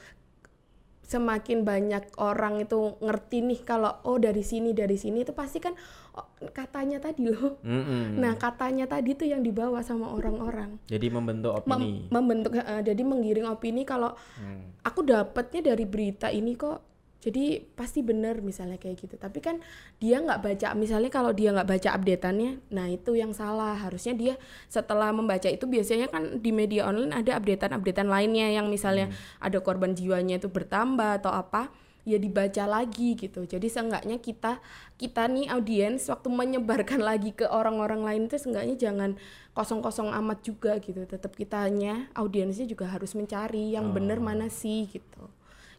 semakin 1.03 1.65
banyak 1.65 2.05
orang 2.21 2.61
itu 2.61 3.01
ngerti 3.01 3.41
nih 3.41 3.61
kalau 3.65 3.97
oh 4.05 4.21
dari 4.21 4.45
sini 4.45 4.77
dari 4.77 4.93
sini 4.95 5.25
itu 5.25 5.33
pasti 5.33 5.57
kan 5.57 5.73
oh, 6.13 6.29
katanya 6.53 7.01
tadi 7.01 7.25
loh. 7.25 7.57
Mm-mm. 7.65 8.21
Nah 8.21 8.37
katanya 8.37 8.85
tadi 8.85 9.17
tuh 9.17 9.25
yang 9.25 9.41
dibawa 9.41 9.81
sama 9.81 10.13
orang-orang. 10.13 10.77
Jadi 10.85 11.09
membentuk 11.09 11.65
Mem- 11.65 11.81
opini. 11.81 12.13
membentuk 12.13 12.53
eh, 12.55 12.83
jadi 12.85 13.01
menggiring 13.01 13.49
opini 13.49 13.83
kalau 13.83 14.13
Hmm. 14.37 14.69
aku 14.85 15.01
dapetnya 15.01 15.73
dari 15.73 15.89
berita 15.89 16.29
ini 16.29 16.53
kok 16.53 16.85
jadi 17.29 17.61
pasti 17.77 18.01
bener 18.01 18.41
misalnya 18.41 18.81
kayak 18.81 19.05
gitu. 19.05 19.21
Tapi 19.21 19.45
kan 19.45 19.61
dia 20.01 20.17
nggak 20.17 20.41
baca 20.41 20.69
misalnya 20.73 21.13
kalau 21.13 21.37
dia 21.37 21.53
nggak 21.53 21.69
baca 21.69 21.89
updateannya 21.93 22.73
nah 22.73 22.89
itu 22.89 23.13
yang 23.13 23.37
salah. 23.37 23.77
Harusnya 23.77 24.17
dia 24.17 24.35
setelah 24.73 25.13
membaca 25.13 25.45
itu 25.45 25.69
biasanya 25.69 26.09
kan 26.09 26.41
di 26.41 26.51
media 26.57 26.89
online 26.89 27.13
ada 27.13 27.37
updatean 27.37 27.77
updatean 27.77 28.09
lainnya 28.09 28.49
yang 28.49 28.73
misalnya 28.73 29.13
ada 29.45 29.61
korban 29.61 29.93
jiwanya 29.93 30.41
itu 30.41 30.49
bertambah 30.49 31.21
atau 31.21 31.29
apa 31.37 31.69
ya 32.09 32.17
dibaca 32.17 32.65
lagi 32.65 33.13
gitu. 33.13 33.45
Jadi 33.45 33.69
seenggaknya 33.69 34.17
kita 34.17 34.65
kita 34.97 35.29
nih 35.29 35.53
audiens 35.53 36.09
waktu 36.09 36.33
menyebarkan 36.33 37.05
lagi 37.13 37.37
ke 37.37 37.45
orang-orang 37.45 38.09
lain 38.09 38.23
itu 38.33 38.41
seenggaknya 38.41 38.81
jangan 38.81 39.21
kosong-kosong 39.53 40.17
amat 40.17 40.41
juga 40.41 40.81
gitu. 40.81 41.05
Tetap 41.05 41.37
kitanya 41.37 42.09
audiensnya 42.17 42.65
juga 42.65 42.89
harus 42.89 43.13
mencari 43.13 43.77
yang 43.77 43.93
bener 43.93 44.17
mana 44.17 44.49
sih 44.49 44.89
gitu 44.89 45.29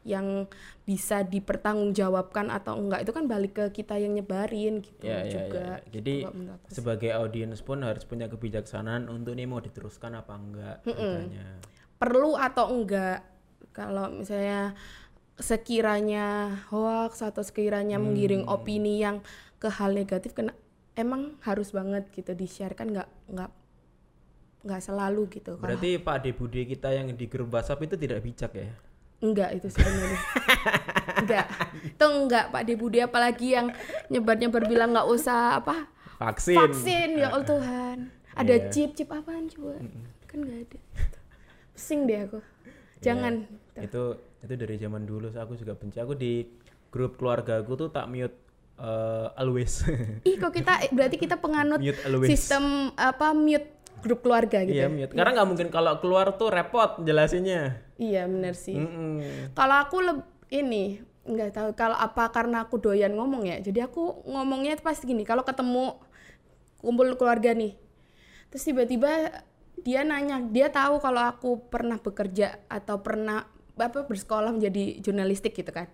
yang 0.02 0.48
bisa 0.84 1.22
dipertanggungjawabkan 1.22 2.48
atau 2.50 2.76
enggak 2.76 3.04
itu 3.04 3.12
kan 3.12 3.26
balik 3.26 3.54
ke 3.54 3.84
kita 3.84 3.96
yang 3.96 4.16
nyebarin 4.16 4.80
gitu 4.80 5.04
Ya, 5.04 5.22
ya, 5.22 5.22
ya, 5.22 5.32
juga 5.36 5.60
ya. 5.60 5.92
Jadi 5.92 6.14
menurut 6.26 6.56
aku 6.58 6.68
sih. 6.68 6.76
sebagai 6.76 7.12
audiens 7.14 7.60
pun 7.60 7.84
harus 7.84 8.04
punya 8.04 8.26
kebijaksanaan 8.26 9.06
untuk 9.08 9.34
nih 9.34 9.44
mau 9.44 9.60
diteruskan 9.60 10.16
apa 10.16 10.34
enggak 10.34 10.76
beritanya. 10.84 11.60
perlu 11.96 12.34
atau 12.34 12.72
enggak 12.72 13.22
kalau 13.70 14.08
misalnya 14.10 14.74
sekiranya 15.38 16.28
hoax 16.68 17.22
atau 17.22 17.42
sekiranya 17.42 17.96
menggiring 17.98 18.44
Hmm. 18.44 18.56
opini 18.56 19.00
yang 19.00 19.24
ke 19.56 19.68
hal 19.70 19.92
negatif 19.92 20.32
kena 20.32 20.52
emang 20.94 21.40
harus 21.42 21.72
banget 21.72 22.08
gitu 22.10 22.32
di 22.32 22.44
share 22.44 22.74
kan 22.74 22.88
nggak 22.88 23.08
nggak 23.30 23.52
nggak 24.62 24.82
selalu 24.82 25.32
gitu 25.32 25.56
Berarti 25.56 25.96
Pak 25.98 26.16
Ade 26.18 26.32
Bude 26.34 26.64
kita 26.64 26.92
yang 26.92 27.08
di 27.10 27.26
grup 27.26 27.48
WhatsApp 27.50 27.80
itu 27.82 27.96
tidak 27.96 28.20
bijak 28.20 28.52
ya? 28.52 28.72
Enggak 29.20 29.50
itu 29.54 29.68
sebenarnya. 29.68 30.20
Enggak. 31.18 31.46
Itu 31.86 32.06
enggak 32.08 32.46
Pak 32.50 32.64
Debudi 32.64 33.00
apalagi 33.00 33.48
yang 33.52 33.68
nyebar-nyebar 34.08 34.64
bilang 34.66 34.92
nggak 34.92 35.08
usah 35.08 35.58
apa 35.58 35.88
Vaksin. 36.18 36.56
vaksin. 36.56 37.10
Ya 37.16 37.30
Allah 37.30 37.44
Tuhan. 37.46 37.98
Ada 38.34 38.56
Iya. 38.56 38.68
chip 38.70 38.90
chip 38.94 39.10
apaan 39.10 39.48
coba? 39.48 39.80
Kan 40.26 40.40
nggak 40.42 40.60
ada. 40.66 40.80
Pusing 41.72 42.02
deh 42.06 42.20
aku. 42.24 42.40
Jangan. 43.00 43.48
Itu 43.76 44.04
itu 44.40 44.54
dari 44.56 44.76
zaman 44.76 45.04
dulu. 45.04 45.28
Aku 45.30 45.56
juga 45.56 45.76
benci. 45.76 45.98
Aku 45.98 46.14
di 46.14 46.48
grup 46.90 47.16
keluarga 47.16 47.60
aku 47.60 47.76
tuh 47.78 47.90
tak 47.90 48.08
mute 48.08 48.36
eh, 48.76 49.28
always. 49.36 49.84
ih 50.24 50.36
kok 50.36 50.52
kita 50.52 50.82
eh, 50.82 50.90
berarti 50.90 51.16
kita 51.16 51.36
penganut 51.36 51.78
Mute 51.78 52.00
always. 52.02 52.30
sistem 52.30 52.64
apa 52.96 53.32
mute 53.32 53.79
grup 54.00 54.20
keluarga 54.22 54.64
gitu 54.64 54.76
Iya 54.76 54.88
ya? 54.88 54.92
mute. 54.92 55.14
Karena 55.14 55.32
nggak 55.36 55.48
mungkin 55.48 55.68
kalau 55.70 55.94
keluar 56.00 56.34
tuh 56.36 56.50
repot 56.50 57.00
jelasinnya. 57.02 57.84
iya 58.00 58.24
bener 58.26 58.56
sih 58.56 58.80
Mm-mm. 58.80 59.52
kalau 59.54 59.76
aku 59.84 59.98
ini 60.50 61.04
nggak 61.28 61.52
tahu 61.52 61.70
kalau 61.76 61.94
apa 61.94 62.32
karena 62.32 62.64
aku 62.64 62.80
doyan 62.80 63.12
ngomong 63.14 63.44
ya 63.44 63.60
jadi 63.60 63.86
aku 63.86 64.24
ngomongnya 64.26 64.80
itu 64.80 64.84
pasti 64.84 65.04
gini 65.06 65.28
kalau 65.28 65.44
ketemu 65.44 66.00
kumpul 66.80 67.12
keluarga 67.20 67.52
nih 67.52 67.76
terus 68.50 68.64
tiba-tiba 68.64 69.44
dia 69.80 70.08
nanya 70.08 70.40
dia 70.48 70.72
tahu 70.72 70.98
kalau 71.00 71.22
aku 71.22 71.70
pernah 71.70 72.00
bekerja 72.00 72.58
atau 72.72 73.04
pernah 73.04 73.46
apa 73.76 74.04
bersekolah 74.04 74.52
menjadi 74.52 75.00
jurnalistik 75.00 75.56
gitu 75.56 75.72
kan 75.72 75.88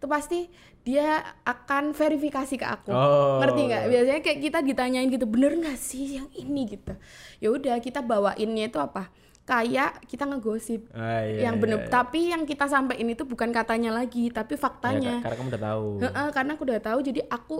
itu 0.00 0.08
pasti 0.08 0.48
dia 0.80 1.20
akan 1.44 1.92
verifikasi 1.92 2.56
ke 2.56 2.64
aku. 2.64 2.88
Oh. 2.88 3.36
ngerti 3.36 3.60
nggak? 3.62 3.82
Biasanya 3.86 4.20
kayak 4.22 4.40
kita 4.40 4.58
ditanyain 4.62 5.06
gitu 5.06 5.24
bener 5.24 5.52
nggak 5.54 5.76
sih 5.78 6.16
yang 6.16 6.28
ini? 6.32 6.64
gitu. 6.70 6.96
Ya 7.36 7.48
udah 7.50 7.76
kita 7.78 8.00
bawainnya 8.00 8.64
itu 8.66 8.78
apa? 8.78 9.12
Kayak 9.42 10.00
kita 10.06 10.24
ngegosip 10.24 10.88
Ah, 10.90 11.20
iya, 11.20 11.44
yang 11.44 11.54
iya, 11.54 11.60
bener. 11.60 11.78
iya. 11.78 11.90
tapi 11.90 12.30
yang 12.30 12.42
kita 12.44 12.64
sampaikan 12.64 13.08
itu 13.08 13.24
bukan 13.24 13.50
katanya 13.50 13.92
lagi 13.92 14.30
tapi 14.30 14.54
Ya, 14.54 14.58
faktanya 14.58 15.12
ka- 15.18 15.22
karena 15.22 15.36
kamu 15.36 15.48
udah 15.50 15.62
tahu. 15.66 15.86
Heeh, 16.00 16.28
karena 16.30 16.50
aku 16.50 16.62
udah 16.64 16.80
tahu 16.80 16.98
jadi 17.02 17.20
aku 17.26 17.56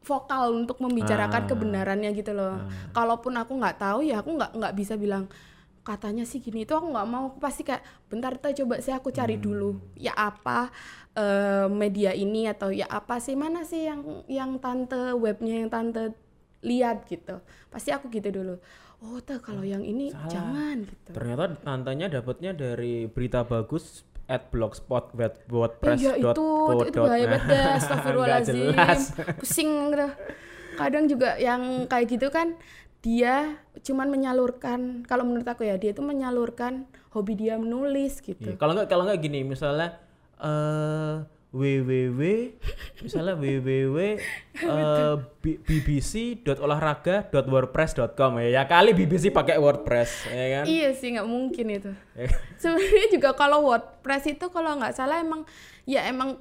vokal 0.00 0.42
untuk 0.56 0.80
membicarakan 0.80 1.42
Ah. 1.42 1.46
kebenarannya 1.46 2.10
gitu 2.14 2.32
loh. 2.32 2.56
Kalaupun 2.90 3.36
aku 3.36 3.52
nggak 3.52 3.76
tahu 3.78 4.00
ya 4.02 4.18
aku 4.18 4.32
nggak 4.32 4.56
nggak 4.56 4.74
bisa 4.74 4.96
bilang 4.96 5.28
katanya 5.80 6.22
sih 6.22 6.38
gini 6.38 6.62
itu 6.62 6.72
aku 6.72 6.92
nggak 6.92 7.08
mau 7.08 7.32
aku 7.32 7.38
pasti 7.38 7.64
kayak 7.64 7.80
bentar 8.06 8.36
kita 8.36 8.52
coba 8.62 8.78
sih 8.78 8.92
aku 8.92 9.08
cari 9.10 9.34
Hmm. 9.34 9.44
dulu 9.44 9.70
ya 9.96 10.12
apa 10.12 10.68
eh, 11.12 11.66
media 11.66 12.12
ini 12.12 12.46
atau 12.46 12.68
ya 12.68 12.84
apa 12.84 13.16
sih 13.16 13.32
mana 13.34 13.64
sih 13.64 13.88
yang 13.88 14.04
yang 14.28 14.56
tante 14.58 15.16
webnya 15.16 15.64
yang 15.64 15.70
tante 15.70 16.12
lihat 16.60 17.08
gitu 17.08 17.40
pasti 17.68 17.88
aku 17.90 18.12
gitu 18.12 18.28
dulu 18.28 18.60
oh 19.00 19.18
tuh 19.20 19.40
kalau 19.40 19.64
yang 19.64 19.80
ini 19.80 20.12
Salah. 20.12 20.28
jangan 20.28 20.76
gitu 20.84 21.10
Ternyata 21.16 21.44
tantenya 21.58 22.06
dapatnya 22.12 22.52
dari 22.52 23.08
berita 23.08 23.40
bagus 23.42 24.04
at 24.28 24.52
blogspot 24.52 25.10
Iya 25.16 26.20
itu, 26.20 26.46
itu 26.86 27.00
bahaya 27.00 27.26
banget 27.26 27.50
astagfirullahaladzim. 27.82 28.56
Pusing 29.40 29.72
gitu. 29.90 30.06
Kadang 30.78 31.04
juga 31.10 31.34
yang 31.36 31.90
kayak 31.90 32.06
gitu 32.08 32.30
kan 32.30 32.54
dia 33.00 33.56
cuman 33.80 34.12
menyalurkan 34.12 35.08
kalau 35.08 35.24
menurut 35.24 35.48
aku 35.48 35.64
ya 35.64 35.80
dia 35.80 35.96
itu 35.96 36.04
menyalurkan 36.04 36.84
hobi 37.16 37.32
dia 37.34 37.56
menulis 37.56 38.20
gitu. 38.20 38.52
Iya, 38.52 38.60
Kalau 38.60 38.76
nggak 38.76 38.92
kalau 38.92 39.08
nggak 39.08 39.24
gini 39.24 39.40
misalnya 39.40 39.96
eh 40.36 41.24
www 41.50 42.22
misalnya 43.04 43.34
www 43.34 43.98
eh, 43.98 44.16
B- 45.42 45.58
bbc.olahraga.wordpress.com 45.66 48.32
ya. 48.38 48.62
ya 48.62 48.70
kali 48.70 48.94
BBC 48.94 49.34
pakai 49.34 49.58
WordPress 49.58 50.30
ya 50.30 50.46
kan 50.60 50.64
Iya 50.70 50.94
sih 50.94 51.10
nggak 51.16 51.26
mungkin 51.26 51.66
itu. 51.72 51.90
Ya. 52.14 52.28
Sebenarnya 52.62 53.06
juga 53.10 53.34
kalau 53.34 53.66
WordPress 53.66 54.30
itu 54.30 54.46
kalau 54.52 54.76
nggak 54.78 54.94
salah 54.94 55.18
emang 55.18 55.42
ya 55.88 56.04
emang 56.06 56.38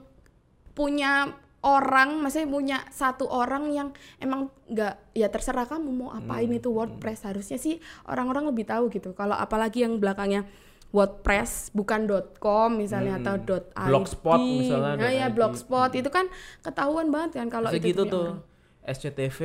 punya 0.78 1.34
orang, 1.62 2.20
maksudnya 2.20 2.48
punya 2.48 2.78
satu 2.88 3.26
orang 3.26 3.68
yang 3.70 3.88
emang 4.18 4.48
nggak 4.66 5.12
ya 5.12 5.28
terserah 5.28 5.66
kamu 5.66 5.90
mau 5.90 6.10
apain 6.10 6.46
Hmm. 6.46 6.56
itu 6.56 6.70
WordPress 6.70 7.26
harusnya 7.26 7.56
sih 7.56 7.78
orang-orang 8.06 8.48
lebih 8.48 8.64
tahu 8.64 8.88
gitu. 8.90 9.12
Kalau 9.12 9.34
apalagi 9.34 9.84
yang 9.84 9.98
belakangnya 9.98 10.48
WordPress 10.90 11.70
bukan 11.72 12.10
.com 12.40 12.74
misalnya 12.74 13.20
atau 13.20 13.38
.id. 13.38 13.62
Hmm. 13.70 13.88
Blogspot 13.88 14.40
misalnya, 14.40 14.94
Nah, 14.96 15.12
ya 15.12 15.28
blogspot 15.28 15.92
itu 15.94 16.08
kan 16.08 16.26
ketahuan 16.60 17.08
banget 17.10 17.38
kan 17.38 17.48
kalau 17.50 17.70
itu 17.70 17.94
gitu 17.94 18.04
tuh 18.06 18.26
orang. 18.34 18.42
SCTV 18.88 19.40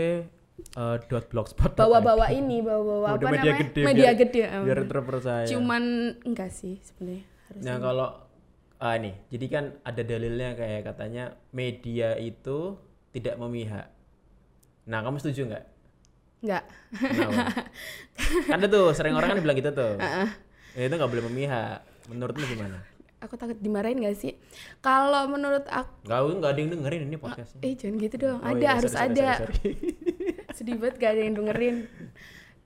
eh, 0.72 0.96
dot 1.04 1.26
blogspot 1.28 1.74
bawa-bawa 1.74 2.30
ini 2.30 2.62
bawa-bawa 2.62 3.06
apa 3.12 3.26
media 3.28 3.42
namanya 3.44 3.60
gede, 3.60 3.80
media 3.82 4.02
biar- 4.06 4.16
gede 4.16 4.42
biar 4.62 4.78
terpercaya 4.86 5.44
cuman 5.44 5.82
enggak 6.22 6.48
sih 6.48 6.78
sebenarnya 6.80 7.24
harusnya 7.44 7.66
Nah 7.66 7.76
kalau 7.76 8.08
ah 8.84 9.00
nih, 9.00 9.16
jadi 9.32 9.46
kan 9.48 9.64
ada 9.80 10.02
dalilnya 10.04 10.52
kayak 10.52 10.84
katanya 10.84 11.24
media 11.50 12.20
itu 12.20 12.76
tidak 13.16 13.40
memihak. 13.40 13.88
Nah 14.84 15.00
kamu 15.00 15.16
setuju 15.16 15.48
nggak? 15.48 15.64
enggak 16.44 16.64
Kenapa? 16.92 17.64
kan 18.52 18.56
ada 18.60 18.68
tuh 18.68 18.92
sering 18.92 19.16
orang 19.16 19.32
kan 19.32 19.40
bilang 19.40 19.56
gitu 19.56 19.72
tuh. 19.72 19.96
Ya, 20.76 20.84
itu 20.84 20.92
nggak 20.92 21.08
boleh 21.08 21.24
memihak. 21.32 21.80
Menurutmu 22.12 22.44
gimana? 22.44 22.84
aku 23.24 23.40
takut 23.40 23.56
dimarahin 23.56 24.04
gak 24.04 24.20
sih 24.20 24.36
kalau 24.84 25.24
menurut 25.32 25.64
aku 25.72 26.04
Nggak, 26.04 26.20
nggak 26.44 26.50
ada 26.52 26.60
yang 26.60 26.70
dengerin 26.76 27.02
ini 27.08 27.16
podcastnya. 27.16 27.60
eh 27.64 27.72
jangan 27.72 27.96
gitu 27.96 28.16
dong 28.20 28.38
Oh 28.44 28.52
ada 28.52 28.60
iya, 28.60 28.70
harus 28.76 28.92
sorry, 28.92 29.00
sorry, 29.00 29.16
ada 29.16 29.28
sorry, 29.40 29.54
sorry. 29.56 29.72
sedih 30.60 30.76
banget 30.76 30.94
gak 31.00 31.10
ada 31.16 31.20
yang 31.24 31.34
dengerin 31.34 31.76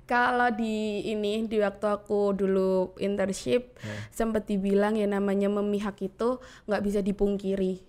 kalau 0.08 0.48
di 0.50 1.04
ini 1.04 1.44
di 1.44 1.60
waktu 1.60 1.84
aku 1.86 2.32
dulu 2.32 2.96
internship 2.96 3.76
sempet 4.08 4.48
dibilang 4.48 4.96
ya 4.96 5.04
namanya 5.04 5.52
memihak 5.52 6.00
itu 6.00 6.40
nggak 6.64 6.80
bisa 6.80 7.04
dipungkiri 7.04 7.84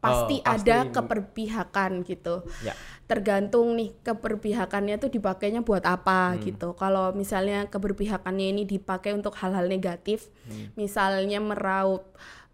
pasti 0.00 0.40
Oh, 0.40 0.46
pasti. 0.46 0.64
ada 0.64 0.88
keperpihakan 0.88 2.06
gitu 2.06 2.40
Ya. 2.62 2.72
tergantung 3.04 3.76
nih 3.76 3.92
keberpihakannya 4.00 4.96
tuh 4.96 5.10
dipakainya 5.10 5.60
buat 5.60 5.84
apa 5.84 6.32
Hmm. 6.32 6.40
gitu. 6.40 6.72
Kalau 6.72 7.12
misalnya 7.12 7.68
keberpihakannya 7.68 8.46
ini 8.48 8.62
dipakai 8.64 9.12
untuk 9.12 9.36
hal-hal 9.36 9.66
negatif, 9.66 10.30
Hmm. 10.48 10.72
misalnya 10.72 11.36
meraup 11.36 12.06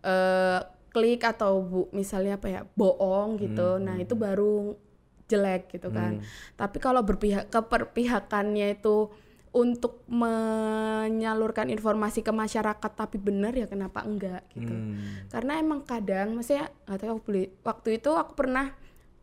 eh, 0.02 0.60
klik 0.90 1.22
atau 1.22 1.60
bu, 1.60 1.80
misalnya 1.90 2.38
apa 2.38 2.46
ya 2.48 2.60
bohong 2.72 3.36
gitu, 3.36 3.74
Hmm. 3.74 3.84
nah 3.84 3.96
itu 3.98 4.14
baru 4.14 4.78
jelek 5.26 5.70
gitu 5.70 5.90
kan. 5.90 6.22
Tapi 6.54 6.76
kalau 6.78 7.02
berpihak 7.02 7.50
keperpihakannya 7.50 8.74
itu 8.74 9.10
untuk 9.50 10.04
menyalurkan 10.06 11.68
informasi 11.68 12.20
ke 12.20 12.28
masyarakat 12.28 12.90
tapi 12.92 13.16
benar 13.16 13.50
ya 13.50 13.64
kenapa 13.64 14.04
enggak 14.04 14.44
gitu 14.52 14.68
Hmm. 14.68 15.24
karena 15.32 15.56
emang 15.56 15.80
kadang 15.80 16.36
maksudnya 16.36 16.68
tahu 16.84 17.16
aku 17.16 17.22
beli 17.24 17.48
waktu 17.62 17.96
itu 17.96 18.12
aku 18.12 18.36
pernah 18.36 18.76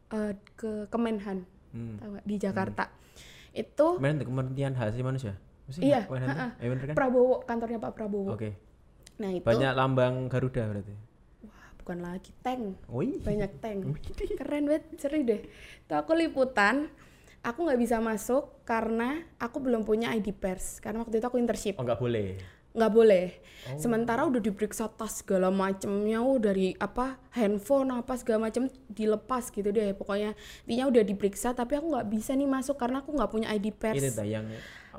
eh, 0.09 0.33
ke 0.55 0.89
Kemenhan 0.89 1.45
Hmm. 1.69 1.97
tahu 1.97 2.11
di 2.21 2.35
Jakarta 2.37 2.89
itu 3.53 3.97
Kemarin 3.97 4.17
tuh 4.17 4.27
kementerian 4.27 4.73
hak 4.73 4.89
asasi 4.89 5.01
manusia. 5.01 5.33
Sih? 5.69 5.85
Iya, 5.85 6.09
Kemenhan 6.09 6.27
tuh? 6.27 6.41
ha-ha. 6.41 6.61
Eh, 6.61 6.67
bener 6.67 6.83
kan? 6.83 6.95
Prabowo 6.97 7.35
kantornya 7.45 7.77
Pak 7.77 7.91
Prabowo 7.93 8.33
Oke. 8.33 8.57
nah 9.15 9.29
itu 9.29 9.45
Banyak 9.45 9.71
lambang 9.71 10.25
Garuda 10.27 10.65
berarti. 10.65 10.93
Bukan 11.83 11.99
lagi 11.99 12.31
tank 12.39 12.79
Wih. 12.87 13.19
banyak 13.19 13.51
tank 13.59 13.83
keren 14.39 14.71
banget 14.71 14.83
seru 14.95 15.19
deh 15.19 15.43
tuh 15.83 15.99
aku 15.99 16.15
liputan 16.15 16.87
aku 17.43 17.67
nggak 17.67 17.75
bisa 17.75 17.99
masuk 17.99 18.63
karena 18.63 19.19
aku 19.35 19.59
belum 19.59 19.83
punya 19.83 20.15
ID 20.15 20.31
pers 20.31 20.79
karena 20.79 21.03
waktu 21.03 21.19
itu 21.19 21.27
aku 21.27 21.35
internship 21.35 21.75
Oh 21.75 21.83
nggak 21.83 21.99
boleh. 21.99 22.39
nggak 22.73 22.89
boleh. 22.89 23.27
Oh. 23.69 23.77
Sementara 23.77 24.25
udah 24.25 24.41
diperiksa 24.41 24.89
tas 24.89 25.21
segala 25.21 25.53
macemnya, 25.53 26.25
oh 26.25 26.41
dari 26.41 26.73
apa 26.73 27.21
handphone 27.29 27.93
apa 27.93 28.17
segala 28.17 28.49
macem 28.49 28.65
dilepas 28.89 29.53
gitu 29.53 29.69
deh. 29.69 29.93
Pokoknya 29.93 30.33
intinya 30.65 30.89
udah 30.89 31.05
diperiksa, 31.05 31.53
tapi 31.53 31.77
aku 31.77 31.93
nggak 31.93 32.09
bisa 32.09 32.33
nih 32.33 32.49
masuk 32.49 32.73
karena 32.81 33.05
aku 33.05 33.13
nggak 33.13 33.29
punya 33.29 33.53
ID 33.53 33.69
Ini 33.69 33.77
pers. 33.77 34.17
yang 34.25 34.49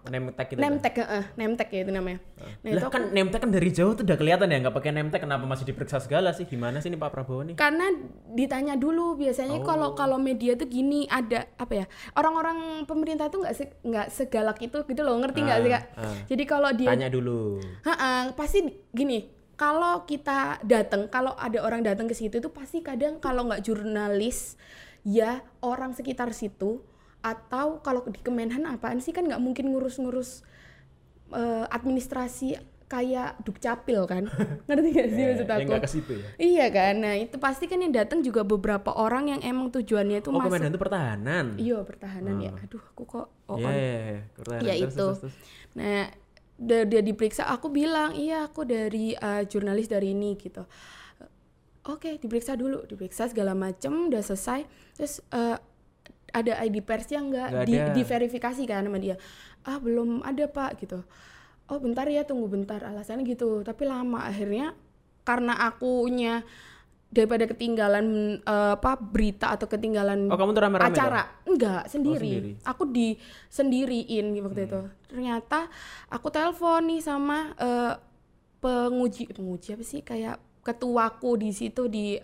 name 0.06 0.30
tag 0.30 0.46
itu. 0.46 0.54
dah. 0.54 0.62
Name 0.62 0.78
tag, 0.78 0.94
eh, 0.96 1.24
name 1.34 1.54
tag 1.54 1.68
ya 1.68 1.80
itu 1.80 1.90
namanya. 1.90 2.18
Nah 2.60 2.70
lah 2.70 2.76
itu 2.76 2.88
kan 2.88 3.02
name 3.08 3.28
tag 3.28 3.40
kan 3.40 3.50
dari 3.50 3.70
jauh 3.70 3.92
tuh 3.92 4.02
udah 4.02 4.14
kelihatan 4.14 4.46
ya 4.46 4.58
nggak 4.58 4.74
pakai 4.74 4.90
name 4.90 5.08
tag 5.08 5.20
kenapa 5.20 5.44
masih 5.44 5.64
diperiksa 5.64 5.98
segala 5.98 6.30
sih 6.30 6.44
gimana 6.44 6.78
sih 6.78 6.88
nih 6.88 6.96
Pak 6.96 7.10
Prabowo 7.10 7.42
nih 7.42 7.54
karena 7.54 7.88
ditanya 8.30 8.74
dulu 8.74 9.16
biasanya 9.16 9.56
Oh. 9.56 9.64
kalau 9.64 9.88
kalau 9.92 10.18
media 10.18 10.52
tuh 10.54 10.66
gini 10.66 11.06
ada 11.06 11.48
apa 11.54 11.72
ya 11.74 11.86
orang-orang 12.14 12.56
pemerintah 12.84 13.26
tuh 13.26 13.40
nggak 13.40 13.54
se- 13.54 13.76
nggak 13.80 14.06
segalak 14.08 14.58
itu 14.58 14.76
gitu 14.82 15.00
loh 15.00 15.16
ngerti 15.16 15.40
nggak 15.40 15.58
sih 15.58 15.70
Ah, 15.70 15.74
kak? 15.74 15.84
ah. 15.96 16.16
Jadi 16.26 16.42
kalau 16.44 16.70
dia 16.70 16.88
tanya 16.90 17.08
dulu 17.08 17.60
Ha-ha, 17.82 18.10
pasti 18.32 18.60
gini 18.90 19.24
kalau 19.54 20.02
kita 20.02 20.58
datang 20.60 21.06
kalau 21.06 21.32
ada 21.32 21.58
orang 21.58 21.80
datang 21.80 22.04
ke 22.04 22.12
situ 22.12 22.36
itu 22.36 22.50
pasti 22.50 22.80
kadang 22.80 23.16
kalau 23.16 23.46
nggak 23.46 23.62
jurnalis 23.62 24.58
ya 25.02 25.30
orang 25.60 25.92
sekitar 25.92 26.30
situ 26.30 26.82
atau 27.24 27.80
kalau 27.80 28.04
di 28.04 28.20
Kemenhan 28.20 28.68
apaan 28.68 29.00
sih? 29.00 29.16
Kan 29.16 29.24
nggak 29.24 29.40
mungkin 29.40 29.72
ngurus-ngurus 29.72 30.44
eh, 31.32 31.64
administrasi 31.72 32.60
kayak 32.94 33.40
dukcapil 33.42 34.04
kan? 34.04 34.24
Ngerti 34.68 34.88
gak 34.92 35.08
sih 35.10 35.22
maksud 35.24 35.48
yang 35.48 35.66
aku? 35.66 35.82
ke 35.82 35.90
situ 35.90 36.12
ya? 36.14 36.28
Iya 36.36 36.66
kan? 36.70 36.94
Nah 37.00 37.14
itu 37.18 37.36
pasti 37.40 37.64
kan 37.66 37.80
yang 37.80 37.90
datang 37.90 38.20
juga 38.20 38.44
beberapa 38.44 38.92
orang 38.94 39.34
yang 39.34 39.40
emang 39.42 39.72
tujuannya 39.72 40.20
itu 40.20 40.30
oh 40.30 40.36
masuk. 40.36 40.48
Komandan 40.52 40.70
itu 40.70 40.80
pertahanan? 40.80 41.46
Iya 41.56 41.78
pertahanan 41.82 42.34
ya. 42.38 42.52
Aduh 42.54 42.84
aku 42.94 43.02
kok 43.08 43.26
oh, 43.48 43.56
pertahanan. 43.58 44.62
ya 44.62 44.74
Terus, 44.78 44.92
itu. 44.92 44.94
terus, 44.94 45.18
terus. 45.26 45.34
nah 45.74 46.06
dia, 46.54 46.86
dia 46.86 47.02
diperiksa 47.02 47.50
aku 47.50 47.66
bilang 47.66 48.14
iya 48.14 48.46
aku 48.46 48.62
dari 48.62 49.16
eh, 49.16 49.42
jurnalis 49.48 49.90
dari 49.90 50.14
ini 50.14 50.36
gitu. 50.38 50.62
Oke 51.84 52.20
diperiksa 52.20 52.54
dulu. 52.54 52.84
Diperiksa 52.86 53.32
segala 53.32 53.56
macem 53.56 54.12
udah 54.12 54.22
selesai. 54.22 54.68
Terus 54.94 55.24
eh, 55.32 55.58
ada 56.34 56.58
ID 56.66 56.82
persnya 56.82 57.22
nggak? 57.22 57.48
Nggak 57.54 57.66
di, 57.70 57.74
diverifikasi 58.02 58.62
kan 58.66 58.82
sama 58.84 58.98
dia. 58.98 59.14
Ah 59.62 59.78
belum 59.78 60.26
ada 60.26 60.44
pak 60.50 60.82
gitu. 60.82 61.06
Oh 61.70 61.78
bentar 61.78 62.04
ya 62.10 62.26
tunggu 62.26 62.50
bentar. 62.50 62.82
Alasannya 62.82 63.22
gitu. 63.24 63.62
Tapi 63.62 63.86
lama 63.86 64.26
akhirnya 64.26 64.74
karena 65.22 65.56
akunya 65.56 66.42
daripada 67.14 67.46
ketinggalan 67.46 68.38
eh, 68.42 68.72
apa 68.74 68.98
berita 68.98 69.54
atau 69.54 69.70
ketinggalan 69.70 70.26
oh 70.26 70.34
kamu 70.34 70.52
acara. 70.82 71.22
Enggak 71.46 71.86
sendiri. 71.86 72.18
sendiri. 72.18 72.50
aku 72.66 72.82
di 72.90 73.14
sendiriin 73.46 74.34
waktu 74.42 74.66
itu. 74.66 74.80
Ternyata 75.06 75.70
aku 76.10 76.26
telepon 76.34 76.90
nih 76.90 77.00
sama 77.00 77.54
eh, 77.54 77.94
penguji 78.58 79.30
penguji 79.30 79.78
apa 79.78 79.84
sih? 79.86 80.02
Kayak 80.02 80.42
ketuaku 80.66 81.38
di 81.38 81.54
situ 81.54 81.86
di 81.86 82.18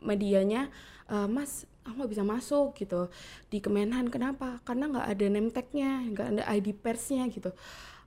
medianya. 0.00 0.72
"Eh, 1.12 1.28
mas 1.28 1.68
aku 1.82 1.94
nggak 1.98 2.12
bisa 2.12 2.24
masuk 2.24 2.74
gitu. 2.74 3.10
Di 3.48 3.58
Kemenhan 3.58 4.06
kenapa? 4.06 4.62
Karena 4.62 4.86
nggak 4.86 5.06
ada 5.08 5.26
name 5.26 5.50
tag-nya 5.50 6.06
nggak 6.08 6.26
ada 6.32 6.42
ID 6.48 6.72
persnya 6.74 7.26
gitu. 7.26 7.50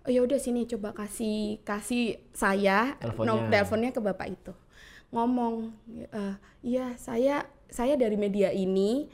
Oh 0.06 0.10
ya 0.10 0.22
udah 0.22 0.38
sini 0.38 0.64
coba 0.66 0.94
kasih 0.94 1.60
kasih 1.62 2.22
saya 2.32 2.94
Teleponnya. 2.96 3.28
nom- 3.28 3.50
teleponnya 3.50 3.92
ke 3.92 4.00
bapak 4.00 4.28
itu. 4.32 4.54
Ngomong 5.12 5.74
"Eh, 6.08 6.36
iya 6.64 6.96
saya 6.96 7.44
saya 7.68 7.98
dari 7.98 8.16
media 8.16 8.50
ini 8.50 9.10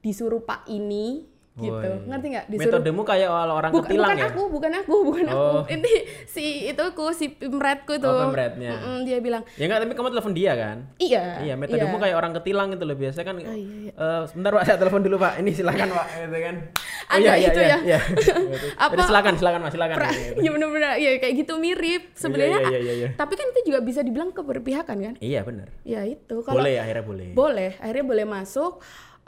disuruh 0.00 0.40
pak 0.40 0.64
ini 0.66 1.28
gitu. 1.52 1.74
Woi. 1.76 2.06
ngerti 2.06 2.26
nggak? 2.30 2.44
Disuruh 2.46 2.62
metodemu 2.70 3.00
kayak 3.02 3.28
orang 3.28 3.70
bukan, 3.70 3.84
ketilang 3.84 4.06
bukan 4.06 4.16
ya? 4.16 4.26
aku 4.26 4.42
bukan 4.48 4.70
aku 4.76 4.94
bukan 5.02 5.24
Oh. 5.26 5.34
aku 5.34 5.48
ini 5.68 5.92
si 6.24 6.44
itu 6.64 6.84
ku 6.94 7.10
si 7.10 7.26
pemretku 7.28 7.92
itu 7.92 8.06
Oh, 8.06 8.22
pemretnya. 8.24 8.70
Mm-mm, 8.72 8.96
dia 9.02 9.18
bilang. 9.18 9.42
Ya 9.54 9.66
enggak 9.66 9.82
tapi 9.82 9.92
kamu 9.92 10.08
telepon 10.10 10.32
dia 10.32 10.52
kan? 10.54 10.76
Iya. 10.96 11.24
Iya 11.42 11.54
metodemu 11.54 11.96
kayak 11.96 12.16
orang 12.16 12.32
ketilang 12.34 12.66
gitu 12.70 12.84
loh 12.84 12.94
biasa 12.94 13.20
kan 13.20 13.34
Oh, 13.36 13.42
iya, 13.42 13.52
iya. 13.82 13.92
"Eh, 13.92 14.22
sebentar 14.26 14.50
pak 14.52 14.62
saya 14.64 14.76
telepon 14.78 15.00
dulu 15.00 15.16
pak. 15.16 15.32
Ini 15.36 15.50
silakan 15.52 15.88
pak 15.90 16.06
gitu 16.08 16.38
kan. 16.40 16.54
Oh, 17.02 17.12
Ada 17.12 17.20
iya, 17.20 17.32
iya, 17.34 17.48
itu 17.48 17.60
iya, 17.60 17.68
ya. 17.68 17.78
iya. 17.80 17.98
Apa- 18.84 18.92
Jadi 18.92 19.02
silakan 19.04 19.34
silakan 19.36 19.60
mas 19.60 19.72
silakan. 19.72 19.96
Pra- 19.96 20.08
Gitu. 20.10 20.34
ya 20.38 20.50
benar-benar 20.50 20.92
ya 20.96 21.10
kayak 21.18 21.34
gitu 21.36 21.52
mirip 21.56 22.02
sebenarnya. 22.14 22.58
iya, 22.60 22.68
iya, 22.68 22.78
iya, 22.80 22.94
iya. 22.96 23.08
tapi 23.12 23.34
kan 23.34 23.46
itu 23.48 23.60
juga 23.66 23.78
bisa 23.80 24.00
dibilang 24.00 24.30
keberpihakan 24.30 24.96
kan? 24.96 25.14
Iya 25.18 25.42
benar 25.42 25.68
ya 25.82 26.00
itu. 26.04 26.40
Kalau 26.40 26.56
boleh 26.56 26.78
akhirnya 26.78 27.04
boleh. 27.04 27.28
Boleh 27.32 27.70
akhirnya 27.76 28.06
boleh 28.06 28.24
masuk 28.24 28.78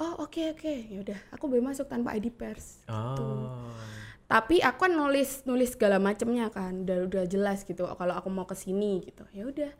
oh 0.00 0.24
oke 0.24 0.56
oke. 0.56 0.74
Ya 0.88 0.98
udah 1.02 1.18
aku 1.34 1.44
boleh 1.50 1.64
masuk 1.64 1.90
tanpa 1.90 2.14
ID 2.16 2.32
pers. 2.32 2.80
Oh. 2.88 3.50
Tapi 4.30 4.64
aku 4.64 4.88
kan 4.88 4.92
nulis 4.96 5.44
nulis 5.44 5.76
segala 5.76 6.00
macemnya 6.00 6.48
kan. 6.48 6.86
Udah 6.86 7.04
udah 7.04 7.24
jelas 7.28 7.66
gitu 7.66 7.84
kalau 7.84 8.14
aku 8.16 8.28
mau 8.32 8.48
ke 8.48 8.56
sini 8.56 9.04
gitu. 9.04 9.26
Ya 9.36 9.44
udah. 9.44 9.72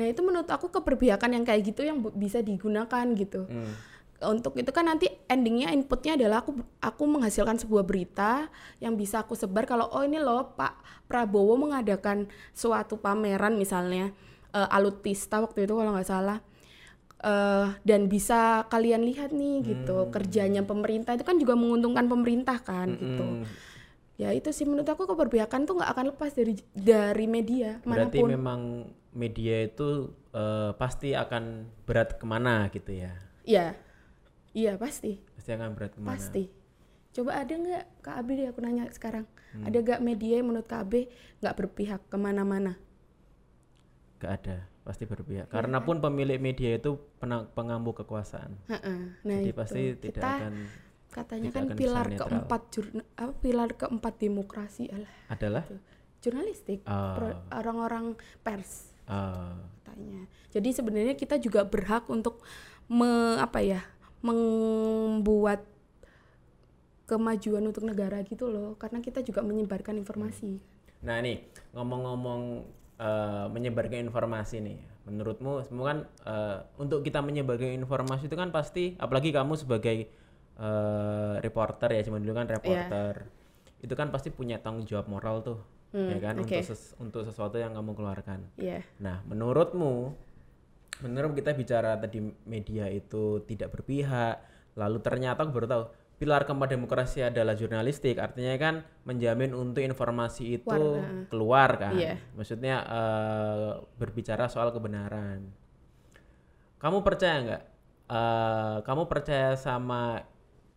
Nah 0.00 0.08
itu 0.08 0.20
menurut 0.24 0.48
aku 0.48 0.72
keberpihakan 0.72 1.36
yang 1.36 1.44
kayak 1.44 1.62
gitu 1.68 1.84
yang 1.84 2.00
bisa 2.16 2.40
digunakan 2.40 3.06
gitu. 3.14 3.46
Hmm. 3.46 3.74
untuk 4.22 4.54
itu 4.54 4.70
kan 4.70 4.86
nanti 4.86 5.10
endingnya 5.26 5.74
inputnya 5.74 6.14
adalah 6.14 6.46
aku 6.46 6.54
aku 6.78 7.02
menghasilkan 7.10 7.58
sebuah 7.58 7.82
berita 7.82 8.46
yang 8.78 8.94
bisa 8.94 9.26
aku 9.26 9.34
sebar 9.34 9.66
kalau 9.66 9.90
oh 9.90 10.06
ini 10.06 10.22
loh 10.22 10.54
Pak 10.54 10.78
Prabowo 11.10 11.58
mengadakan 11.58 12.30
suatu 12.54 13.02
pameran 13.02 13.58
misalnya 13.58 14.14
eh, 14.54 14.68
alutsista 14.78 15.42
waktu 15.42 15.66
itu 15.66 15.74
kalau 15.74 15.90
nggak 15.90 16.06
salah 16.06 16.38
eh, 17.22 17.66
dan 17.86 18.10
bisa 18.10 18.66
kalian 18.66 19.06
lihat 19.06 19.30
nih 19.30 19.62
gitu 19.62 20.10
kerjanya 20.10 20.66
pemerintah 20.66 21.14
itu 21.14 21.24
kan 21.24 21.38
juga 21.38 21.54
menguntungkan 21.54 22.10
pemerintah 22.10 22.58
kan 22.58 22.98
gitu. 22.98 23.24
Hmm, 23.24 23.42
ya 24.18 24.34
itu 24.34 24.50
sih 24.50 24.66
menurut 24.66 24.86
aku 24.90 25.06
keberpihakan 25.06 25.64
tuh 25.64 25.78
nggak 25.78 25.90
akan 25.94 26.06
lepas 26.14 26.30
dari 26.34 26.58
dari 26.74 27.26
media 27.30 27.78
berarti 27.86 28.18
mana 28.18 28.22
pun. 28.26 28.28
memang 28.28 28.60
media 29.14 29.62
itu 29.64 30.10
eh, 30.34 30.70
pasti 30.74 31.14
akan 31.14 31.70
berat 31.86 32.18
ke 32.18 32.24
mana 32.26 32.66
gitu 32.74 32.90
ya? 32.90 33.14
Iya. 33.46 33.78
Iya 34.52 34.76
pasti. 34.76 35.16
Pasti 35.32 35.50
akan 35.56 35.72
berat 35.72 35.96
ke 35.96 36.00
mana? 36.02 36.12
Pasti. 36.18 36.44
Coba 37.12 37.40
ada 37.40 37.54
nggak 37.54 37.84
kak 38.04 38.16
Abi 38.20 38.32
deh 38.40 38.48
aku 38.50 38.60
nanya 38.60 38.90
sekarang. 38.90 39.24
Hmm. 39.52 39.68
ada 39.68 39.84
nggak 39.84 40.00
media 40.00 40.40
yang 40.40 40.48
menurut 40.48 40.64
kak 40.64 40.88
Abi 40.88 41.12
nggak 41.44 41.56
berpihak 41.60 42.00
ke 42.08 42.16
mana-mana? 42.16 42.80
Gak 44.16 44.32
ada 44.40 44.71
pasti 44.82 45.06
berpihak 45.06 45.46
Iya. 45.46 45.52
karena 45.52 45.78
pun 45.80 45.98
pemilik 45.98 46.38
media 46.38 46.74
itu 46.74 46.98
pengambu 47.54 47.94
kekuasaan 47.94 48.50
nah 48.66 48.80
jadi 49.22 49.50
itu. 49.50 49.56
pasti 49.56 49.82
tidak 49.96 50.14
Kita 50.18 50.28
akan 50.42 50.54
katanya 51.12 51.48
tidak 51.48 51.54
kan 51.54 51.64
akan 51.64 51.76
pilar 51.78 52.06
keempat 52.10 52.62
jurna, 52.70 53.02
apa 53.14 53.32
pilar 53.38 53.70
keempat 53.72 54.14
demokrasi 54.18 54.84
alah 54.90 55.12
adalah 55.28 55.64
jurnalistik 56.18 56.82
Ah. 56.82 57.38
orang-orang 57.50 58.14
pers 58.40 58.94
eh, 59.04 59.54
katanya. 59.82 60.22
Jadi 60.50 60.68
sebenarnya 60.70 61.14
kita 61.14 61.36
juga 61.36 61.66
berhak 61.66 62.06
untuk 62.06 62.40
me, 62.86 63.36
apa 63.36 63.58
ya 63.58 63.82
membuat 64.22 65.66
kemajuan 67.04 67.60
untuk 67.62 67.84
negara 67.84 68.22
gitu 68.22 68.48
loh, 68.48 68.78
karena 68.78 69.02
kita 69.02 69.20
juga 69.20 69.42
menyebarkan 69.42 69.98
informasi. 69.98 70.62
Nah 71.02 71.18
nih 71.20 71.44
ngomong-ngomong 71.74 72.64
eh, 72.96 73.46
menyebarkan 73.48 74.02
informasi 74.02 74.60
nih, 74.60 74.78
menurutmu 75.04 75.62
semua 75.64 75.84
kan 75.92 75.98
eh, 76.24 76.58
untuk 76.76 77.00
kita 77.00 77.20
menyebarkan 77.20 77.72
informasi 77.76 78.26
itu 78.26 78.36
kan 78.36 78.50
pasti, 78.50 78.96
apalagi 78.96 79.30
kamu 79.30 79.54
sebagai 79.54 80.08
eh, 80.58 81.34
reporter 81.40 81.88
ya, 81.92 82.02
cuma 82.04 82.20
dulu 82.20 82.32
kan 82.32 82.46
Iya. 82.46 82.54
reporter, 82.56 83.12
itu 83.80 83.94
kan 83.96 84.08
pasti 84.08 84.28
punya 84.28 84.60
tanggung 84.60 84.84
jawab 84.84 85.08
moral 85.08 85.40
tuh, 85.42 85.58
ya 85.92 86.16
kan 86.18 86.36
oke. 86.36 86.44
untuk 86.44 86.62
ses- 86.62 86.94
untuk 86.96 87.22
sesuatu 87.24 87.56
yang 87.56 87.72
kamu 87.72 87.92
keluarkan. 87.92 88.40
Iya. 88.56 88.84
Nah 89.00 89.20
menurutmu, 89.26 90.12
menurut 91.02 91.34
kita 91.34 91.52
bicara 91.52 91.98
tadi 91.98 92.20
media 92.46 92.86
itu 92.86 93.42
tidak 93.42 93.74
berpihak, 93.74 94.38
lalu 94.78 94.98
ternyata 95.02 95.42
aku 95.42 95.50
baru 95.50 95.66
tahu 95.66 95.84
pilar 96.22 96.46
keempat 96.46 96.70
demokrasi 96.70 97.26
adalah 97.26 97.58
jurnalistik, 97.58 98.22
artinya 98.22 98.54
kan 98.54 98.74
menjamin 99.02 99.58
untuk 99.58 99.82
informasi 99.82 100.62
itu 100.62 100.70
Warna. 100.70 101.26
keluar 101.26 101.70
kan, 101.82 101.98
Iya. 101.98 102.14
maksudnya 102.38 102.76
eh, 102.86 103.70
berbicara 103.98 104.46
soal 104.46 104.70
kebenaran. 104.70 105.50
Kamu 106.78 107.02
percaya 107.02 107.36
nggak? 107.42 107.62
eh, 108.12 108.76
kamu 108.86 109.08
percaya 109.10 109.56
sama 109.58 110.22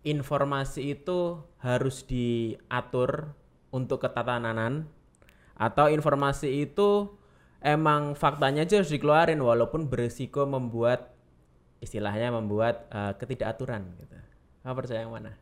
informasi 0.02 0.98
itu 0.98 1.41
harus 1.60 2.06
diatur 2.08 3.36
untuk 3.76 4.02
ketatanan 4.02 4.88
atau 5.58 5.91
informasi 5.91 6.64
itu 6.64 7.12
emang 7.60 8.16
faktanya 8.16 8.64
aja 8.64 8.80
harus 8.80 8.93
dikeluarin 8.93 9.41
walaupun 9.41 9.91
berisiko 9.91 10.48
membuat 10.48 11.12
istilahnya 11.84 12.32
membuat 12.34 12.88
eh, 12.89 13.14
ketidakaturan 13.20 13.84
gitu. 14.00 14.14
Kamu 14.66 14.74
percaya 14.74 15.05
yang 15.05 15.13
mana? 15.13 15.38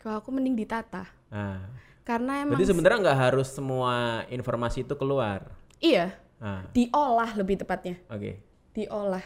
Kalau 0.00 0.18
aku 0.18 0.32
mending 0.32 0.56
ditata, 0.56 1.04
Nah, 1.28 1.68
karena 2.00 2.40
emang 2.40 2.56
berarti 2.56 2.72
sebenarnya 2.72 2.98
nggak 3.04 3.20
harus 3.20 3.52
semua 3.52 4.24
informasi 4.26 4.80
itu 4.80 4.96
keluar. 4.96 5.52
iya 5.78 6.16
Nah, 6.40 6.64
diolah 6.72 7.36
lebih 7.36 7.60
tepatnya. 7.60 8.00
oke. 8.08 8.40
diolah 8.72 9.24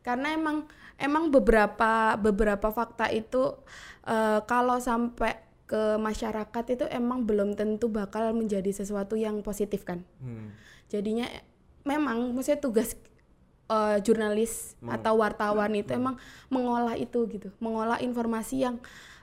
karena 0.00 0.34
emang 0.34 0.66
emang 0.96 1.30
beberapa 1.30 2.16
beberapa 2.16 2.68
fakta 2.68 3.06
itu 3.08 3.54
eh, 4.02 4.40
kalau 4.44 4.76
sampai 4.76 5.38
ke 5.64 5.94
masyarakat 5.96 6.64
itu 6.68 6.84
emang 6.90 7.22
belum 7.22 7.54
tentu 7.54 7.86
bakal 7.86 8.34
menjadi 8.34 8.68
sesuatu 8.68 9.14
yang 9.14 9.40
positif 9.40 9.86
kan 9.86 10.02
Hmm. 10.18 10.50
jadinya 10.86 11.30
memang 11.80 12.34
maksudnya 12.34 12.58
tugas 12.58 12.98
eh, 13.70 13.98
jurnalis 14.02 14.74
atau 14.82 15.22
wartawan 15.22 15.70
itu 15.78 15.94
emang 15.94 16.18
mengolah 16.50 16.98
itu 16.98 17.30
gitu 17.30 17.54
mengolah 17.62 18.02
informasi 18.02 18.66
yang 18.66 18.76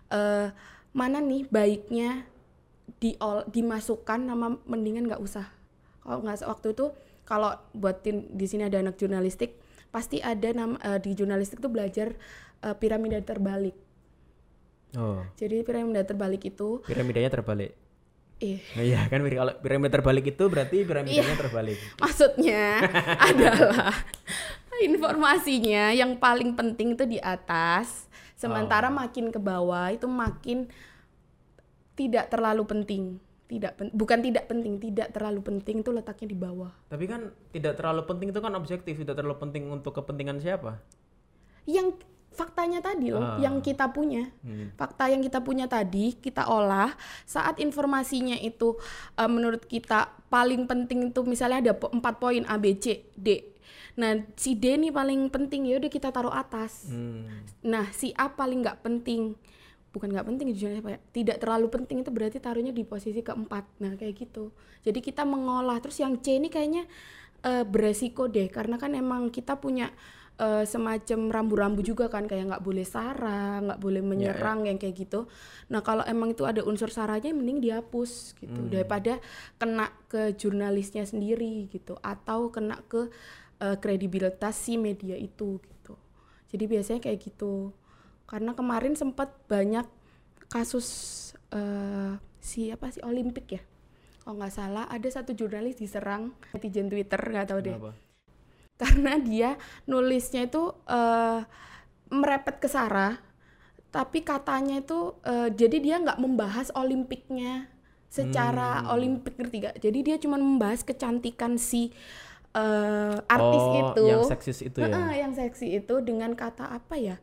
eh, 0.07 0.49
mana 0.95 1.19
nih 1.19 1.45
baiknya 1.51 2.25
diol 2.97 3.45
dimasukkan 3.51 4.19
nama 4.25 4.57
mendingan 4.65 5.05
nggak 5.05 5.21
usah. 5.21 5.45
Kalau 6.01 6.23
nggak 6.23 6.47
waktu 6.47 6.67
itu 6.73 6.85
kalau 7.27 7.51
buatin 7.75 8.31
di 8.31 8.47
sini 8.47 8.65
ada 8.65 8.79
anak 8.79 8.95
jurnalistik 8.95 9.59
pasti 9.91 10.23
ada 10.23 10.49
nama 10.55 10.79
eh, 10.81 10.99
di 11.03 11.11
jurnalistik 11.13 11.59
tuh 11.59 11.69
belajar 11.69 12.15
eh, 12.63 12.75
piramida 12.79 13.19
terbalik. 13.21 13.75
Oh, 14.95 15.19
jadi 15.35 15.67
piramida 15.67 16.07
terbalik 16.07 16.47
itu 16.47 16.79
piramidanya 16.87 17.29
terbalik. 17.29 17.75
Nah, 18.39 18.83
iya 18.83 19.01
kan 19.05 19.17
kalau 19.19 19.53
piramida 19.57 19.91
terbalik 19.91 20.25
itu 20.27 20.43
berarti 20.45 20.85
piramidanya 20.85 21.25
Iya. 21.27 21.41
terbalik. 21.41 21.77
maksudnya 22.03 22.63
adalah 23.17 23.97
informasinya 24.77 25.89
yang 25.89 26.15
paling 26.15 26.53
penting 26.53 26.93
itu 26.93 27.03
di 27.03 27.17
atas 27.17 28.05
sementara 28.33 28.87
makin 28.87 29.33
ke 29.33 29.41
bawah 29.41 29.89
itu 29.89 30.05
makin 30.05 30.69
tidak 31.97 32.29
terlalu 32.29 32.61
penting 32.63 33.03
tidak 33.47 33.73
pen- 33.73 33.89
bukan 33.89 34.19
tidak 34.21 34.45
penting 34.45 34.77
tidak 34.77 35.09
terlalu 35.09 35.41
penting 35.41 35.81
itu 35.81 35.89
letaknya 35.89 36.27
di 36.29 36.37
bawah 36.37 36.69
Tapi 36.85 37.05
kan 37.07 37.21
tidak 37.49 37.73
terlalu 37.73 38.05
penting 38.05 38.27
itu 38.29 38.37
kan 38.37 38.53
objektif, 38.53 38.93
tidak 38.93 39.15
terlalu 39.15 39.39
penting 39.39 39.65
untuk 39.67 39.95
kepentingan 39.95 40.37
siapa? 40.37 40.77
yang 41.65 41.91
faktanya 42.37 42.77
tadi 42.79 43.09
loh 43.09 43.25
Ah. 43.25 43.41
yang 43.41 43.57
kita 43.59 43.89
punya. 43.89 44.29
Hmm. 44.45 44.69
fakta 44.77 45.09
yang 45.09 45.25
kita 45.25 45.41
punya 45.41 45.65
tadi 45.65 46.13
kita 46.13 46.45
olah 46.45 46.93
saat 47.25 47.57
informasinya 47.57 48.37
itu 48.37 48.77
eh, 49.17 49.25
menurut 49.25 49.65
kita 49.65 50.13
paling 50.29 50.69
penting 50.69 51.09
itu 51.09 51.25
misalnya 51.25 51.59
ada 51.65 51.73
empat 51.73 52.21
poin 52.21 52.45
A 52.45 52.61
B 52.61 52.77
C 52.77 53.01
D. 53.17 53.57
Nah 53.97 54.21
si 54.37 54.53
D 54.53 54.77
ini 54.77 54.93
paling 54.93 55.33
penting 55.33 55.65
ya 55.65 55.81
udah 55.81 55.89
kita 55.89 56.13
taruh 56.13 56.29
atas. 56.31 56.85
Hmm. 56.85 57.25
nah 57.65 57.89
si 57.89 58.13
A 58.13 58.29
paling 58.29 58.61
nggak 58.61 58.85
penting. 58.85 59.33
Bukan 59.87 60.13
nggak 60.13 60.27
penting 60.29 60.53
jujur 60.53 60.77
apa 60.77 60.93
ya. 60.93 60.99
Tidak 61.09 61.41
terlalu 61.41 61.73
penting 61.73 62.05
itu 62.05 62.13
berarti 62.13 62.37
taruhnya 62.37 62.69
di 62.69 62.85
posisi 62.85 63.25
keempat. 63.25 63.81
Nah 63.81 63.97
kayak 63.97 64.13
gitu. 64.13 64.53
Jadi 64.85 65.01
kita 65.01 65.25
mengolah. 65.25 65.81
Terus 65.81 65.97
yang 66.05 66.21
C 66.21 66.37
ini 66.37 66.53
kayaknya 66.53 66.85
eh, 67.41 67.65
beresiko 67.65 68.29
deh. 68.29 68.45
Karena 68.53 68.77
kan 68.77 68.93
emang 68.93 69.33
kita 69.33 69.57
punya 69.57 69.89
eh, 70.37 70.65
semacam 70.69 71.19
rambu-rambu 71.33 71.81
juga 71.81 72.07
kan 72.07 72.29
kayak 72.29 72.53
nggak 72.53 72.63
boleh 72.63 72.85
sara 72.85 73.57
nggak 73.61 73.79
boleh 73.81 74.01
menyerang 74.05 74.69
yang 74.69 74.77
kayak 74.77 74.95
gitu. 74.95 75.25
Nah 75.73 75.81
kalau 75.81 76.05
emang 76.05 76.33
itu 76.33 76.45
ada 76.45 76.61
unsur 76.61 76.93
saranya 76.93 77.33
mending 77.33 77.59
dihapus 77.61 78.37
gitu 78.37 78.61
daripada 78.69 79.17
kena 79.57 79.89
ke 80.07 80.37
jurnalisnya 80.37 81.03
sendiri 81.09 81.67
gitu 81.73 81.97
atau 81.99 82.53
kena 82.53 82.81
ke 82.85 83.09
eh, 83.61 83.77
kredibilitas 83.81 84.53
si 84.53 84.77
media 84.77 85.17
itu 85.17 85.57
gitu. 85.57 85.97
Jadi 86.53 86.63
biasanya 86.69 86.99
kayak 87.03 87.19
gitu. 87.21 87.73
Karena 88.27 88.53
kemarin 88.53 88.93
sempat 88.93 89.33
banyak 89.49 89.87
kasus 90.47 90.87
eh, 91.51 92.13
si 92.39 92.69
apa 92.69 92.93
sih 92.93 93.01
Olimpik 93.01 93.57
ya? 93.57 93.61
Kalau 94.21 94.43
nggak 94.43 94.53
salah 94.53 94.85
ada 94.91 95.07
satu 95.07 95.31
jurnalis 95.31 95.79
diserang 95.79 96.35
netizen 96.51 96.91
Twitter 96.91 97.19
nggak 97.19 97.47
tahu 97.47 97.59
deh. 97.63 97.75
Kenapa? 97.79 98.06
Karena 98.81 99.17
dia 99.21 99.49
nulisnya 99.89 100.47
itu 100.49 100.73
eh, 100.87 101.41
merepet 102.11 102.57
ke 102.63 102.69
Sarah 102.71 103.19
tapi 103.91 104.21
katanya 104.21 104.83
itu 104.83 105.15
eh, 105.25 105.49
jadi 105.53 105.77
dia 105.81 105.95
nggak 106.03 106.19
membahas 106.21 106.69
Olimpiknya 106.75 107.71
secara 108.07 108.83
Hmm. 108.83 108.95
Olimpik 108.95 109.35
ngerti 109.35 109.57
gak? 109.67 109.75
Jadi 109.83 109.99
dia 110.05 110.17
cuma 110.21 110.39
membahas 110.39 110.81
kecantikan 110.85 111.59
si 111.59 111.91
eh, 112.55 113.17
artis 113.27 113.65
oh, 113.67 113.81
itu 113.83 114.05
yang 114.07 114.23
seksis 114.23 114.59
itu 114.65 114.79
ya. 114.83 114.95
Heeh, 114.95 115.09
yang 115.23 115.33
seksi 115.35 115.67
itu 115.83 115.95
dengan 116.05 116.33
kata 116.37 116.65
apa 116.71 116.95
ya? 116.99 117.17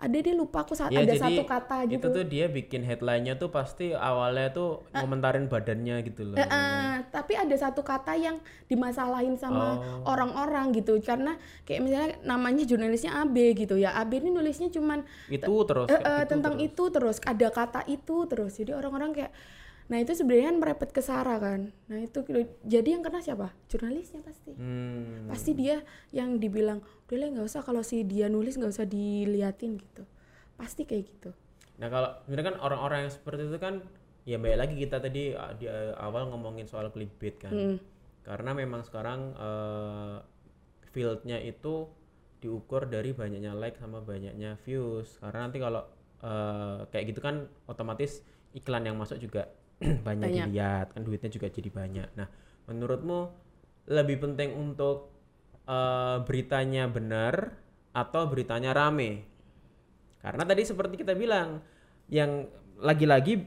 Ada 0.00 0.16
dia 0.16 0.32
lupa 0.32 0.64
aku 0.64 0.72
saat 0.72 0.88
Ya, 0.88 1.04
ada 1.04 1.12
satu 1.12 1.44
kata 1.44 1.84
gitu. 1.84 2.00
Itu 2.00 2.08
tuh 2.08 2.24
dia 2.24 2.48
bikin 2.48 2.80
headline-nya 2.80 3.36
tuh 3.36 3.52
pasti 3.52 3.92
awalnya 3.92 4.48
tuh 4.48 4.88
ngomentarin 4.96 5.44
badannya 5.44 6.00
gitu 6.02 6.24
loh. 6.24 6.40
Heeh, 6.40 7.04
tapi 7.12 7.36
ada 7.36 7.52
satu 7.52 7.84
kata 7.84 8.16
yang 8.16 8.40
dimasalahin 8.64 9.36
sama 9.36 9.76
Oh. 9.76 10.08
orang-orang 10.08 10.72
gitu 10.72 10.96
karena 11.00 11.36
kayak 11.62 11.80
misalnya 11.84 12.08
namanya 12.24 12.64
jurnalisnya 12.64 13.12
AB 13.20 13.36
gitu 13.54 13.76
ya. 13.76 13.92
AB 13.92 14.18
ini 14.18 14.32
nulisnya 14.32 14.72
cuman 14.72 15.04
Itu 15.28 15.52
terus 15.68 15.86
kayak 15.86 16.00
eh, 16.00 16.16
gitu 16.16 16.30
tentang 16.32 16.54
terus. 16.56 16.66
itu 16.72 16.82
terus 16.88 17.16
ada 17.20 17.48
kata 17.52 17.80
itu 17.84 18.16
terus. 18.24 18.52
Jadi 18.56 18.72
orang-orang 18.72 19.12
kayak 19.12 19.32
nah 19.90 19.98
itu 19.98 20.14
sebenarnya 20.14 20.54
kan 20.54 20.58
merepet 20.62 20.90
ke 20.94 21.02
Sarah 21.02 21.42
kan. 21.42 21.74
Nah 21.90 21.98
itu 21.98 22.22
jadi 22.62 22.94
yang 22.94 23.02
kena 23.02 23.18
siapa? 23.18 23.50
Jurnalisnya 23.66 24.22
pasti. 24.22 24.54
Hmm. 24.54 25.26
Pasti 25.26 25.50
dia 25.58 25.82
yang 26.14 26.38
dibilang 26.38 26.78
udah 27.10 27.18
lah 27.18 27.28
nggak 27.34 27.46
usah 27.50 27.66
kalau 27.66 27.82
si 27.82 28.06
dia 28.06 28.30
nulis 28.30 28.54
nggak 28.54 28.70
usah 28.70 28.86
diliatin 28.86 29.74
gitu. 29.74 30.06
Pasti 30.54 30.86
kayak 30.86 31.04
gitu. 31.10 31.30
Nah 31.82 31.90
kalau 31.90 32.14
sebenarnya 32.22 32.54
kan 32.54 32.56
orang-orang 32.62 32.98
yang 33.10 33.12
seperti 33.12 33.50
itu 33.50 33.58
kan 33.58 33.82
ya 34.22 34.38
baik 34.38 34.58
lagi 34.62 34.74
kita 34.78 35.02
tadi 35.02 35.34
uh, 35.34 35.52
di 35.58 35.66
uh, 35.66 35.98
awal 35.98 36.30
ngomongin 36.30 36.70
soal 36.70 36.94
clickbait 36.94 37.42
kan. 37.42 37.50
Mm. 37.50 37.76
Karena 38.22 38.54
memang 38.54 38.86
sekarang 38.86 39.34
uh, 39.34 40.22
fieldnya 40.94 41.42
itu 41.42 41.90
diukur 42.40 42.88
dari 42.88 43.12
banyaknya 43.12 43.52
like 43.52 43.76
sama 43.76 44.00
banyaknya 44.00 44.56
views 44.64 45.20
karena 45.20 45.46
nanti 45.46 45.60
kalau 45.60 45.84
eh, 46.24 46.78
kayak 46.88 47.04
gitu 47.12 47.20
kan 47.20 47.46
otomatis 47.68 48.24
iklan 48.56 48.88
yang 48.88 48.96
masuk 48.96 49.20
juga 49.20 49.46
banyak, 50.06 50.28
Banyak. 50.28 50.46
dilihat 50.48 50.86
kan 50.92 51.02
duitnya 51.02 51.28
juga 51.28 51.48
jadi 51.48 51.70
banyak 51.72 52.08
nah 52.14 52.28
menurutmu 52.68 53.20
lebih 53.88 54.20
penting 54.20 54.52
untuk 54.54 55.10
eh, 55.64 56.18
beritanya 56.22 56.86
benar 56.86 57.56
atau 57.90 58.28
beritanya 58.28 58.70
rame 58.70 59.24
karena 60.20 60.42
tadi 60.44 60.62
seperti 60.62 61.00
kita 61.00 61.16
bilang 61.16 61.64
yang 62.06 62.46
lagi-lagi 62.78 63.40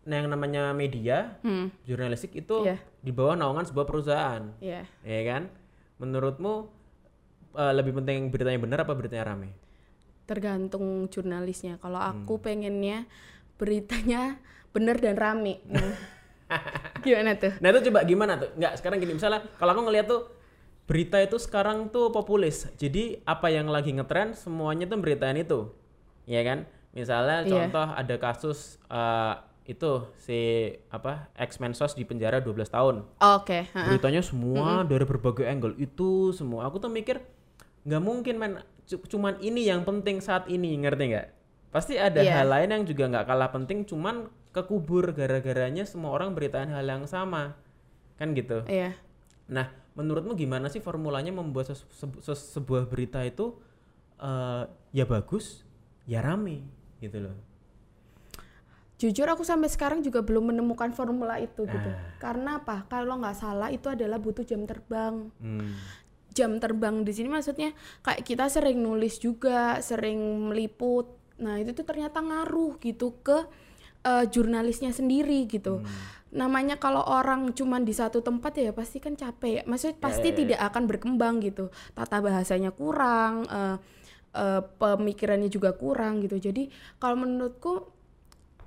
nah 0.00 0.16
yang 0.16 0.32
namanya 0.32 0.72
media 0.72 1.36
Hmm, 1.44 1.68
jurnalistik 1.84 2.32
itu 2.34 2.64
Iya. 2.64 2.80
di 2.98 3.12
bawah 3.12 3.36
naungan 3.36 3.68
sebuah 3.68 3.84
perusahaan 3.84 4.42
iya. 4.58 4.88
ya 5.04 5.20
kan 5.28 5.52
menurutmu 6.00 6.66
eh, 7.52 7.72
lebih 7.76 8.00
penting 8.00 8.32
beritanya 8.32 8.58
benar 8.58 8.78
apa 8.82 8.96
beritanya 8.96 9.36
rame 9.36 9.52
Tergantung 10.24 11.10
jurnalisnya. 11.10 11.82
Kalau 11.82 11.98
Hmm. 11.98 12.22
aku 12.22 12.38
pengennya 12.38 13.02
beritanya 13.58 14.38
bener 14.70 14.96
dan 14.96 15.14
rame. 15.14 15.58
Gimana 17.00 17.32
tuh? 17.34 17.52
nah 17.58 17.70
itu 17.70 17.80
coba 17.86 18.02
gimana 18.02 18.34
tuh 18.34 18.50
nggak 18.54 18.76
sekarang 18.76 18.98
gini 18.98 19.14
misalnya 19.14 19.46
kalau 19.54 19.70
aku 19.70 19.82
ngeliat 19.82 20.04
tuh 20.04 20.28
berita 20.84 21.16
itu 21.16 21.38
sekarang 21.38 21.88
tuh 21.88 22.10
populis 22.10 22.66
jadi 22.74 23.22
apa 23.24 23.48
yang 23.48 23.66
lagi 23.66 23.88
ngetren 23.90 24.34
semuanya 24.34 24.84
tuh 24.84 24.98
beritain 24.98 25.38
itu 25.38 25.70
ya 26.24 26.42
kan 26.42 26.66
misalnya 26.90 27.40
Iya. 27.40 27.50
contoh 27.64 27.86
ada 27.88 28.16
kasus 28.18 28.58
eh, 28.84 29.34
itu 29.64 29.90
si 30.18 30.40
apa 30.90 31.30
ex 31.34 31.56
mensos 31.56 31.94
di 31.94 32.02
penjara 32.02 32.42
12 32.42 32.66
tahun 32.68 33.06
Oke, 33.22 33.70
ha-ha. 33.70 33.86
beritanya 33.86 34.18
semua 34.20 34.82
dari 34.82 35.06
berbagai 35.06 35.46
angle 35.46 35.78
itu 35.78 36.34
semua 36.34 36.66
aku 36.66 36.76
tuh 36.78 36.90
mikir 36.90 37.22
nggak 37.80 38.02
mungkin 38.02 38.34
men 38.36 38.52
cu- 38.84 39.06
cuman 39.08 39.38
ini 39.38 39.64
yang 39.64 39.86
penting 39.86 40.18
saat 40.18 40.44
ini 40.46 40.74
ngerti 40.76 41.04
nggak 41.08 41.26
pasti 41.70 41.94
ada 41.94 42.18
Iya. 42.18 42.42
hal 42.42 42.50
lain 42.50 42.68
yang 42.72 42.84
juga 42.84 43.06
nggak 43.08 43.24
kalah 43.24 43.48
penting 43.48 43.86
cuman 43.86 44.26
kekubur 44.50 45.14
gara-garanya 45.14 45.86
semua 45.86 46.10
orang 46.14 46.34
beritain 46.34 46.70
hal 46.70 46.82
yang 46.82 47.06
sama 47.06 47.54
kan 48.18 48.34
gitu 48.34 48.66
Iya. 48.66 48.94
nah 49.46 49.70
menurutmu 49.94 50.38
gimana 50.38 50.70
sih 50.70 50.78
formulanya 50.78 51.30
membuat 51.34 51.70
se- 51.74 51.86
se- 52.22 52.46
sebuah 52.54 52.86
berita 52.90 53.22
itu 53.22 53.54
eh, 54.18 54.62
ya 54.92 55.04
bagus 55.06 55.62
ya 56.06 56.20
rame 56.20 56.66
gitu 56.98 57.22
loh 57.22 57.36
Jujur 59.00 59.24
aku 59.32 59.40
sampai 59.48 59.72
sekarang 59.72 60.04
juga 60.04 60.20
belum 60.20 60.52
menemukan 60.52 60.92
formula 60.92 61.40
itu 61.40 61.64
gitu. 61.64 61.88
Ah. 61.88 62.20
Karena 62.20 62.60
apa? 62.60 62.84
Kalau 62.84 63.16
nggak 63.16 63.32
salah 63.32 63.72
itu 63.72 63.88
adalah 63.88 64.20
butuh 64.20 64.44
jam 64.44 64.68
terbang. 64.68 65.32
Hmm. 65.40 65.72
Jam 66.36 66.60
terbang 66.60 67.00
di 67.00 67.08
sini 67.16 67.32
maksudnya 67.32 67.72
kayak 68.04 68.28
kita 68.28 68.52
sering 68.52 68.76
nulis 68.76 69.16
juga, 69.16 69.80
sering 69.80 70.52
meliput. 70.52 71.08
Nah 71.40 71.56
itu 71.56 71.72
tuh 71.72 71.88
ternyata 71.88 72.20
ngaruh 72.20 72.76
gitu 72.76 73.16
ke 73.24 73.48
eh, 74.04 74.24
jurnalisnya 74.28 74.92
sendiri 74.94 75.46
gitu. 75.46 75.84
Namanya 76.30 76.78
kalau 76.78 77.02
orang 77.02 77.50
cuman 77.50 77.82
di 77.82 77.90
satu 77.90 78.22
tempat 78.22 78.54
ya 78.54 78.70
pasti 78.70 79.02
kan 79.02 79.18
capek. 79.18 79.60
ya. 79.60 79.62
Maksudnya 79.66 79.96
pasti 79.98 80.30
ya, 80.30 80.34
ya. 80.34 80.38
tidak 80.44 80.60
akan 80.70 80.82
berkembang 80.86 81.34
gitu. 81.42 81.74
Tata 81.92 82.22
bahasanya 82.22 82.70
kurang, 82.70 83.44
eh, 83.50 83.76
eh, 84.38 84.62
pemikirannya 84.78 85.50
juga 85.50 85.74
kurang 85.74 86.22
gitu. 86.22 86.38
Jadi 86.38 86.70
kalau 87.02 87.18
menurutku 87.18 87.90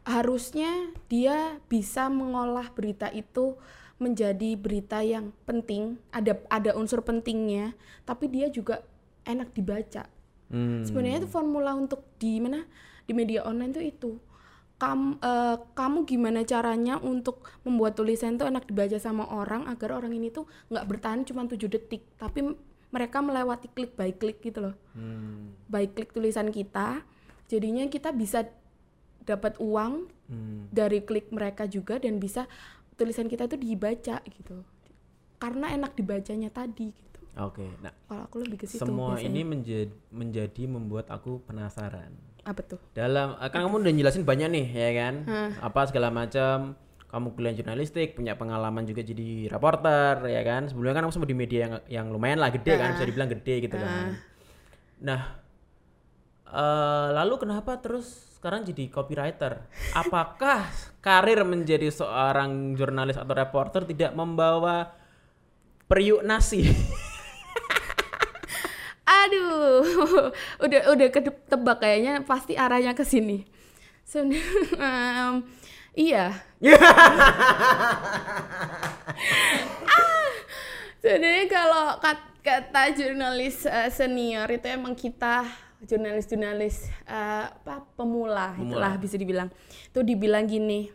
harusnya 0.03 0.91
dia 1.07 1.63
bisa 1.71 2.11
mengolah 2.11 2.67
berita 2.75 3.07
itu 3.07 3.55
menjadi 4.03 4.59
berita 4.59 4.99
yang 4.99 5.31
penting, 5.47 5.95
ada 6.11 6.35
ada 6.51 6.75
unsur 6.75 6.99
pentingnya, 7.07 7.71
tapi 8.03 8.27
dia 8.27 8.51
juga 8.51 8.83
enak 9.23 9.55
dibaca. 9.55 10.03
Hmm. 10.51 10.83
Sebenarnya 10.83 11.23
itu 11.23 11.29
formula 11.31 11.71
untuk 11.71 12.03
di 12.19 12.43
mana 12.43 12.67
di 13.07 13.15
media 13.15 13.47
online 13.47 13.71
tuh 13.71 13.85
itu. 13.85 14.11
Kamu 14.83 15.23
kamu 15.71 16.03
gimana 16.03 16.43
caranya 16.43 16.99
untuk 16.99 17.47
membuat 17.63 17.95
tulisan 17.95 18.35
itu 18.35 18.43
enak 18.43 18.67
dibaca 18.67 18.99
sama 18.99 19.23
orang 19.31 19.63
agar 19.71 19.95
orang 19.95 20.11
ini 20.11 20.27
tuh 20.27 20.43
nggak 20.67 20.85
bertahan 20.91 21.23
cuma 21.23 21.47
7 21.47 21.55
detik, 21.71 22.03
tapi 22.19 22.51
mereka 22.91 23.23
melewati 23.23 23.71
klik 23.71 23.95
by 23.95 24.11
klik 24.11 24.43
gitu 24.43 24.59
loh. 24.59 24.75
Hmm. 24.91 25.55
By 25.71 25.87
klik 25.87 26.11
tulisan 26.11 26.51
kita, 26.51 26.99
jadinya 27.47 27.87
kita 27.87 28.11
bisa 28.11 28.43
dapat 29.23 29.55
uang 29.57 30.11
Hmm. 30.23 30.71
dari 30.71 31.03
klik 31.03 31.31
mereka 31.31 31.67
juga 31.67 31.99
dan 31.99 32.15
bisa 32.15 32.47
tulisan 32.95 33.27
kita 33.27 33.43
itu 33.43 33.55
dibaca 33.55 34.19
gitu. 34.23 34.63
Karena 35.35 35.67
enak 35.69 35.95
dibacanya 35.95 36.47
tadi 36.47 36.91
gitu. 36.91 37.19
oke 37.35 37.65
nah 37.81 37.91
Kalau 38.07 38.23
aku 38.23 38.35
lebih 38.39 38.61
ke 38.61 38.65
situ 38.65 38.83
semua 38.83 39.19
biasanya. 39.19 39.27
ini 39.27 39.41
menjadi 39.43 39.91
menjadi 40.11 40.63
membuat 40.63 41.11
aku 41.11 41.43
penasaran 41.43 42.13
apa 42.43 42.61
tuh? 42.63 42.79
dalam 42.91 43.39
eh, 43.39 43.49
kan 43.49 43.63
kamu 43.63 43.87
udah 43.87 43.93
jelasin 43.95 44.23
banyak 44.27 44.49
nih 44.51 44.67
ya 44.71 44.91
kan? 44.99 45.13
Apa 45.63 45.87
segala 45.87 46.11
macam. 46.11 46.75
Kamu 47.13 47.37
kuliah 47.37 47.53
jurnalistik 47.53 48.17
punya 48.17 48.33
pengalaman 48.33 48.89
juga 48.89 49.05
jadi 49.05 49.45
reporter 49.45 50.25
ya 50.25 50.41
kan? 50.41 50.65
Sebelumnya 50.65 50.97
kan 50.97 51.03
kamu 51.05 51.13
sempat 51.13 51.29
di 51.29 51.37
media 51.37 51.59
yang 51.61 51.73
yang 51.85 52.05
lumayan 52.09 52.41
lah 52.41 52.49
gede 52.49 52.73
kan? 52.73 52.97
Bisa 52.97 53.05
dibilang 53.05 53.29
gede 53.29 53.55
gitu 53.69 53.75
kan. 53.77 54.17
Nah 55.05 55.21
eh, 56.49 57.07
lalu 57.13 57.37
kenapa 57.37 57.77
terus 57.79 58.33
sekarang 58.41 58.65
jadi 58.67 58.91
copywriter? 58.91 59.63
Apakah 59.95 60.67
karir 60.99 61.47
menjadi 61.47 61.87
seorang 61.87 62.75
jurnalis 62.75 63.15
atau 63.15 63.31
reporter 63.31 63.87
tidak 63.87 64.11
membawa 64.17 64.91
periuk 65.87 66.25
nasi 66.25 66.65
Aduh, 69.23 69.83
udah 70.65 70.81
udah 70.91 71.07
ketebak 71.09 71.77
kayaknya 71.79 72.23
pasti 72.23 72.53
arahnya 72.57 72.91
ke 72.91 73.03
sini. 73.07 73.47
Sebenarnya, 74.03 74.43
em, 74.77 75.33
iya. 75.95 76.25
Ah, 79.83 80.29
Sebenarnya 80.99 81.45
kalau 81.51 81.85
kat- 81.99 82.31
kata 82.43 82.83
jurnalis 82.95 83.67
eh, 83.67 83.91
senior 83.91 84.47
itu 84.47 84.67
emang 84.67 84.95
kita 84.95 85.43
jurnalis-jurnalis 85.83 86.87
eh, 87.07 87.45
apa 87.47 87.83
pemula, 87.95 88.55
itulah 88.59 88.95
bisa 88.95 89.15
dibilang. 89.19 89.51
Itu 89.91 89.99
dibilang 90.03 90.47
gini, 90.47 90.87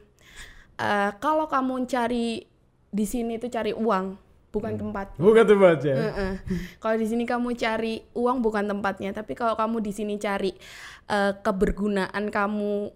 eh, 0.76 1.10
kalau 1.20 1.44
kamu 1.48 1.84
cari 1.86 2.44
di 2.88 3.04
sini 3.04 3.36
tuh 3.36 3.52
cari 3.52 3.76
uang, 3.76 4.16
bukan 4.48 4.80
tempat. 4.80 5.12
bukan 5.20 5.42
tuh 5.44 5.58
baca 5.60 5.92
Heeh. 5.92 6.32
Kalau 6.80 6.96
di 6.96 7.06
sini 7.06 7.28
kamu 7.28 7.52
cari 7.54 8.00
uang 8.16 8.40
bukan 8.40 8.64
tempatnya, 8.64 9.12
tapi 9.12 9.36
kalau 9.36 9.52
kamu 9.54 9.84
di 9.84 9.92
sini 9.92 10.16
cari 10.16 10.56
eh, 11.08 11.32
kebergunaan 11.44 12.32
kamu 12.32 12.90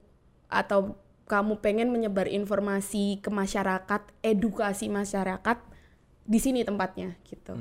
atau 0.49 0.97
kamu 1.29 1.65
pengen 1.65 1.89
menyebar 1.89 2.29
informasi 2.29 3.21
ke 3.25 3.33
masyarakat, 3.33 4.03
edukasi 4.21 4.93
masyarakat, 4.93 5.59
di 6.23 6.39
sini 6.39 6.63
tempatnya 6.63 7.19
gitu. 7.27 7.57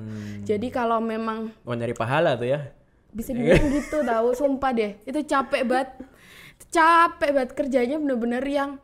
Jadi 0.46 0.68
kalau 0.70 1.02
memang 1.02 1.50
mau 1.66 1.74
nyari 1.74 1.96
pahala 1.98 2.38
tuh 2.38 2.52
ya 2.52 2.62
bisa 3.12 3.36
dibilang 3.36 3.68
gitu 3.76 4.08
tahu, 4.08 4.32
sumpah 4.32 4.72
deh, 4.72 4.96
itu 5.04 5.20
capek 5.28 5.68
banget, 5.68 5.90
capek 6.72 7.30
banget 7.36 7.52
kerjanya 7.52 8.00
bener-bener 8.00 8.44
yang 8.48 8.80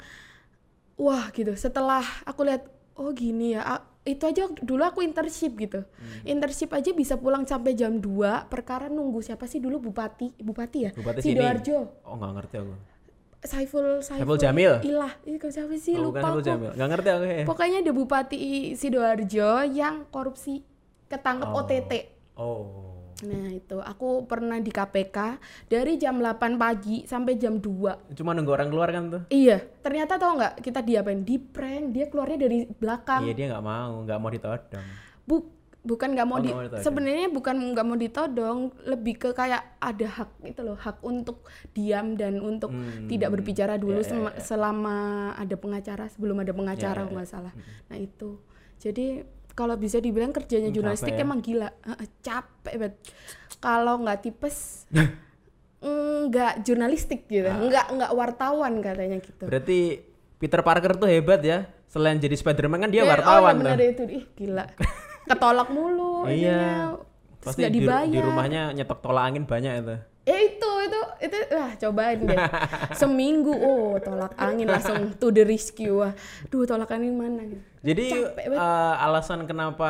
wah 0.99 1.32
gitu. 1.32 1.55
Setelah 1.55 2.03
aku 2.28 2.43
lihat 2.43 2.68
oh 2.99 3.16
gini 3.16 3.55
ya, 3.55 3.88
itu 4.08 4.24
aja 4.24 4.47
dulu 4.64 4.82
aku 4.88 5.03
internship 5.03 5.53
gitu, 5.60 5.84
internship 6.24 6.72
aja 6.72 6.95
bisa 6.95 7.20
pulang 7.20 7.43
sampai 7.43 7.76
jam 7.76 7.99
2 7.99 8.47
perkara 8.47 8.88
nunggu 8.88 9.20
siapa 9.20 9.43
sih 9.45 9.60
dulu 9.60 9.91
bupati, 9.91 10.32
bupati 10.39 10.80
ya, 10.88 10.91
Bupati 10.95 11.20
sidoarjo, 11.20 12.08
Oh 12.08 12.16
nggak 12.16 12.32
ngerti 12.39 12.55
aku. 12.64 12.76
Saiful 13.38 14.01
Saiful, 14.01 14.18
Saiful 14.26 14.38
Jamil? 14.41 14.74
Ilah, 14.82 15.14
itu 15.22 15.45
siapa 15.53 15.78
sih 15.78 15.93
Oh, 15.93 16.10
lupa 16.10 16.26
aku. 16.26 16.41
Jamil. 16.41 16.74
Nggak 16.74 16.89
ngerti 16.89 17.10
aku. 17.14 17.24
ya. 17.30 17.45
Pokoknya 17.45 17.78
ada 17.86 17.91
bupati 17.93 18.38
sidoarjo 18.74 19.51
yang 19.70 20.10
korupsi 20.10 20.66
ketangkep 21.05 21.45
OTT. 21.53 21.91
Oh. 22.34 22.97
Nah 23.20 23.49
itu 23.49 23.78
aku 23.78 24.24
pernah 24.24 24.57
di 24.57 24.70
KPK 24.70 25.18
dari 25.65 25.95
jam 25.95 26.18
8 26.18 26.38
pagi 26.55 27.01
sampai 27.03 27.34
jam 27.34 27.57
2 27.57 28.13
Cuma 28.13 28.32
nunggu 28.32 28.51
orang 28.51 28.68
keluar 28.68 28.89
kan 28.89 29.03
tuh. 29.07 29.22
Iya 29.28 29.57
ternyata 29.80 30.15
tau 30.15 30.36
nggak 30.36 30.61
kita 30.61 30.80
diapain 30.82 31.22
di 31.22 31.38
prank 31.38 31.89
dia 31.89 32.05
keluarnya 32.05 32.38
dari 32.39 32.70
belakang 32.70 33.24
Iya 33.24 33.34
dia 33.34 33.45
nggak 33.49 33.65
mau, 33.65 34.03
nggak 34.03 34.18
mau 34.18 34.30
ditodong. 34.30 34.86
Bu- 35.24 35.49
bukan 35.80 36.09
nggak 36.11 36.28
mau 36.28 36.38
Oh, 36.38 36.43
di 36.43 36.51
mau 36.51 36.68
sebenarnya 36.78 37.32
bukan 37.32 37.55
nggak 37.72 37.86
mau 37.86 37.95
ditodong 37.95 38.57
lebih 38.84 39.15
ke 39.18 39.30
kayak 39.32 39.80
ada 39.80 40.07
hak 40.11 40.43
itu 40.43 40.59
loh 40.59 40.76
hak 40.76 40.99
untuk 41.01 41.47
diam 41.72 42.13
dan 42.13 42.38
untuk 42.38 42.70
Hmm. 42.70 43.07
tidak 43.07 43.32
berbicara 43.32 43.80
dulu 43.80 43.97
ya, 43.97 44.05
sema- 44.05 44.36
ya. 44.36 44.43
selama 44.43 44.97
ada 45.34 45.55
pengacara 45.55 46.11
sebelum 46.11 46.38
ada 46.38 46.51
pengacara 46.51 46.91
Ya, 46.91 46.91
ya, 46.93 46.99
kalau 47.01 47.15
nggak 47.15 47.24
ya. 47.24 47.34
salah 47.34 47.53
nah 47.88 47.95
itu 47.95 48.36
jadi 48.78 49.24
kalau 49.58 49.74
bisa 49.74 49.97
dibilang 49.97 50.30
kerjanya 50.30 50.70
Hmm, 50.70 50.78
jurnalistik 50.78 51.12
ya. 51.12 51.26
emang 51.26 51.41
gila 51.41 51.74
capek 52.20 52.76
banget 52.78 52.95
kalau 53.58 53.97
nggak 53.99 54.20
tipes 54.22 54.86
nggak 56.28 56.62
jurnalistik 56.62 57.26
gitu 57.26 57.45
Ah. 57.45 57.58
nggak 57.58 57.86
nggak 57.91 58.12
wartawan 58.12 58.74
katanya 58.80 59.18
gitu 59.18 59.45
Berarti 59.45 59.80
Peter 60.38 60.62
Parker 60.62 60.93
tuh 60.93 61.08
hebat 61.08 61.41
ya. 61.41 61.66
Selain 61.88 62.16
jadi 62.16 62.36
Spiderman 62.36 62.78
kan 62.80 62.91
dia 62.91 63.01
wartawan 63.01 63.58
oh, 63.58 63.64
tuh. 63.64 63.66
ya 63.66 63.74
bener 63.74 63.82
itu 63.88 64.03
ih 64.12 64.26
gila 64.36 64.66
ketolak 65.24 65.70
mulu 65.70 66.28
Iya. 66.30 66.93
Pasti 67.39 67.64
di, 67.66 67.80
dibayar 67.80 68.05
di 68.05 68.20
rumahnya 68.20 68.62
nyetok 68.74 68.99
tolak 68.99 69.24
angin 69.26 69.43
banyak 69.43 69.74
itu. 69.80 69.95
ya 70.28 70.36
itu 70.36 70.72
itu 70.84 70.99
itu 71.24 71.38
wah 71.49 71.72
cobain 71.80 72.20
deh 72.20 72.36
seminggu 72.99 73.47
oh 73.55 73.95
tolak 73.97 74.36
angin 74.36 74.68
langsung 74.68 75.16
to 75.16 75.32
the 75.32 75.39
rescue 75.41 75.95
wah 75.95 76.12
duh 76.45 76.68
tolak 76.68 76.91
angin 76.91 77.16
mana 77.16 77.47
gitu 77.47 77.64
Jadi 77.88 78.05
eh, 78.11 78.93
alasan 78.99 79.47
kenapa 79.47 79.89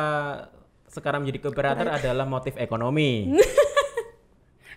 sekarang 0.86 1.26
menjadi 1.26 1.50
copywriter 1.50 1.88
adalah 1.90 2.24
motif 2.24 2.54
ekonomi. 2.54 3.26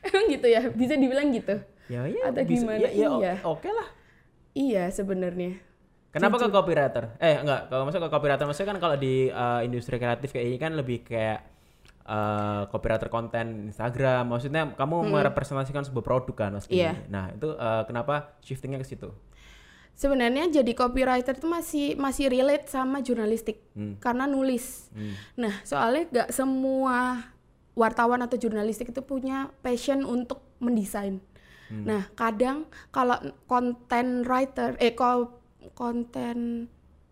emang 0.01 0.25
gitu 0.33 0.47
ya 0.49 0.65
bisa 0.73 0.97
dibilang 0.97 1.29
gitu 1.29 1.61
ya 1.85 2.09
ya 2.09 2.33
Atau 2.33 2.41
bisa- 2.45 2.65
gimana? 2.65 2.79
ya, 2.81 2.89
ya, 2.89 3.07
Iya. 3.21 3.33
oke 3.45 3.69
lah. 3.69 3.87
iya 4.57 4.83
sebenarnya 4.89 5.61
Kenapa 6.11 6.43
ke 6.43 6.51
copywriter? 6.51 7.15
Eh 7.23 7.39
enggak, 7.39 7.71
kalau 7.71 7.87
masuk 7.87 8.03
ke 8.03 8.11
copywriter 8.11 8.43
maksudnya 8.43 8.75
kan 8.75 8.79
kalau 8.83 8.99
di 8.99 9.31
uh, 9.31 9.63
industri 9.63 9.95
kreatif 9.95 10.35
kayak 10.35 10.43
ini 10.43 10.57
kan 10.59 10.75
lebih 10.75 11.07
kayak 11.07 11.47
uh, 12.03 12.67
copywriter 12.67 13.07
konten 13.07 13.71
Instagram. 13.71 14.27
Maksudnya 14.27 14.75
kamu 14.75 15.07
merepresentasikan 15.07 15.87
sebuah 15.87 16.03
produk 16.03 16.35
kan. 16.35 16.51
Hmm. 16.59 16.67
Iya. 16.67 16.99
Nah, 17.07 17.31
itu 17.31 17.55
uh, 17.55 17.87
kenapa 17.87 18.35
shiftingnya 18.43 18.83
ke 18.83 18.91
situ? 18.91 19.07
Sebenarnya 20.01 20.49
jadi 20.51 20.73
copywriter 20.73 21.37
itu 21.37 21.45
masih 21.45 21.85
masih 21.95 22.25
relate 22.27 22.65
sama 22.67 22.99
jurnalistik 22.99 23.61
Hmm. 23.71 24.01
karena 24.01 24.25
nulis 24.25 24.89
nah 25.35 25.61
soalnya 25.61 26.09
nggak 26.09 26.29
semua 26.31 27.21
wartawan 27.73 28.19
atau 28.19 28.35
jurnalistik 28.35 28.89
itu 28.89 29.01
punya 29.01 29.53
passion 29.61 30.01
untuk 30.03 30.41
mendesain 30.57 31.21
Hmm. 31.69 31.85
nah 31.85 32.03
kadang 32.13 32.65
kalau 32.89 33.15
content 33.45 34.25
writer 34.25 34.73
eh 34.75 34.91
ko- 34.91 35.37
konten 35.71 36.67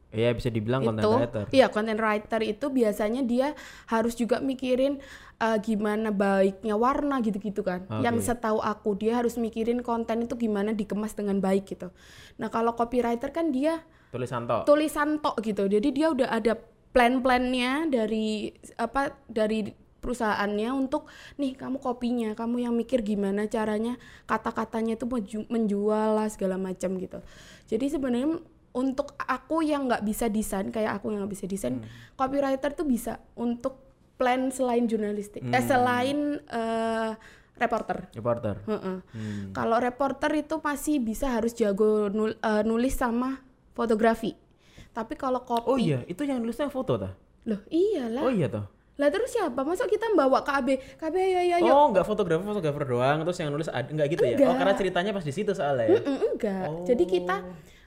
Iya, 0.10 0.34
bisa 0.34 0.50
dibilang 0.50 0.82
content 0.82 1.06
itu 1.06 1.10
writer. 1.14 1.44
iya 1.54 1.70
content 1.70 1.96
writer 1.96 2.42
itu 2.44 2.66
biasanya 2.68 3.22
dia 3.24 3.54
harus 3.86 4.18
juga 4.18 4.42
mikirin 4.42 4.98
uh, 5.40 5.58
gimana 5.64 6.12
baiknya 6.12 6.76
warna 6.76 7.24
gitu-gitu 7.24 7.64
kan. 7.64 7.88
Yang 8.04 8.30
setahu 8.30 8.60
aku 8.60 9.00
dia 9.00 9.18
harus 9.18 9.40
mikirin 9.40 9.82
konten 9.82 10.28
itu 10.28 10.36
gimana 10.36 10.76
dikemas 10.76 11.16
dengan 11.16 11.40
baik 11.40 11.66
gitu. 11.66 11.90
Nah 12.38 12.52
kalau 12.52 12.76
copywriter 12.76 13.32
kan 13.32 13.50
dia 13.50 13.82
Tulisan 14.12 14.46
tok. 14.46 14.68
tulisan 14.68 15.10
tok 15.24 15.40
gitu. 15.42 15.66
Jadi 15.66 15.90
dia 15.96 16.12
udah 16.12 16.30
ada 16.30 16.60
plan-plannya 16.90 17.88
dari 17.90 18.50
apa 18.76 19.14
dari 19.30 19.70
perusahaannya 20.00 20.70
untuk 20.72 21.12
nih 21.36 21.60
kamu 21.60 21.78
kopinya 21.84 22.32
kamu 22.32 22.64
yang 22.64 22.74
mikir 22.74 23.04
gimana 23.04 23.52
caranya 23.52 24.00
kata-katanya 24.26 24.96
itu 24.96 25.06
menju- 25.06 25.50
menjual 25.52 26.16
lah 26.16 26.28
segala 26.32 26.56
macam 26.56 26.96
gitu. 26.98 27.20
Jadi 27.68 27.86
sebenarnya 27.92 28.40
untuk 28.74 29.18
aku 29.20 29.66
yang 29.66 29.92
nggak 29.92 30.06
bisa 30.08 30.32
desain 30.32 30.72
kayak 30.72 30.98
aku 30.98 31.12
yang 31.12 31.26
nggak 31.26 31.34
bisa 31.36 31.46
desain 31.50 31.84
copywriter 32.16 32.72
tuh 32.74 32.88
bisa 32.88 33.20
untuk 33.36 33.89
plan 34.20 34.52
selain 34.52 34.84
jurnalistik 34.84 35.40
eh 35.42 35.64
selain 35.64 36.44
eh, 36.44 37.12
reporter 37.56 38.08
Reporter. 38.12 38.56
Heeh. 38.68 38.98
Hmm. 39.04 39.52
Kalau 39.52 39.80
reporter 39.80 40.32
itu 40.34 40.60
masih 40.60 41.00
bisa 41.00 41.28
harus 41.32 41.52
jago 41.52 42.08
nul- 42.08 42.36
eh, 42.36 42.64
nulis 42.64 42.96
sama 42.96 43.40
fotografi. 43.72 44.36
Tapi 44.92 45.16
kalau 45.16 45.44
kopi, 45.44 45.68
Oh 45.68 45.80
iya, 45.80 46.04
itu 46.04 46.24
yang 46.24 46.44
nulisnya 46.44 46.68
foto 46.68 47.00
tah? 47.00 47.16
loh 47.48 47.64
iyalah. 47.72 48.24
Oh 48.28 48.32
iya 48.32 48.52
toh. 48.52 48.68
Lah 49.00 49.08
terus 49.08 49.32
siapa? 49.32 49.64
Masa 49.64 49.88
kita 49.88 50.12
bawa 50.12 50.44
KB? 50.44 51.00
KB 51.00 51.16
ya 51.16 51.42
ya 51.56 51.58
yuk. 51.64 51.72
Oh, 51.72 51.88
enggak 51.88 52.04
fotografer, 52.04 52.44
fotografer 52.44 52.84
doang 52.84 53.24
terus 53.24 53.40
yang 53.40 53.50
nulis 53.56 53.72
enggak 53.72 54.08
gitu 54.12 54.24
ya. 54.28 54.36
Oh, 54.44 54.56
karena 54.60 54.76
ceritanya 54.76 55.12
pas 55.16 55.24
di 55.24 55.32
situ 55.32 55.56
soalnya 55.56 55.88
ya. 55.88 56.00
Mm, 56.04 56.20
enggak. 56.36 56.68
Jadi 56.84 57.04
kita 57.08 57.36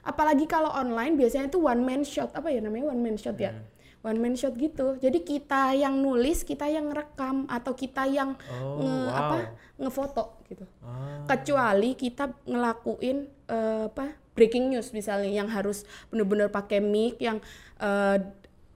apalagi 0.03 0.45
kalau 0.45 0.73
online 0.73 1.13
biasanya 1.13 1.47
itu 1.47 1.61
one 1.61 1.85
man 1.85 2.01
shot 2.01 2.33
apa 2.33 2.49
ya 2.49 2.59
namanya 2.59 2.89
one 2.89 3.01
man 3.01 3.15
shot 3.15 3.37
ya. 3.37 3.53
One 4.03 4.19
man 4.19 4.35
shot 4.35 4.53
gitu. 4.53 4.95
Jadi 4.97 5.23
kita 5.23 5.71
yang 5.71 5.95
nulis, 5.97 6.43
kita 6.43 6.67
yang 6.67 6.91
rekam 6.91 7.47
atau 7.47 7.71
kita 7.71 8.03
yang 8.03 8.35
Oh, 8.51 8.77
nge 8.77 8.91
wow. 9.01 9.15
apa 9.15 9.35
ngefoto 9.75 10.25
gitu. 10.45 10.67
Ah. 10.79 11.23
kecuali 11.25 11.95
kita 11.95 12.29
ngelakuin 12.43 13.17
eh, 13.47 13.87
apa 13.87 14.05
breaking 14.33 14.69
news 14.69 14.91
misalnya 14.91 15.31
yang 15.33 15.47
harus 15.47 15.81
bener-bener 16.07 16.47
pakai 16.47 16.77
mic 16.77 17.17
yang 17.17 17.39
eh, 17.77 18.17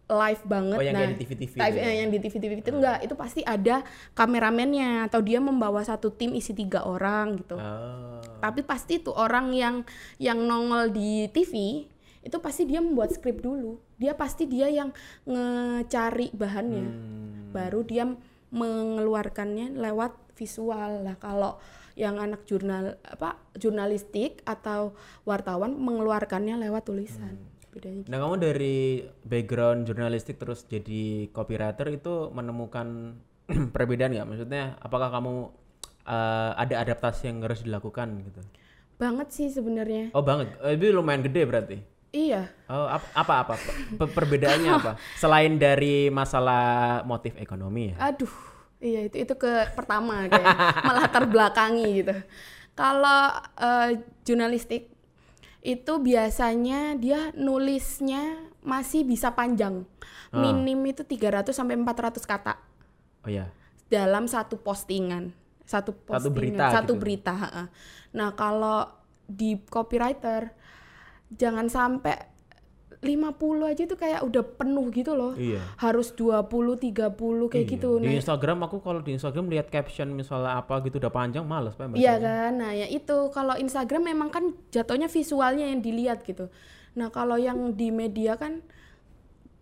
live 0.07 0.43
banget 0.43 0.73
Oh, 0.73 0.81
yang 0.81 0.95
nah 0.95 1.03
di 1.05 1.19
TV-TV 1.19 1.51
live, 1.53 1.67
gitu 1.67 1.77
ya? 1.77 1.83
eh, 1.83 1.95
yang 1.99 2.09
di 2.09 2.17
TV-TV 2.17 2.51
itu 2.57 2.71
enggak 2.71 2.97
itu 3.01 3.13
pasti 3.13 3.41
ada 3.43 3.83
kameramennya 4.13 5.05
atau 5.05 5.19
dia 5.19 5.37
membawa 5.37 5.81
satu 5.81 6.09
tim 6.09 6.31
isi 6.31 6.51
tiga 6.51 6.81
orang 6.81 7.37
gitu 7.37 7.55
Ah. 7.55 8.23
tapi 8.39 8.61
pasti 8.61 8.97
tuh 8.97 9.13
orang 9.13 9.51
yang 9.51 9.75
yang 10.17 10.39
nongol 10.39 10.87
di 10.87 11.27
TV 11.27 11.83
itu 12.21 12.37
pasti 12.39 12.65
dia 12.65 12.79
membuat 12.79 13.13
skrip 13.13 13.41
dulu 13.41 13.77
dia 13.97 14.13
pasti 14.13 14.45
dia 14.45 14.67
yang 14.67 14.89
ngecari 15.25 16.33
bahannya 16.33 16.85
Hmm. 16.87 17.51
baru 17.51 17.81
dia 17.81 18.03
mengeluarkannya 18.51 19.75
lewat 19.75 20.13
visual 20.35 21.03
lah 21.03 21.15
kalau 21.17 21.57
yang 21.97 22.21
anak 22.21 22.45
jurnal 22.45 22.95
apa 23.01 23.41
jurnalistik 23.57 24.45
atau 24.45 24.93
wartawan 25.25 25.73
mengeluarkannya 25.73 26.61
lewat 26.61 26.85
tulisan 26.85 27.35
bedanya 27.73 28.05
Nah, 28.05 28.17
kamu 28.17 28.35
dari 28.37 28.77
background 29.21 29.85
jurnalistik 29.85 30.37
terus 30.37 30.65
jadi 30.65 31.29
copywriter 31.29 31.89
itu 31.89 32.29
menemukan 32.29 33.17
perbedaan 33.75 34.13
nggak? 34.13 34.27
Maksudnya, 34.27 34.77
apakah 34.81 35.09
kamu 35.09 35.49
eh, 36.05 36.51
ada 36.57 36.75
adaptasi 36.81 37.29
yang 37.29 37.41
harus 37.41 37.61
dilakukan 37.61 38.21
gitu? 38.25 38.41
banget 38.97 39.29
sih 39.29 39.45
sebenarnya 39.53 40.09
Oh 40.17 40.25
banget, 40.25 40.57
itu 40.73 40.89
lumayan 40.89 41.21
gede 41.21 41.45
berarti. 41.45 41.77
Iya. 42.11 42.49
Oh 42.67 42.87
ap- 42.87 43.13
apa 43.13 43.33
apa, 43.45 43.53
Pe- 43.97 44.11
perbedaannya 44.11 44.71
apa? 44.73 44.91
Selain 45.21 45.55
dari 45.55 46.07
masalah 46.09 47.01
motif 47.03 47.35
ekonomi 47.37 47.93
ya? 47.93 48.11
aduh 48.11 48.33
iya 48.77 49.09
itu 49.09 49.17
itu 49.25 49.33
ke 49.33 49.73
pertama 49.73 50.29
kayak 50.29 50.55
malah 50.87 51.07
terbelakangi 51.09 51.87
gitu. 52.03 52.15
Kalau 52.77 53.33
eh, 53.57 53.89
jurnalistik 54.21 54.93
itu 55.65 55.93
biasanya 55.99 56.93
dia 56.95 57.33
nulisnya 57.33 58.47
masih 58.61 59.03
bisa 59.03 59.33
panjang. 59.33 59.83
Minim 60.29 60.77
itu 60.85 61.01
300 61.01 61.55
sampai 61.55 61.79
400 61.79 62.21
kata. 62.21 62.59
Oh 63.25 63.31
ya, 63.31 63.49
dalam 63.87 64.27
satu 64.27 64.59
postingan. 64.59 65.31
Satu 65.63 65.95
postingan 65.95 66.35
berita 66.35 66.65
satu 66.71 66.93
gitu. 66.95 67.01
berita 67.01 67.33
nah 68.15 68.31
kalau 68.33 68.87
di 69.27 69.59
copywriter 69.67 70.55
jangan 71.33 71.67
sampai 71.67 72.15
50 72.97 73.61
aja 73.61 73.83
tuh 73.85 73.93
kayak 73.93 74.25
udah 74.25 74.41
penuh 74.57 74.89
gitu 74.89 75.13
loh 75.13 75.37
iya. 75.37 75.61
harus 75.77 76.17
20 76.17 76.49
30 76.49 77.13
kayak 77.13 77.65
Iya. 77.69 77.73
gitu 77.77 77.89
Di 78.01 78.09
nah 78.09 78.13
Instagram 78.17 78.57
aku 78.65 78.81
kalau 78.81 79.05
di 79.05 79.13
Instagram 79.13 79.53
lihat 79.53 79.69
caption 79.69 80.09
misalnya 80.17 80.57
apa 80.57 80.81
gitu 80.81 80.97
udah 80.97 81.13
panjang 81.13 81.45
males 81.45 81.77
pak. 81.77 81.93
iya 81.93 82.17
kan 82.17 82.57
nah 82.57 82.73
ya 82.73 82.89
itu 82.89 83.29
kalau 83.29 83.53
Instagram 83.53 84.01
memang 84.01 84.33
kan 84.33 84.49
jatuhnya 84.73 85.05
visualnya 85.13 85.69
yang 85.69 85.85
dilihat 85.85 86.25
gitu 86.25 86.49
nah 86.97 87.13
kalau 87.13 87.37
yang 87.37 87.77
di 87.77 87.93
media 87.93 88.33
kan 88.33 88.65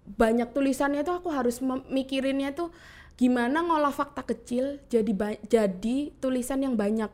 banyak 0.05 0.55
tulisannya 0.55 1.03
tuh 1.03 1.19
aku 1.19 1.33
harus 1.33 1.59
mikirinnya 1.91 2.55
tuh 2.55 2.71
gimana 3.19 3.67
ngolah 3.67 3.91
fakta 3.91 4.23
kecil 4.23 4.79
jadi 4.87 5.11
jadi 5.43 5.97
tulisan 6.23 6.63
yang 6.63 6.79
banyak 6.79 7.11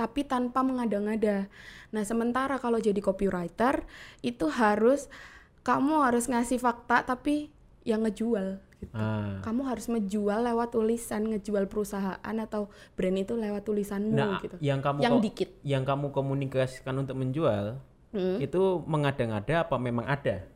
tapi 0.00 0.24
tanpa 0.24 0.64
mengada-ngada. 0.64 1.52
Nah, 1.92 2.02
sementara 2.08 2.56
kalau 2.56 2.80
jadi 2.80 2.96
copywriter 3.04 3.84
itu 4.24 4.48
harus 4.48 5.12
kamu 5.60 6.00
harus 6.08 6.24
ngasih 6.24 6.56
fakta 6.56 7.04
tapi 7.04 7.52
yang 7.84 8.00
ngejual 8.08 8.56
gitu. 8.80 8.96
Ah. 8.96 9.44
Kamu 9.44 9.68
harus 9.68 9.92
menjual 9.92 10.40
lewat 10.40 10.72
tulisan, 10.72 11.28
ngejual 11.28 11.68
perusahaan 11.68 12.16
atau 12.40 12.72
brand 12.96 13.12
itu 13.20 13.36
lewat 13.36 13.68
tulisanmu 13.68 14.16
Nah, 14.16 14.40
gitu. 14.40 14.56
yang 14.64 14.80
kamu 14.80 15.04
Yang 15.04 15.16
dikit. 15.20 15.48
yang 15.60 15.84
kamu 15.84 16.08
komunikasikan 16.16 16.96
untuk 16.96 17.20
menjual 17.20 17.76
Hmm. 18.16 18.40
itu 18.40 18.80
mengada-ngada 18.88 19.68
apa 19.68 19.76
memang 19.76 20.08
ada? 20.08 20.48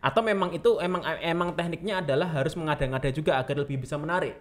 Atau 0.00 0.22
memang 0.22 0.54
itu 0.54 0.78
emang 0.78 1.02
emang 1.20 1.52
tekniknya 1.52 2.00
adalah 2.00 2.30
harus 2.30 2.54
mengada-ngada 2.54 3.10
juga 3.10 3.36
agar 3.36 3.58
lebih 3.58 3.82
bisa 3.82 3.98
menarik? 3.98 4.38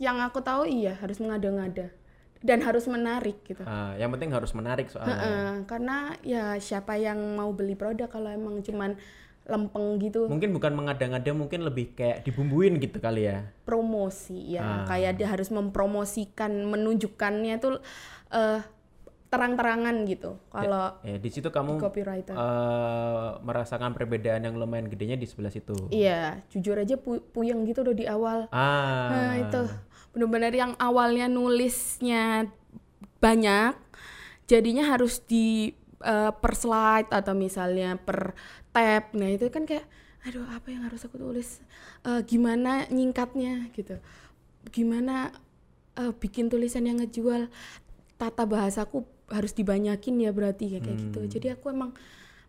Yang 0.00 0.16
aku 0.32 0.40
tahu 0.40 0.64
iya 0.64 0.96
harus 0.96 1.20
mengada-ngada 1.20 1.92
dan 2.38 2.60
harus 2.60 2.84
menarik 2.86 3.40
gitu. 3.42 3.62
Ah, 3.62 3.94
yang 3.94 4.10
penting 4.10 4.28
harus 4.28 4.50
menarik 4.50 4.86
soalnya. 4.86 5.14
Heeh, 5.14 5.50
karena 5.64 5.96
ya 6.20 6.58
siapa 6.58 6.94
yang 6.94 7.16
mau 7.34 7.50
beli 7.50 7.72
produk 7.72 8.06
kalau 8.06 8.28
emang 8.28 8.60
cuman 8.60 8.96
lempeng 9.42 10.02
gitu 10.02 10.26
Mungkin 10.26 10.50
bukan 10.50 10.74
mengada-ngada, 10.74 11.30
mungkin 11.30 11.62
lebih 11.62 11.94
kayak 11.94 12.22
dibumbuin 12.22 12.76
gitu 12.76 12.98
kali 12.98 13.26
ya. 13.26 13.46
promosi 13.62 14.54
Ah. 14.54 14.82
ya 14.82 14.86
kayak 14.86 15.12
dia 15.16 15.28
harus 15.28 15.48
mempromosikan 15.48 16.66
menunjukkannya 16.66 17.54
tuh 17.56 17.78
eh, 18.28 18.58
terang-terangan 19.26 20.02
gitu 20.04 20.38
kalau 20.48 20.98
Ya, 21.02 21.16
di 21.16 21.28
situ 21.28 21.46
kamu 21.48 21.78
copywriter 21.78 22.32
eh, 22.32 23.28
merasakan 23.40 23.90
perbedaan 23.92 24.42
yang 24.42 24.54
lumayan 24.54 24.86
gedenya 24.86 25.14
di 25.14 25.24
sebelah 25.24 25.50
situ. 25.50 25.74
iya 25.90 26.42
jujur 26.48 26.74
aja 26.76 26.94
pu- 26.96 27.22
puyeng 27.26 27.62
gitu 27.64 27.82
udah 27.82 27.94
di 27.94 28.06
awal 28.06 28.46
Ah. 28.48 29.08
nah 29.08 29.32
itu 29.36 29.62
bener-bener 30.16 30.48
yang 30.56 30.72
awalnya 30.80 31.28
nulisnya 31.28 32.48
banyak 33.20 33.76
jadinya 34.48 34.88
harus 34.88 35.20
di 35.20 35.76
eh, 36.00 36.32
per 36.32 36.52
slide 36.56 37.12
atau 37.12 37.36
misalnya 37.36 38.00
per 38.00 38.32
tab. 38.72 39.12
Nah 39.12 39.28
itu 39.28 39.52
kan 39.52 39.68
kayak 39.68 39.84
aduh 40.24 40.48
apa 40.48 40.72
yang 40.72 40.88
harus 40.88 41.04
aku 41.04 41.20
tulis? 41.20 41.60
Eh, 42.08 42.24
gimana 42.24 42.88
nyingkatnya? 42.88 43.68
Gitu. 43.76 44.00
Gimana 44.72 45.36
eh, 46.00 46.16
bikin 46.16 46.48
tulisan 46.48 46.88
yang 46.88 46.96
ngejual? 47.04 47.52
Tata 48.16 48.48
bahasaku 48.48 49.04
harus 49.28 49.52
dibanyakin 49.52 50.22
ya 50.22 50.30
berarti 50.30 50.70
kayak 50.70 50.82
kayak 50.86 50.98
gitu 51.02 51.20
jadi 51.38 51.46
aku 51.58 51.74
emang 51.74 51.90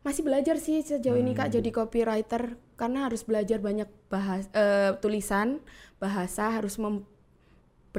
masih 0.05 0.22
belajar 0.22 0.61
sih 0.61 0.86
sejauh 0.86 1.18
ini 1.18 1.34
kak 1.34 1.49
jadi 1.49 1.70
copywriter 1.74 2.55
karena 2.78 3.09
harus 3.09 3.26
belajar 3.26 3.57
banyak 3.57 3.89
bahas 4.13 4.45
eh, 4.53 4.93
tulisan 5.01 5.59
bahasa 5.97 6.53
harus 6.53 6.78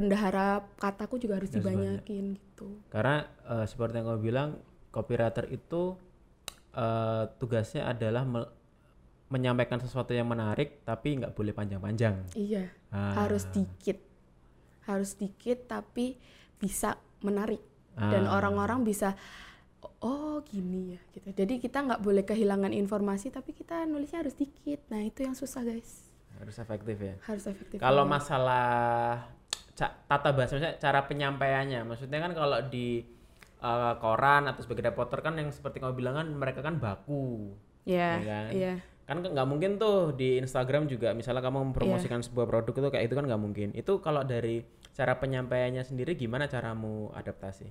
membendahara 0.01 0.47
kataku 0.75 1.17
juga 1.17 1.35
harus 1.35 1.51
dibanyakin 1.51 2.33
gitu 2.33 2.79
Karena 2.87 3.21
eh, 3.45 3.65
seperti 3.65 3.99
yang 3.99 4.07
kamu 4.07 4.21
bilang, 4.21 4.49
copywriter 4.89 5.45
itu 5.47 5.99
eh, 6.71 7.23
tugasnya 7.35 7.85
adalah 7.85 8.23
me- 8.23 8.51
menyampaikan 9.27 9.77
sesuatu 9.77 10.09
yang 10.09 10.25
menarik, 10.25 10.81
tapi 10.81 11.19
nggak 11.19 11.31
boleh 11.31 11.51
panjang-panjang. 11.51 12.33
iya 12.33 12.71
Ah. 12.89 13.13
harus 13.19 13.45
dikit 13.47 14.01
harus 14.81 15.13
dikit 15.13 15.67
tapi 15.67 16.17
bisa 16.57 16.97
menarik 17.19 17.61
dan 17.93 18.25
Ah. 18.25 18.33
orang-orang 18.33 18.81
bisa 18.81 19.13
oh 19.99 20.41
gini 20.41 20.91
ya 20.91 21.01
gitu 21.11 21.29
jadi 21.31 21.53
kita 21.55 21.77
nggak 21.79 22.01
boleh 22.01 22.23
kehilangan 22.23 22.73
informasi 22.73 23.29
tapi 23.29 23.53
kita 23.53 23.85
nulisnya 23.85 24.19
harus 24.19 24.33
dikit 24.33 24.81
nah 24.87 24.99
itu 24.99 25.21
yang 25.21 25.33
susah 25.33 25.61
guys 25.61 26.09
Harus 26.35 26.55
efektif 26.57 26.97
ya. 26.97 27.15
harus 27.21 27.45
efektif 27.45 27.77
Kalau 27.77 28.07
masalah 28.07 29.27
tata 29.79 30.29
bahasa, 30.35 30.59
maksudnya 30.59 30.75
cara 30.75 30.99
penyampaiannya, 31.07 31.81
maksudnya 31.87 32.19
kan 32.19 32.31
kalau 32.35 32.59
di 32.67 32.87
eh, 33.63 33.93
koran 34.03 34.43
atau 34.51 34.61
sebagai 34.63 34.91
reporter 34.91 35.19
kan 35.25 35.33
yang 35.39 35.49
seperti 35.55 35.79
kamu 35.81 35.93
bilang 35.99 36.15
kan 36.19 36.27
mereka 36.35 36.59
kan 36.67 36.75
baku, 36.83 37.55
ya 37.87 38.19
ya 38.19 38.23
kan? 38.27 38.45
iya 38.51 38.73
Kan 39.09 39.25
nggak 39.25 39.47
mungkin 39.49 39.71
tuh 39.81 40.13
di 40.13 40.37
Instagram 40.37 40.85
juga, 40.85 41.17
misalnya 41.17 41.41
kamu 41.41 41.73
mempromosikan 41.73 42.21
sebuah 42.21 42.45
produk 42.45 42.73
itu 42.77 42.89
kayak 42.93 43.05
itu 43.09 43.15
kan 43.17 43.25
nggak 43.25 43.41
mungkin. 43.41 43.69
Itu 43.73 43.97
kalau 44.05 44.21
dari 44.21 44.61
cara 44.93 45.17
penyampaiannya 45.17 45.81
sendiri 45.81 46.13
gimana 46.13 46.45
caramu 46.45 47.09
adaptasi? 47.17 47.67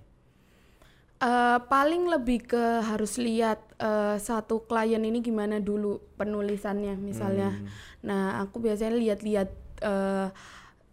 Eh, 1.18 1.59
paling 1.66 2.07
lebih 2.07 2.47
ke 2.47 2.64
harus 2.79 3.18
lihat 3.18 3.59
eh, 3.83 4.16
satu 4.22 4.62
klien 4.70 5.03
ini 5.03 5.18
gimana 5.18 5.59
dulu 5.59 5.99
penulisannya 6.14 6.95
misalnya. 6.95 7.59
Nah 8.07 8.39
aku 8.39 8.62
biasanya 8.62 8.95
lihat-lihat 8.95 9.51
eh, 9.83 10.26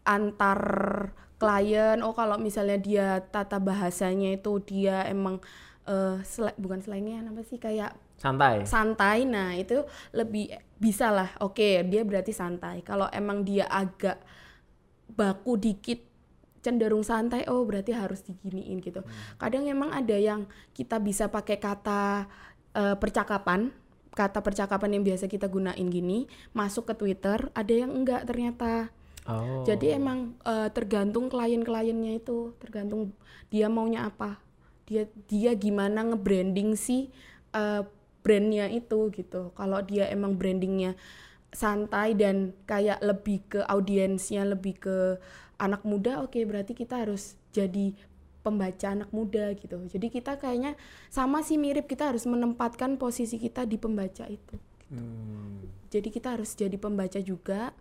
antar 0.05 0.61
klien. 1.41 1.99
Oh 2.05 2.15
kalau 2.15 2.39
misalnya 2.39 2.77
dia 2.79 3.07
tata 3.33 3.59
bahasanya 3.59 4.37
itu 4.39 4.61
dia 4.63 5.03
emang 5.09 5.41
eh, 5.89 6.17
sla- 6.23 6.55
bukan 6.55 6.79
slangnya 6.79 7.25
apa 7.25 7.41
sih 7.43 7.59
kayak 7.59 7.97
Santai. 8.15 8.63
santai. 8.63 9.27
Nah 9.27 9.57
itu 9.59 9.83
lebih 10.15 10.53
bisa 10.79 11.11
lah. 11.11 11.29
Oke 11.43 11.83
dia 11.83 12.07
berarti 12.07 12.31
santai. 12.31 12.79
Kalau 12.85 13.11
emang 13.11 13.43
dia 13.43 13.67
agak 13.67 14.21
baku 15.11 15.57
dikit 15.59 16.01
cenderung 16.65 17.05
santai 17.05 17.45
oh 17.45 17.61
berarti 17.61 17.93
harus 17.93 18.25
diginiin 18.25 18.81
gitu 18.81 19.05
kadang 19.37 19.69
emang 19.69 19.93
ada 19.93 20.17
yang 20.17 20.49
kita 20.73 20.97
bisa 20.97 21.29
pakai 21.29 21.61
kata 21.61 22.25
eh, 22.73 22.97
percakapan 22.97 23.69
kata 24.17 24.41
percakapan 24.41 24.97
yang 24.97 25.03
biasa 25.05 25.29
kita 25.29 25.45
gunain 25.45 25.87
gini 25.93 26.25
masuk 26.57 26.89
ke 26.89 26.93
Twitter 26.97 27.53
ada 27.53 27.69
yang 27.69 27.93
enggak 27.93 28.25
ternyata 28.25 28.89
Oh. 29.25 29.65
jadi 29.65 29.97
emang 29.97 30.37
eh, 30.45 30.69
tergantung 30.69 31.33
klien-kliennya 31.33 32.21
itu 32.21 32.53
tergantung 32.61 33.09
dia 33.49 33.65
maunya 33.65 34.05
apa 34.05 34.37
dia 34.85 35.09
dia 35.25 35.57
gimana 35.57 36.05
nge-branding 36.13 36.77
si 36.77 37.09
eh, 37.57 37.81
brandnya 38.21 38.69
itu 38.69 39.09
gitu 39.13 39.53
kalau 39.57 39.81
dia 39.81 40.09
emang 40.09 40.37
brandingnya 40.37 40.93
santai 41.53 42.17
dan 42.17 42.53
kayak 42.69 43.01
lebih 43.01 43.41
ke 43.49 43.61
audiensnya 43.65 44.45
lebih 44.45 44.77
ke 44.81 44.97
anak 45.57 45.81
muda 45.87 46.21
oke 46.25 46.37
berarti 46.45 46.73
kita 46.77 47.05
harus 47.05 47.37
jadi 47.49 47.95
pembaca 48.45 48.93
anak 48.93 49.09
muda 49.09 49.57
gitu 49.57 49.81
jadi 49.89 50.07
kita 50.13 50.37
kayaknya 50.37 50.77
sama 51.09 51.41
sih 51.41 51.57
mirip 51.57 51.89
kita 51.89 52.13
harus 52.13 52.29
menempatkan 52.29 53.01
posisi 53.01 53.41
kita 53.41 53.65
di 53.65 53.81
pembaca 53.81 54.29
itu 54.29 54.57
Hmm. 54.85 55.65
jadi 55.89 56.13
kita 56.13 56.37
harus 56.37 56.53
jadi 56.53 56.77
pembaca 56.77 57.17
juga 57.17 57.73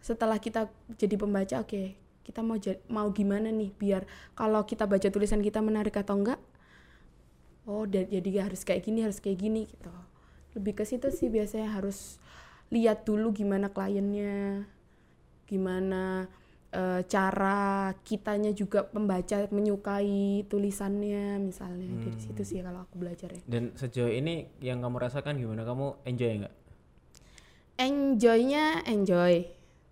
setelah 0.00 0.38
kita 0.38 0.70
jadi 0.96 1.14
pembaca 1.18 1.62
oke 1.62 1.96
kita 2.26 2.42
mau 2.42 2.58
mau 2.90 3.08
gimana 3.14 3.54
nih 3.54 3.70
biar 3.78 4.02
kalau 4.34 4.66
kita 4.66 4.86
baca 4.90 5.06
tulisan 5.10 5.42
kita 5.42 5.62
menarik 5.62 5.94
atau 5.94 6.18
enggak 6.18 6.42
oh 7.66 7.86
jadi 7.86 8.46
harus 8.46 8.62
kayak 8.62 8.86
gini 8.86 9.02
harus 9.02 9.18
kayak 9.18 9.38
gini 9.42 9.66
gitu. 9.66 9.90
Lebih 10.54 10.82
ke 10.82 10.84
situ 10.86 11.10
sih 11.12 11.28
biasanya 11.28 11.76
harus 11.76 12.22
lihat 12.70 13.04
dulu 13.06 13.34
gimana 13.34 13.70
kliennya 13.70 14.64
gimana 15.46 16.26
eh, 16.70 17.02
cara 17.06 17.94
kitanya 18.02 18.50
juga 18.54 18.86
pembaca 18.86 19.50
menyukai 19.50 20.46
tulisannya 20.46 21.42
misalnya. 21.42 21.90
Dari 22.06 22.18
situ 22.22 22.42
sih 22.46 22.62
kalau 22.62 22.86
aku 22.86 23.02
belajar 23.02 23.34
ya. 23.34 23.42
Dan 23.44 23.74
sejauh 23.74 24.10
ini 24.14 24.46
yang 24.62 24.78
kamu 24.80 25.02
rasakan 25.02 25.36
gimana? 25.36 25.66
Kamu 25.66 26.06
enjoy 26.06 26.46
nggak? 26.46 26.54
enjoynya 27.76 28.80
enjoy 28.88 29.44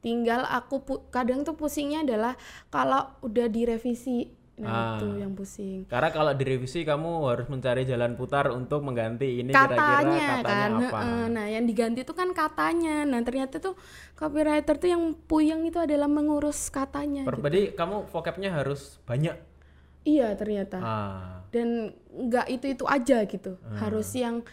tinggal 0.04 0.44
aku 0.44 0.78
kadang 1.08 1.40
tuh 1.42 1.56
pusingnya 1.56 2.04
adalah 2.04 2.36
kalau 2.68 3.00
udah 3.20 3.48
direvisi 3.48 4.28
nah 4.54 4.70
Ah. 4.70 4.86
itu 4.94 5.18
yang 5.18 5.34
pusing 5.34 5.82
Karena 5.84 6.14
kalau 6.14 6.30
direvisi 6.30 6.86
kamu 6.86 7.26
harus 7.26 7.50
mencari 7.50 7.82
jalan 7.82 8.14
putar 8.14 8.54
untuk 8.54 8.86
mengganti 8.86 9.42
ini 9.42 9.50
kira-kira 9.50 9.74
katanya 9.74 10.26
katanya 10.38 10.46
kan 10.46 10.70
apa. 10.78 10.98
nah 11.26 11.46
yang 11.48 11.66
diganti 11.66 12.06
itu 12.06 12.14
kan 12.14 12.30
katanya 12.30 13.02
nah 13.02 13.18
ternyata 13.18 13.58
tuh 13.58 13.74
copywriter 14.14 14.78
tuh 14.78 14.86
yang 14.86 15.02
puyeng 15.26 15.66
itu 15.66 15.74
adalah 15.76 16.06
mengurus 16.06 16.70
katanya 16.70 17.26
Per- 17.26 17.42
gitu. 17.42 17.74
Kamu 17.74 18.06
vocabnya 18.06 18.54
harus 18.54 19.02
banyak. 19.02 19.34
iya 20.04 20.36
ternyata 20.36 20.78
Ah. 20.78 21.42
dan 21.50 21.90
nggak 22.06 22.46
itu 22.46 22.66
itu 22.70 22.84
aja 22.86 23.26
gitu 23.26 23.58
harus 23.74 24.06
yang 24.14 24.46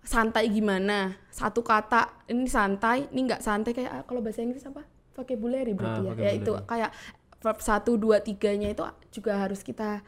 santai 0.00 0.48
gimana 0.48 1.12
satu 1.28 1.60
kata 1.60 2.26
ini 2.26 2.44
santai 2.44 3.08
ini 3.08 3.20
nggak 3.26 3.40
santai 3.40 3.72
kayak 3.72 3.90
ah, 3.90 4.02
kalau 4.02 4.20
bahasa 4.20 4.40
Inggris 4.40 4.64
apa 4.64 4.82
vocabulary 5.12 5.72
berarti 5.72 6.00
Ah, 6.02 6.14
ya 6.16 6.22
ya 6.22 6.30
itu 6.34 6.52
kayak 6.64 6.90
verb 7.36 7.58
satu 7.58 7.94
dua 7.94 8.18
tiganya 8.18 8.68
itu 8.68 8.82
juga 9.10 9.36
harus 9.38 9.60
kita 9.60 10.00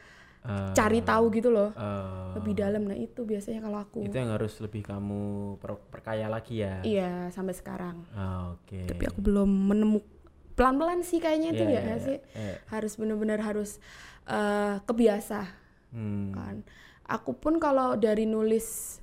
Ah. 0.42 0.74
cari 0.74 0.98
tahu 1.00 1.30
gitu 1.30 1.48
loh 1.48 1.70
Ah. 1.72 2.34
lebih 2.34 2.58
dalam 2.58 2.82
nah 2.82 2.98
itu 2.98 3.22
biasanya 3.22 3.62
kalau 3.62 3.78
aku 3.78 4.02
itu 4.02 4.10
yang 4.12 4.34
harus 4.34 4.58
lebih 4.58 4.82
kamu 4.82 5.22
per- 5.56 5.78
perkaya 5.86 6.26
lagi 6.26 6.58
ya. 6.58 6.82
iya 6.82 7.30
sampai 7.30 7.54
sekarang 7.54 8.02
Ah, 8.10 8.50
Oke. 8.52 8.82
tapi 8.84 9.06
aku 9.06 9.22
belum 9.22 9.46
menemukan 9.46 10.10
pelan-pelan 10.52 11.00
sih 11.00 11.16
kayaknya 11.16 11.54
itu 11.54 11.62
Iya, 11.62 11.72
ya 11.72 11.80
iya. 11.80 11.94
sih 11.96 12.18
Iya. 12.34 12.54
harus 12.68 12.92
benar-benar 12.96 13.38
harus 13.38 13.78
eh, 14.22 14.82
kebiasa 14.82 15.46
Hmm. 15.90 16.30
kan 16.30 16.66
aku 17.04 17.34
pun 17.34 17.58
kalau 17.58 17.94
dari 17.94 18.22
nulis 18.24 18.98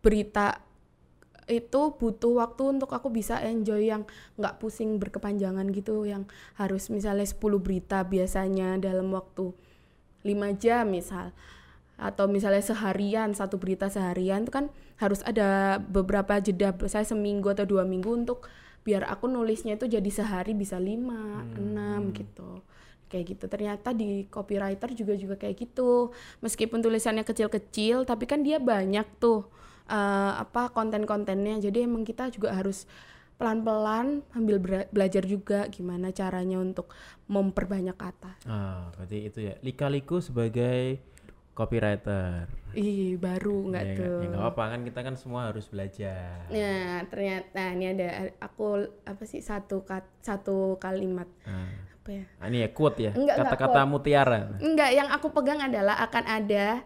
berita 0.00 0.62
itu 1.48 1.96
butuh 1.96 2.44
waktu 2.44 2.76
untuk 2.76 2.92
aku 2.92 3.08
bisa 3.08 3.40
enjoy 3.40 3.88
yang 3.88 4.04
nggak 4.36 4.60
pusing 4.60 5.00
berkepanjangan 5.00 5.64
gitu 5.72 6.04
yang 6.04 6.28
harus 6.60 6.92
misalnya 6.92 7.24
10 7.24 7.40
berita 7.64 8.04
biasanya 8.04 8.76
dalam 8.76 9.08
waktu 9.16 9.56
5 10.28 10.28
jam 10.60 10.84
misal 10.92 11.32
atau 11.98 12.30
misalnya 12.30 12.62
seharian 12.62 13.34
satu 13.34 13.58
berita 13.58 13.90
seharian 13.90 14.46
itu 14.46 14.54
kan 14.54 14.70
harus 15.02 15.18
ada 15.26 15.82
beberapa 15.82 16.38
jeda 16.38 16.70
saya 16.86 17.02
seminggu 17.02 17.50
atau 17.50 17.66
dua 17.66 17.82
minggu 17.82 18.06
untuk 18.06 18.46
biar 18.86 19.02
aku 19.10 19.26
nulisnya 19.26 19.74
itu 19.74 19.90
jadi 19.90 20.06
sehari 20.06 20.54
bisa 20.54 20.78
lima 20.78 21.42
enam 21.58 22.14
gitu. 22.14 22.62
Kayak 23.10 23.24
gitu. 23.34 23.44
Ternyata 23.50 23.90
di 23.96 24.30
copywriter 24.30 24.94
juga 24.94 25.18
juga 25.18 25.34
kayak 25.34 25.58
gitu. 25.58 26.14
Meskipun 26.40 26.80
tulisannya 26.80 27.26
kecil-kecil 27.26 28.06
tapi 28.06 28.30
kan 28.30 28.46
dia 28.46 28.62
banyak 28.62 29.04
tuh 29.18 29.50
eh, 29.88 30.32
apa 30.36 30.70
konten-kontennya 30.70 31.58
jadi 31.58 31.84
emang 31.84 32.02
kita 32.02 32.28
juga 32.28 32.52
harus 32.52 32.84
pelan-pelan 33.34 34.26
sambil 34.28 34.58
bera- 34.58 34.90
belajar 34.90 35.22
juga 35.22 35.64
gimana 35.68 36.10
caranya 36.10 36.58
untuk 36.58 36.90
memperbanyak 37.26 37.94
kata 37.94 38.34
Ah, 38.44 38.90
berarti 38.92 39.18
itu 39.24 39.38
ya. 39.40 39.54
Lika-liku 39.60 40.18
sebagai 40.18 40.98
copywriter. 41.54 42.50
ih 42.70 43.16
baru 43.16 43.66
nggak 43.66 43.84
ya, 43.84 43.96
tuh 43.96 44.18
Ya 44.20 44.26
nggak 44.28 44.42
apa-apa 44.44 44.64
kan 44.68 44.80
kita 44.84 45.00
kan 45.02 45.14
semua 45.14 45.48
harus 45.48 45.66
belajar. 45.66 46.44
Nah, 46.48 47.02
ternyata 47.06 47.62
ini 47.72 47.86
ada 47.88 48.08
aku 48.38 48.66
apa 49.02 49.22
sih 49.22 49.40
satu 49.40 49.82
kat, 49.82 50.04
satu 50.20 50.76
kalimat 50.76 51.26
Ah. 51.42 51.70
apa 51.96 52.10
ya? 52.12 52.24
Ah, 52.38 52.46
ini 52.46 52.62
ya 52.62 52.68
quote 52.68 53.00
ya. 53.00 53.12
Kata-kata 53.14 53.82
mutiara. 53.84 54.54
Enggak, 54.58 54.90
yang 54.92 55.08
aku 55.08 55.30
pegang 55.30 55.58
adalah 55.58 55.98
akan 56.00 56.24
ada 56.26 56.82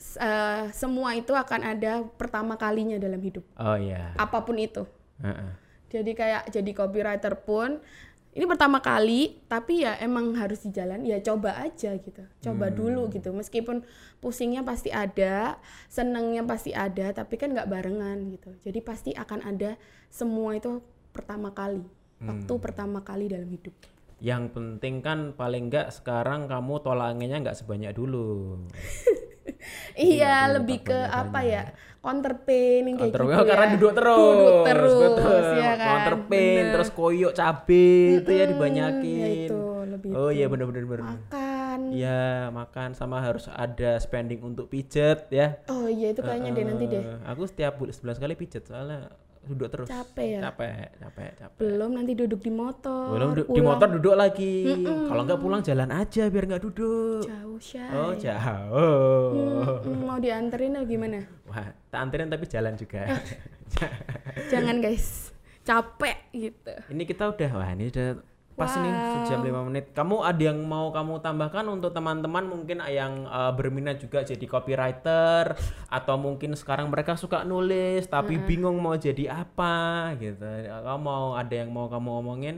eh, 0.00 0.64
semua 0.72 1.12
itu 1.14 1.36
akan 1.36 1.60
ada 1.76 2.02
pertama 2.16 2.56
kalinya 2.56 2.96
dalam 2.96 3.20
hidup. 3.20 3.44
Oh 3.60 3.76
iya. 3.76 4.16
Apa 4.16 4.42
pun 4.42 4.56
itu. 4.56 4.88
Heeh. 5.20 5.52
Jadi 5.90 6.12
kayak 6.14 6.54
jadi 6.54 6.70
copywriter 6.72 7.34
pun 7.42 7.82
ini 8.30 8.46
pertama 8.46 8.78
kali, 8.78 9.42
tapi 9.50 9.82
ya 9.82 9.98
emang 9.98 10.38
harus 10.38 10.62
di 10.62 10.70
jalan 10.70 11.02
ya 11.02 11.18
coba 11.18 11.58
aja 11.66 11.98
gitu. 11.98 12.22
Coba 12.38 12.70
dulu 12.70 13.10
gitu. 13.10 13.34
Meskipun 13.34 13.82
pusingnya 14.22 14.62
pasti 14.62 14.94
ada, 14.94 15.58
senengnya 15.90 16.46
pasti 16.46 16.70
ada, 16.70 17.10
tapi 17.10 17.34
kan 17.34 17.50
nggak 17.50 17.66
barengan 17.66 18.30
gitu. 18.30 18.54
Jadi 18.62 18.78
pasti 18.86 19.10
akan 19.18 19.42
ada 19.42 19.74
semua 20.06 20.54
itu 20.54 20.78
pertama 21.10 21.50
kali. 21.50 21.82
Waktu 22.22 22.54
pertama 22.62 23.02
kali 23.02 23.32
dalam 23.32 23.50
hidup. 23.50 23.74
Yang 24.20 24.52
penting 24.54 25.02
kan 25.02 25.34
paling 25.34 25.72
enggak 25.72 25.90
sekarang 25.90 26.46
kamu 26.46 26.84
tolak 26.86 27.16
anginnya 27.16 27.42
nggak 27.42 27.58
sebanyak 27.58 27.90
dulu. 27.96 28.62
iya 30.10 30.34
perlu 30.42 30.54
lebih 30.56 30.78
ke 30.82 30.98
apa 30.98 31.40
ya 31.40 31.62
counter 32.00 32.32
pain 32.40 32.82
yang 32.82 32.96
kayak 32.96 33.12
Counter 33.12 33.22
gitu 33.26 33.44
karena 33.46 33.66
ya. 33.66 33.72
duduk 33.76 33.92
terus. 33.92 34.16
duduk 34.32 34.58
terus 34.64 34.94
Betul. 34.96 35.42
ya 35.54 35.70
kan 35.74 35.86
Counter 35.86 36.16
pain, 36.26 36.48
Bener. 36.56 36.72
terus 36.72 36.88
koyok 36.90 37.32
cabe 37.34 37.88
itu 38.16 38.30
ya 38.30 38.44
Mm, 38.44 38.50
dibanyakin. 38.50 39.18
ya 39.18 39.28
itu 39.38 39.60
lebih 39.86 40.08
oh 40.10 40.30
iya 40.30 40.46
bener-bener 40.46 40.84
bener. 40.84 41.04
makan 41.04 41.78
Iya 41.90 42.22
makan 42.50 42.88
sama 42.92 43.20
harus 43.20 43.46
ada 43.46 43.96
spending 43.96 44.40
untuk 44.42 44.66
pijet 44.66 45.28
ya. 45.28 45.60
oh 45.66 45.86
iya 45.86 46.10
itu 46.10 46.20
kayaknya 46.20 46.50
deh 46.52 46.64
nanti 46.64 46.84
deh 46.86 47.02
Eh, 47.02 47.18
Aku 47.26 47.44
setiap 47.44 47.76
bulan 47.76 47.92
11 47.92 48.16
kali 48.18 48.34
pijet 48.34 48.64
soalnya 48.64 49.12
duduk 49.42 49.68
terus. 49.68 49.88
Capek 49.88 50.26
ya? 50.36 50.40
Capek, 50.46 50.94
capek, 50.96 51.30
capek. 51.34 51.58
belum 51.58 51.90
nanti 51.92 52.12
duduk 52.12 52.40
di 52.40 52.50
motor 52.50 53.10
Belum 53.10 53.28
du- 53.32 53.42
di 53.42 53.48
pulang 53.50 53.66
motor 53.66 53.88
duduk 53.90 54.14
lagi. 54.14 54.54
Kalau 54.84 55.22
nggak 55.24 55.40
pulang 55.40 55.60
jalan 55.60 55.90
aja 55.90 56.22
biar 56.26 56.44
nggak 56.46 56.62
duduk. 56.62 57.22
jauh 57.22 57.58
shy 57.58 57.80
Oh 57.90 58.12
jauh. 58.12 59.32
Mm, 59.80 60.04
mau 60.04 60.16
dianterin 60.16 60.76
atau 60.76 60.86
gimana 60.86 61.24
Wah, 61.44 61.72
tak 61.88 62.00
anterin 62.00 62.28
tapi 62.28 62.44
jalan 62.46 62.74
juga. 62.74 63.04
jangan 64.52 64.82
guys 64.82 65.30
capek 65.60 66.16
gitu 66.32 66.72
ini 66.88 67.04
kita 67.04 67.30
udah 67.30 67.50
wah 67.52 67.70
ini 67.70 67.86
udah 67.86 68.18
pas 68.60 68.72
nih 68.76 68.92
Wow. 68.92 69.12
sejam 69.16 69.40
lima 69.40 69.60
menit. 69.64 69.84
Kamu 69.90 70.20
ada 70.20 70.42
yang 70.44 70.60
mau 70.62 70.90
kamu 70.90 71.18
tambahkan 71.18 71.64
untuk 71.66 71.90
teman-teman 71.90 72.44
mungkin 72.44 72.84
yang 72.84 73.24
uh, 73.24 73.48
berminat 73.50 73.96
juga 73.98 74.20
jadi 74.20 74.44
copywriter 74.44 75.56
atau 75.88 76.14
mungkin 76.14 76.52
sekarang 76.52 76.86
mereka 76.86 77.16
suka 77.16 77.40
nulis 77.42 78.04
tapi 78.04 78.36
bingung 78.38 78.76
mau 78.76 78.94
jadi 78.94 79.32
apa 79.34 79.72
gitu. 80.14 80.44
Kamu 80.44 81.00
mau 81.00 81.32
ada 81.32 81.54
yang 81.56 81.70
mau 81.70 81.88
kamu 81.88 82.10
omongin? 82.20 82.56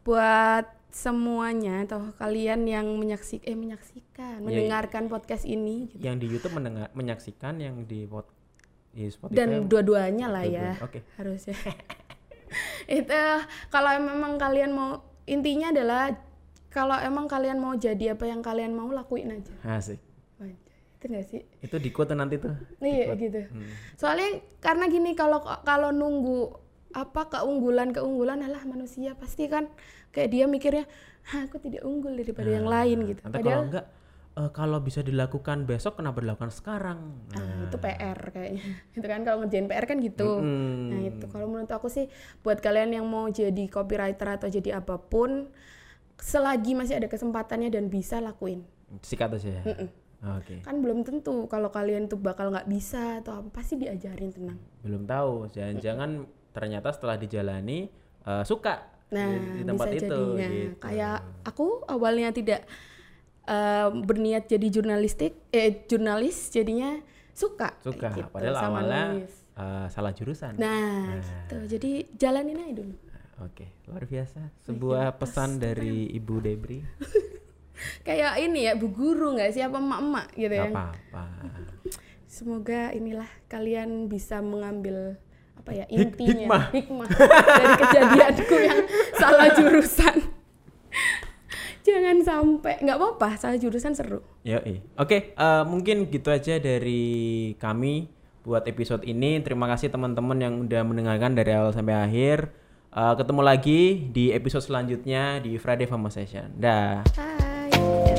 buat 0.00 0.68
semuanya 0.90 1.82
atau 1.82 2.12
kalian 2.14 2.68
yang 2.68 2.84
menyaksik 2.92 3.40
eh 3.42 3.56
menyaksikan 3.56 4.36
Iya, 4.36 4.44
mendengarkan 4.44 5.08
podcast 5.08 5.42
ini 5.42 5.88
gitu. 5.88 6.04
Yang 6.04 6.16
di 6.20 6.26
YouTube 6.28 6.54
mendengar 6.54 6.92
menyaksikan 6.92 7.56
yang 7.56 7.82
di 7.82 8.04
pod 8.04 8.28
di 8.92 9.08
Spotify. 9.08 9.32
dan 9.34 9.64
dua-duanya 9.64 10.28
lah 10.28 10.44
ya 10.44 10.76
Dua-duanya, 10.76 10.84
Oke. 10.84 11.00
harusnya 11.16 11.56
itu 13.00 13.20
kalau 13.72 13.90
memang 14.00 14.36
kalian 14.36 14.70
mau 14.74 15.02
intinya 15.24 15.72
adalah 15.72 16.12
kalau 16.74 16.98
emang 16.98 17.30
kalian 17.30 17.62
mau 17.62 17.78
jadi 17.78 18.18
apa 18.18 18.26
yang 18.26 18.42
kalian 18.42 18.74
mau 18.74 18.90
lakuin 18.90 19.38
aja. 19.38 19.54
Asik. 19.62 20.02
Itu 20.98 21.12
gak 21.12 21.26
sih? 21.28 21.44
Itu 21.60 21.76
di 21.76 21.92
quote 21.92 22.16
nanti 22.16 22.40
tuh. 22.40 22.56
iya 22.80 23.12
gitu. 23.14 23.44
Soalnya 24.00 24.40
karena 24.64 24.88
gini 24.88 25.12
kalau 25.12 25.44
kalau 25.62 25.92
nunggu 25.92 26.56
apa 26.96 27.28
keunggulan 27.28 27.92
keunggulan 27.92 28.40
adalah 28.40 28.64
manusia 28.64 29.12
pasti 29.18 29.50
kan 29.50 29.68
kayak 30.14 30.30
dia 30.30 30.44
mikirnya 30.46 30.86
aku 31.28 31.58
tidak 31.60 31.82
unggul 31.84 32.14
daripada 32.16 32.48
yang 32.48 32.64
lain 32.64 32.98
gitu. 33.10 33.20
Nanti 33.20 33.36
kalau 33.36 33.44
padahal 33.44 33.62
enggak 33.68 33.86
eh, 34.34 34.50
kalau 34.50 34.82
bisa 34.82 35.00
dilakukan 35.00 35.64
besok 35.64 35.98
kenapa 35.98 36.18
dilakukan 36.20 36.50
sekarang? 36.50 36.98
ah, 37.34 37.66
itu 37.66 37.76
PR 37.78 38.18
kayaknya 38.30 38.64
itu 38.98 39.06
kan 39.06 39.20
kalau 39.22 39.42
ngerjain 39.44 39.66
PR 39.66 39.84
kan 39.86 39.98
gitu 39.98 40.42
Hmm. 40.42 40.90
Nah 40.90 41.00
itu 41.06 41.24
kalau 41.30 41.46
menurut 41.46 41.70
aku 41.70 41.86
sih 41.86 42.06
buat 42.42 42.58
kalian 42.58 42.98
yang 42.98 43.06
mau 43.06 43.26
jadi 43.28 43.66
copywriter 43.70 44.38
atau 44.40 44.48
jadi 44.50 44.82
apa 44.82 44.98
pun 44.98 45.48
selagi 46.18 46.78
masih 46.78 46.98
ada 47.02 47.10
kesempatannya 47.10 47.70
dan 47.74 47.90
bisa 47.90 48.22
lakuin. 48.22 48.62
Sikat 49.02 49.34
aja 49.34 49.60
ya. 49.60 49.62
Oke. 50.38 50.64
Kan 50.64 50.80
belum 50.80 51.04
tentu 51.04 51.44
kalau 51.50 51.68
kalian 51.68 52.08
tuh 52.08 52.16
bakal 52.16 52.48
nggak 52.48 52.64
bisa 52.64 53.20
atau 53.20 53.44
apa 53.44 53.48
pasti 53.60 53.76
diajarin 53.76 54.30
tenang. 54.32 54.58
Belum 54.80 55.04
tahu. 55.04 55.50
Jangan-jangan 55.52 56.24
ternyata 56.54 56.88
setelah 56.94 57.18
dijalani 57.18 57.90
eh, 58.24 58.44
suka 58.46 58.94
Nah 59.12 59.28
di, 59.30 59.60
di 59.60 59.62
tempat 59.68 59.86
bisa 59.92 59.98
itu. 60.00 60.06
jadinya 60.08 60.48
gitu. 60.48 60.80
kayak 60.80 61.18
aku 61.44 61.66
awalnya 61.86 62.30
tidak 62.32 62.64
eh, 63.44 63.88
berniat 63.90 64.44
jadi 64.46 64.66
jurnalistik 64.70 65.32
eh 65.50 65.84
jurnalis 65.84 66.48
jadinya 66.48 66.98
suka 67.30 67.74
Suka. 67.80 68.14
gitu, 68.14 68.30
Padahal 68.30 68.54
sama 68.54 68.68
awalnya 68.78 69.02
nulis. 69.12 69.34
eh, 69.54 69.86
salah 69.88 70.12
jurusan. 70.12 70.52
Nah, 70.54 71.18
gitu. 71.18 71.56
Jadi 71.68 71.90
jalanin 72.14 72.58
aja 72.58 72.74
dulu. 72.78 72.94
Oke, 73.42 73.66
luar 73.86 74.06
biasa. 74.06 74.40
Sebuah 74.62 75.04
pesan 75.20 75.58
dari 75.58 76.06
Ibu 76.10 76.34
Debri. 76.38 76.78
Kayak 78.06 78.38
ini 78.38 78.64
ya 78.64 78.78
bu 78.78 78.86
guru 78.88 79.34
nggak 79.34 79.50
sih 79.50 79.58
apa 79.58 79.76
emak-emak 79.76 80.26
gitu 80.32 80.54
ya. 80.54 80.70
Apa-apa. 80.70 81.22
Semoga 82.24 82.90
inilah 82.90 83.26
kalian 83.46 84.06
bisa 84.06 84.38
mengambil 84.38 85.18
apa 85.54 85.70
ya 85.72 85.86
intinya 85.88 86.70
hikmah, 86.70 87.06
dari 87.08 87.66
kejadianku 87.78 88.56
yang 88.58 88.80
salah 89.20 89.48
jurusan. 89.54 90.16
Jangan 91.84 92.16
sampai 92.24 92.80
nggak 92.80 92.96
apa-apa 92.96 93.36
salah 93.36 93.60
jurusan 93.60 93.92
seru. 93.92 94.24
Yoi. 94.40 94.80
Oke, 94.96 95.36
eh, 95.36 95.64
mungkin 95.68 96.08
gitu 96.08 96.32
aja 96.32 96.56
dari 96.56 97.52
kami 97.60 98.08
buat 98.40 98.64
episode 98.64 99.04
ini. 99.04 99.44
Terima 99.44 99.68
kasih 99.68 99.92
teman-teman 99.92 100.38
yang 100.40 100.54
udah 100.64 100.80
mendengarkan 100.80 101.36
dari 101.36 101.52
awal 101.52 101.76
sampai 101.76 101.92
akhir. 101.92 102.48
Eh, 102.88 103.14
ketemu 103.20 103.42
lagi 103.44 103.80
di 104.08 104.32
episode 104.32 104.64
selanjutnya 104.64 105.44
di 105.44 105.60
Friday 105.60 105.84
Famo 105.84 106.08
Session. 106.08 106.56
Dah. 106.56 107.04
Hai. 107.20 108.13